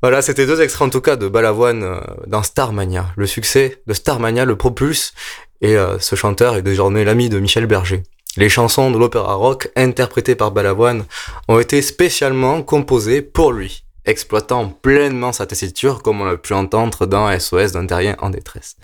Voilà, 0.04 0.20
c'était 0.20 0.46
deux 0.46 0.60
extraits 0.60 0.88
en 0.88 0.90
tout 0.90 1.00
cas 1.00 1.14
de 1.14 1.28
Balavoine 1.28 1.84
euh, 1.84 2.00
dans 2.26 2.42
Starmania. 2.42 3.06
Le 3.16 3.24
succès 3.24 3.82
de 3.86 3.94
Starmania 3.94 4.44
le 4.44 4.56
propulse 4.56 5.14
et 5.60 5.76
euh, 5.76 5.96
ce 6.00 6.16
chanteur 6.16 6.56
est 6.56 6.62
désormais 6.62 7.04
l'ami 7.04 7.28
de 7.28 7.38
Michel 7.38 7.66
Berger. 7.66 8.02
Les 8.36 8.48
chansons 8.48 8.90
de 8.90 8.98
l'opéra 8.98 9.34
rock 9.34 9.70
interprétées 9.76 10.34
par 10.34 10.50
Balavoine 10.50 11.04
ont 11.46 11.60
été 11.60 11.80
spécialement 11.82 12.64
composées 12.64 13.22
pour 13.22 13.52
lui, 13.52 13.84
exploitant 14.04 14.70
pleinement 14.70 15.32
sa 15.32 15.46
tessiture 15.46 16.02
comme 16.02 16.20
on 16.20 16.24
l'a 16.24 16.36
pu 16.36 16.52
entendre 16.52 17.06
dans 17.06 17.30
SOS 17.38 17.70
d'un 17.70 17.86
terrien 17.86 18.16
en 18.18 18.30
détresse. 18.30 18.74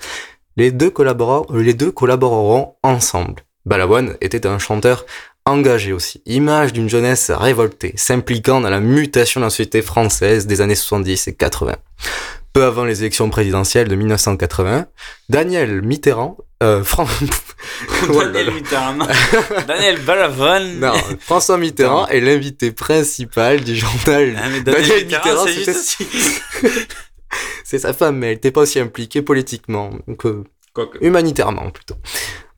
Les 0.56 0.70
deux, 0.70 0.90
collaboreront, 0.90 1.52
les 1.52 1.74
deux 1.74 1.90
collaboreront 1.90 2.76
ensemble. 2.84 3.42
Balavoine 3.68 4.16
était 4.22 4.46
un 4.46 4.58
chanteur 4.58 5.04
engagé 5.48 5.92
aussi, 5.92 6.22
image 6.26 6.72
d'une 6.72 6.88
jeunesse 6.88 7.30
révoltée, 7.30 7.92
s'impliquant 7.96 8.60
dans 8.60 8.70
la 8.70 8.80
mutation 8.80 9.40
de 9.40 9.46
la 9.46 9.50
société 9.50 9.82
française 9.82 10.46
des 10.46 10.60
années 10.60 10.74
70 10.74 11.28
et 11.28 11.34
80. 11.34 11.74
Peu 12.52 12.64
avant 12.64 12.84
les 12.84 13.00
élections 13.02 13.28
présidentielles 13.30 13.88
de 13.88 13.94
1980, 13.94 14.86
Daniel 15.28 15.82
Mitterrand, 15.82 16.36
euh, 16.62 16.82
Fran- 16.82 17.06
Daniel 18.08 18.52
Mitterrand. 18.54 18.96
Daniel 19.68 20.00
Balavoine. 20.00 20.80
non, 20.80 20.92
François 21.20 21.58
Mitterrand 21.58 22.08
est 22.08 22.20
l'invité 22.20 22.72
principal 22.72 23.60
du 23.62 23.76
journal. 23.76 24.36
Ah, 24.42 24.48
mais 24.50 24.60
Daniel 24.62 25.04
Mitterrand, 25.06 25.46
juste 25.46 25.98
c'est 27.64 27.78
sa 27.78 27.92
femme, 27.92 28.16
mais 28.18 28.28
elle 28.28 28.34
n'était 28.34 28.50
pas 28.50 28.62
aussi 28.62 28.80
impliquée 28.80 29.22
politiquement, 29.22 29.90
donc 30.06 30.24
euh, 30.26 30.44
humanitairement 31.00 31.70
plutôt. 31.70 31.96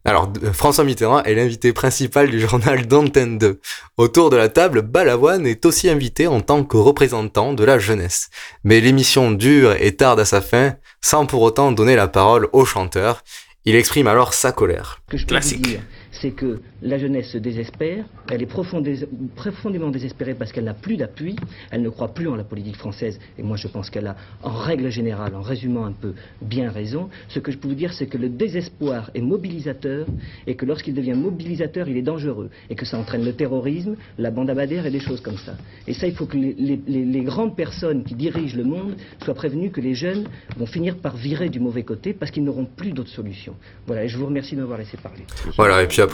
Alors, 0.05 0.33
euh, 0.43 0.53
François 0.53 0.85
Mitterrand 0.85 1.23
est 1.25 1.35
l'invité 1.35 1.73
principal 1.73 2.31
du 2.31 2.41
journal 2.41 2.87
d'Antenne 2.87 3.39
2. 3.39 3.61
Autour 3.99 4.31
de 4.31 4.37
la 4.37 4.49
table, 4.49 4.83
Balavoine 4.83 5.47
est 5.47 5.67
aussi 5.67 5.91
invité 5.91 6.27
en 6.27 6.41
tant 6.41 6.65
que 6.65 6.77
représentant 6.77 7.53
de 7.53 7.65
la 7.65 7.79
jeunesse. 7.79 8.31
Mais 8.65 8.81
l'émission 8.81 9.31
dure 9.31 9.75
et 9.79 9.97
tarde 9.97 10.21
à 10.21 10.25
sa 10.25 10.41
fin, 10.41 10.75
sans 11.03 11.27
pour 11.27 11.43
autant 11.43 11.73
donner 11.73 11.97
la 11.97 12.09
parole 12.09 12.49
au 12.53 12.65
chanteur. 12.65 13.23
Il 13.67 13.77
exprime 13.77 14.07
alors 14.07 14.33
sa 14.33 14.53
colère. 14.53 15.03
Ce 15.09 15.13
que 15.13 15.19
je 15.19 15.27
peux 15.27 15.39
vous 15.39 15.57
dire, 15.57 15.81
c'est 16.21 16.33
que 16.33 16.61
la 16.83 16.99
jeunesse 16.99 17.31
se 17.31 17.39
désespère, 17.39 18.05
elle 18.31 18.43
est 18.43 18.51
profondé- 18.51 19.07
profondément 19.37 19.91
désespérée 19.91 20.35
parce 20.35 20.53
qu'elle 20.53 20.65
n'a 20.65 20.75
plus 20.75 20.97
d'appui, 20.97 21.37
elle 21.71 21.83
ne 21.83 21.89
croit 21.89 22.13
plus 22.15 22.29
en 22.29 22.37
la 22.37 22.45
politique 22.45 22.77
française, 22.77 23.19
et 23.39 23.43
moi 23.43 23.57
je 23.57 23.69
pense 23.69 23.91
qu'elle 23.91 24.07
a, 24.07 24.17
en 24.43 24.53
règle 24.53 24.91
générale, 24.91 25.35
en 25.35 25.43
résumant 25.43 25.87
un 25.87 25.93
peu, 25.93 26.15
bien 26.43 26.71
raison. 26.71 27.09
Ce 27.29 27.39
que 27.39 27.51
je 27.51 27.59
peux 27.59 27.69
vous 27.69 27.75
dire, 27.75 27.93
c'est 27.93 28.07
que 28.07 28.19
le 28.19 28.29
désespoir 28.29 29.11
est 29.15 29.21
mobilisateur, 29.21 30.07
et 30.47 30.55
que 30.57 30.67
lorsqu'il 30.67 30.95
devient 30.95 31.15
mobilisateur, 31.15 31.89
il 31.89 31.97
est 31.97 32.03
dangereux, 32.03 32.51
et 32.69 32.75
que 32.75 32.85
ça 32.85 32.99
entraîne 32.99 33.25
le 33.25 33.33
terrorisme, 33.33 33.97
la 34.19 34.31
bande 34.31 34.51
à 34.51 34.55
Bader 34.55 34.83
et 34.85 34.91
des 34.91 35.01
choses 35.01 35.21
comme 35.21 35.39
ça. 35.39 35.57
Et 35.87 35.95
ça, 35.95 36.07
il 36.07 36.15
faut 36.15 36.27
que 36.27 36.37
les, 36.37 37.21
grandes 37.25 37.57
personnes 37.57 38.05
qui 38.05 38.15
dirigent 38.15 38.57
le 38.57 38.65
monde 38.65 38.97
soient 39.25 39.35
prévenues 39.35 39.71
que 39.71 39.81
les 39.81 39.95
jeunes 39.95 40.25
vont 40.57 40.67
finir 40.67 40.97
par 40.97 41.17
virer 41.17 41.49
du 41.49 41.61
mauvais 41.61 41.83
côté 41.83 42.13
parce 42.13 42.31
qu'ils 42.31 42.45
n'auront 42.45 42.65
plus 42.65 42.93
d'autre 42.93 43.11
solution. 43.11 43.55
Voilà, 43.87 44.05
et 44.05 44.09
je 44.09 44.17
vous 44.17 44.27
remercie 44.27 44.55
de 44.57 44.61
m'avoir 44.61 44.79
laissé 44.79 44.97
parler. 44.97 45.25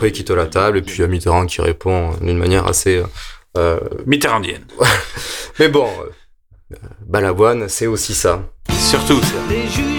Il 0.05 0.13
quitte 0.13 0.31
la 0.31 0.47
table, 0.47 0.79
et 0.79 0.83
puis 0.83 0.97
il 0.97 1.01
y 1.01 1.05
a 1.05 1.09
Mitterrand 1.09 1.47
qui 1.47 1.61
répond 1.61 2.13
d'une 2.21 2.39
manière 2.39 2.67
assez... 2.67 3.03
Euh, 3.57 3.81
Mitterrandienne. 4.05 4.65
Mais 5.59 5.69
bon, 5.69 5.89
euh, 6.01 6.77
Balavoine, 7.07 7.69
c'est 7.69 7.87
aussi 7.87 8.15
ça. 8.15 8.43
Surtout 8.71 9.21
ça. 9.23 9.35
Les 9.49 9.96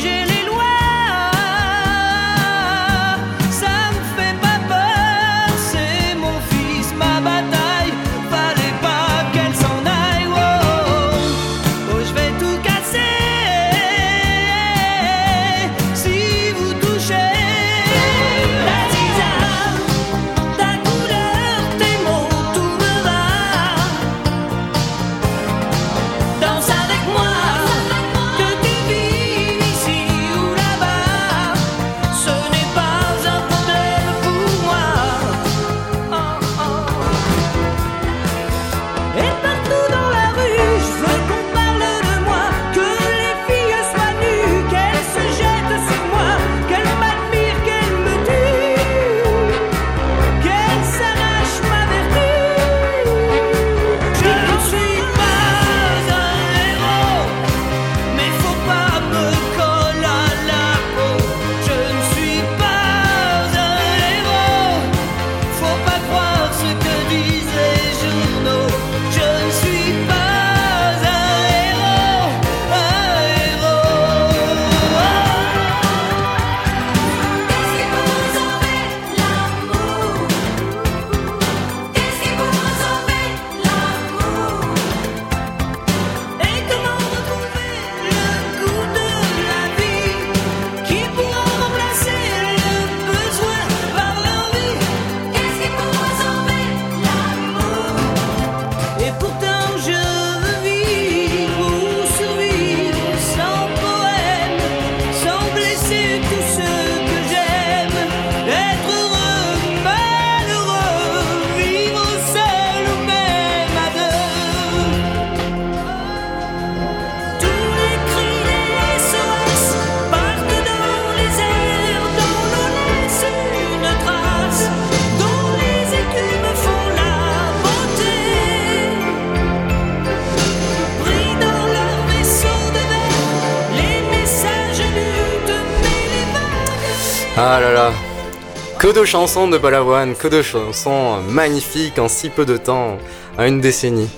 de 138.97 139.05
chansons 139.05 139.47
de 139.47 139.59
Balavoine, 139.59 140.15
que 140.15 140.27
de 140.27 140.41
chansons 140.41 141.21
magnifiques 141.29 141.99
en 141.99 142.07
si 142.07 142.29
peu 142.29 142.45
de 142.45 142.57
temps, 142.57 142.97
en 143.37 143.43
une 143.43 143.61
décennie. 143.61 144.09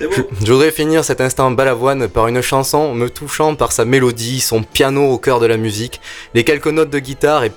Je, 0.00 0.06
je 0.44 0.52
voudrais 0.52 0.70
finir 0.70 1.04
cet 1.04 1.20
instant 1.20 1.50
Balavoine 1.50 2.06
par 2.06 2.28
une 2.28 2.40
chanson 2.40 2.94
me 2.94 3.10
touchant 3.10 3.56
par 3.56 3.72
sa 3.72 3.84
mélodie, 3.84 4.38
son 4.38 4.62
piano 4.62 5.10
au 5.10 5.18
cœur 5.18 5.40
de 5.40 5.46
la 5.46 5.56
musique, 5.56 6.00
les 6.34 6.44
quelques 6.44 6.68
notes 6.68 6.90
de 6.90 7.00
guitare 7.00 7.42
et, 7.42 7.50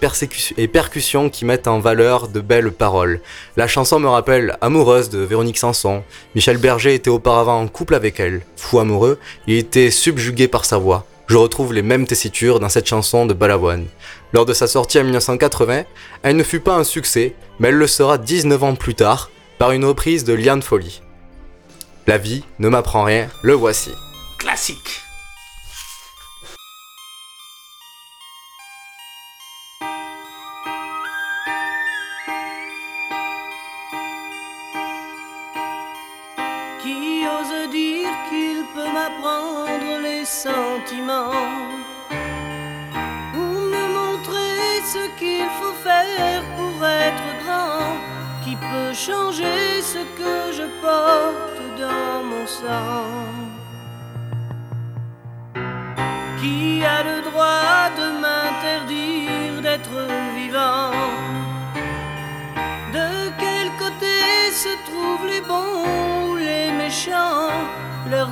et 0.57 0.67
percussions 0.67 1.29
qui 1.29 1.45
mettent 1.45 1.67
en 1.67 1.79
valeur 1.79 2.29
de 2.29 2.41
belles 2.41 2.71
paroles. 2.71 3.21
La 3.57 3.67
chanson 3.67 3.99
me 3.99 4.07
rappelle 4.07 4.57
Amoureuse 4.61 5.11
de 5.11 5.19
Véronique 5.19 5.59
Sanson. 5.59 6.01
Michel 6.33 6.57
Berger 6.57 6.95
était 6.95 7.11
auparavant 7.11 7.61
en 7.61 7.67
couple 7.67 7.93
avec 7.93 8.19
elle. 8.19 8.41
Fou 8.55 8.79
amoureux, 8.79 9.19
il 9.45 9.55
était 9.57 9.91
subjugué 9.91 10.47
par 10.47 10.65
sa 10.65 10.79
voix. 10.79 11.05
Je 11.27 11.37
retrouve 11.37 11.73
les 11.73 11.81
mêmes 11.81 12.05
tessitures 12.05 12.59
dans 12.59 12.69
cette 12.69 12.87
chanson 12.87 13.25
de 13.25 13.33
Balavoine. 13.33 13.87
Lors 14.33 14.45
de 14.45 14.53
sa 14.53 14.67
sortie 14.67 14.99
en 14.99 15.03
1980, 15.03 15.83
elle 16.21 16.35
ne 16.35 16.43
fut 16.43 16.59
pas 16.59 16.75
un 16.75 16.83
succès, 16.83 17.33
mais 17.59 17.69
elle 17.69 17.75
le 17.75 17.87
sera 17.87 18.17
19 18.17 18.63
ans 18.63 18.75
plus 18.75 18.95
tard 18.95 19.31
par 19.57 19.71
une 19.71 19.85
reprise 19.85 20.23
de 20.23 20.33
Liane 20.33 20.61
Folly. 20.61 21.01
La 22.05 22.17
vie 22.19 22.43
ne 22.59 22.69
m'apprend 22.69 23.03
rien, 23.03 23.27
le 23.41 23.53
voici. 23.53 23.91
Classique. 24.37 25.04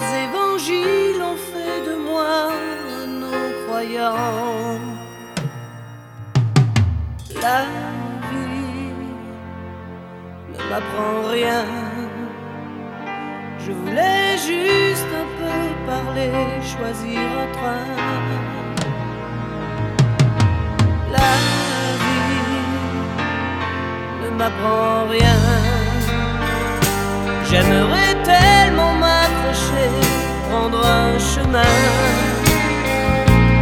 Évangiles 0.01 1.21
ont 1.21 1.35
fait 1.35 1.79
de 1.89 1.95
moi 2.07 2.51
un 3.01 3.07
non-croyant. 3.07 4.79
La 7.41 7.61
vie 8.29 8.93
ne 10.49 10.57
m'apprend 10.69 11.29
rien. 11.29 11.65
Je 13.59 13.71
voulais 13.71 14.37
juste 14.37 15.11
un 15.21 15.27
peu 15.39 15.57
parler, 15.85 16.31
choisir 16.61 17.21
un 17.43 17.49
train. 17.57 17.87
La 21.11 21.33
vie 22.03 22.51
ne 24.23 24.29
m'apprend 24.37 25.07
rien. 25.09 25.41
J'aimerais 27.49 28.15
tellement 28.23 28.92
prendre 30.49 30.85
un 30.85 31.19
chemin, 31.19 31.73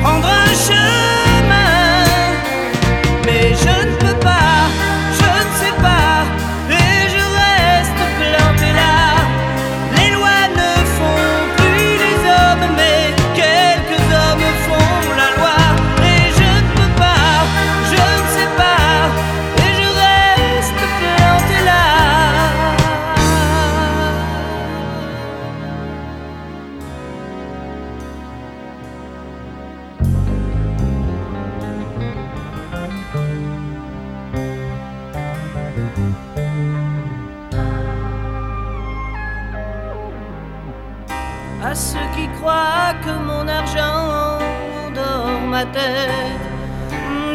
prendre 0.01 0.27
un 0.27 0.53
chemin, 0.53 2.05
mais 3.25 3.53
je 3.63 3.75
ne 3.87 3.97
peux 3.99 4.10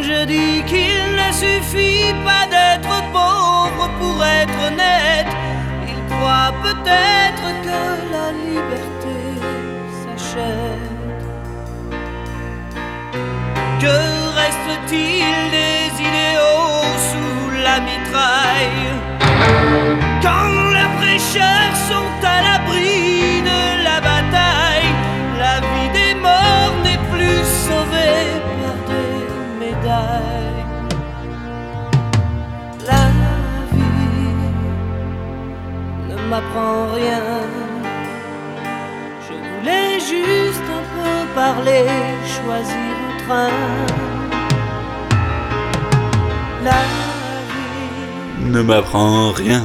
Je 0.03 0.25
dis 0.25 0.63
qu'il 0.65 1.07
ne 1.15 1.31
suffit 1.33 2.13
pas 2.25 2.47
d'être 2.47 2.97
pauvre 3.13 3.89
pour 4.01 4.25
être 4.25 4.59
honnête. 4.67 5.33
Ils 5.87 6.03
croient 6.13 6.55
peut-être 6.63 7.47
que 7.67 7.81
la 8.15 8.29
liberté 8.45 9.17
s'achète. 10.01 11.25
Que 13.81 13.97
reste-t-il 14.41 15.35
des 15.51 15.85
idéaux 16.09 16.89
sous 17.11 17.51
la 17.63 17.77
mitraille? 17.81 18.89
Quand 20.21 20.55
les 20.77 20.91
prêcheurs 20.99 21.77
sont 21.89 22.11
m'apprend 36.37 36.93
rien. 36.93 37.23
Je 39.27 39.35
voulais 39.49 39.99
juste 40.01 40.69
un 40.79 40.85
peu 40.95 41.35
parler, 41.35 41.85
choisir 42.37 42.93
un 43.09 43.25
train. 43.25 43.51
La 46.65 46.83
Ne 48.41 48.63
m'apprend 48.63 49.31
rien. 49.33 49.65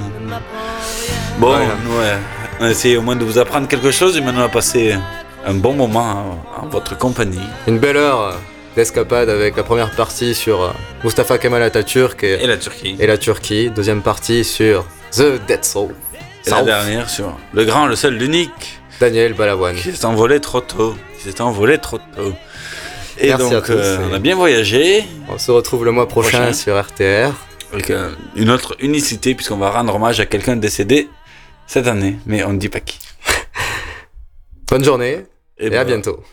Bon, 1.40 1.58
ouais. 1.58 2.18
On 2.60 2.66
a 2.66 2.70
essayé 2.70 2.98
au 2.98 3.02
moins 3.02 3.16
de 3.16 3.26
vous 3.26 3.38
apprendre 3.38 3.68
quelque 3.68 3.92
chose 3.92 4.16
et 4.16 4.22
maintenant 4.22 4.44
on 4.44 4.46
a 4.46 4.50
passé 4.50 4.96
un 5.46 5.54
bon 5.56 5.74
moment 5.74 6.40
en, 6.62 6.68
votre 6.68 6.98
compagnie. 6.98 7.50
Une 7.68 7.80
belle 7.80 7.98
heure 7.98 8.38
d'escapade 8.76 9.28
avec 9.28 9.58
la 9.58 9.64
première 9.64 9.92
partie 9.96 10.34
sur 10.34 10.74
Mustafa 11.04 11.38
Kemal 11.38 11.64
Atatürk 11.64 12.24
et, 12.24 12.44
Et 12.44 12.48
la 12.48 12.58
Turquie. 12.58 12.96
et 12.98 13.08
la 13.08 13.18
Turquie. 13.18 13.70
Deuxième 13.70 14.02
partie 14.02 14.46
sur 14.46 14.86
The 15.12 15.46
Dead 15.48 15.66
Soul. 15.66 15.94
Et 16.46 16.50
la 16.50 16.64
dernière 16.64 17.10
sur 17.10 17.38
le 17.54 17.66
grand, 17.66 17.86
le 17.88 17.96
seul, 17.96 18.16
l'unique. 18.16 18.80
Daniel 19.00 19.34
Balavoine. 19.34 19.76
Qui 19.76 19.92
s'est 19.92 20.06
envolé 20.06 20.40
trop 20.40 20.62
tôt. 20.62 20.96
Qui 21.18 21.30
s'est 21.30 21.42
envolé 21.42 21.78
trop 21.78 21.98
tôt. 21.98 22.34
Et 23.20 23.28
Merci 23.28 23.44
donc, 23.44 23.54
à 23.54 23.62
tous, 23.62 23.72
euh, 23.74 23.98
on 24.10 24.14
a 24.14 24.20
bien 24.20 24.36
voyagé. 24.36 25.04
On 25.30 25.38
se 25.38 25.52
retrouve 25.52 25.86
le 25.86 25.92
mois 25.92 26.08
prochain, 26.08 26.40
Prochain. 26.40 26.54
sur 26.54 26.80
RTR. 26.80 27.34
Avec 27.74 27.90
euh, 27.90 28.12
une 28.36 28.50
autre 28.50 28.76
unicité, 28.80 29.36
puisqu'on 29.36 29.58
va 29.58 29.70
rendre 29.72 29.96
hommage 29.96 30.20
à 30.20 30.26
quelqu'un 30.26 30.56
décédé 30.56 31.10
cette 31.68 31.88
année. 31.88 32.18
Mais 32.26 32.44
on 32.44 32.54
ne 32.54 32.58
dit 32.58 32.70
pas 32.70 32.80
qui. 32.80 33.00
Bonne 34.68 34.84
journée 34.84 35.26
et, 35.58 35.76
à 35.76 35.84
bientôt. 35.84 36.24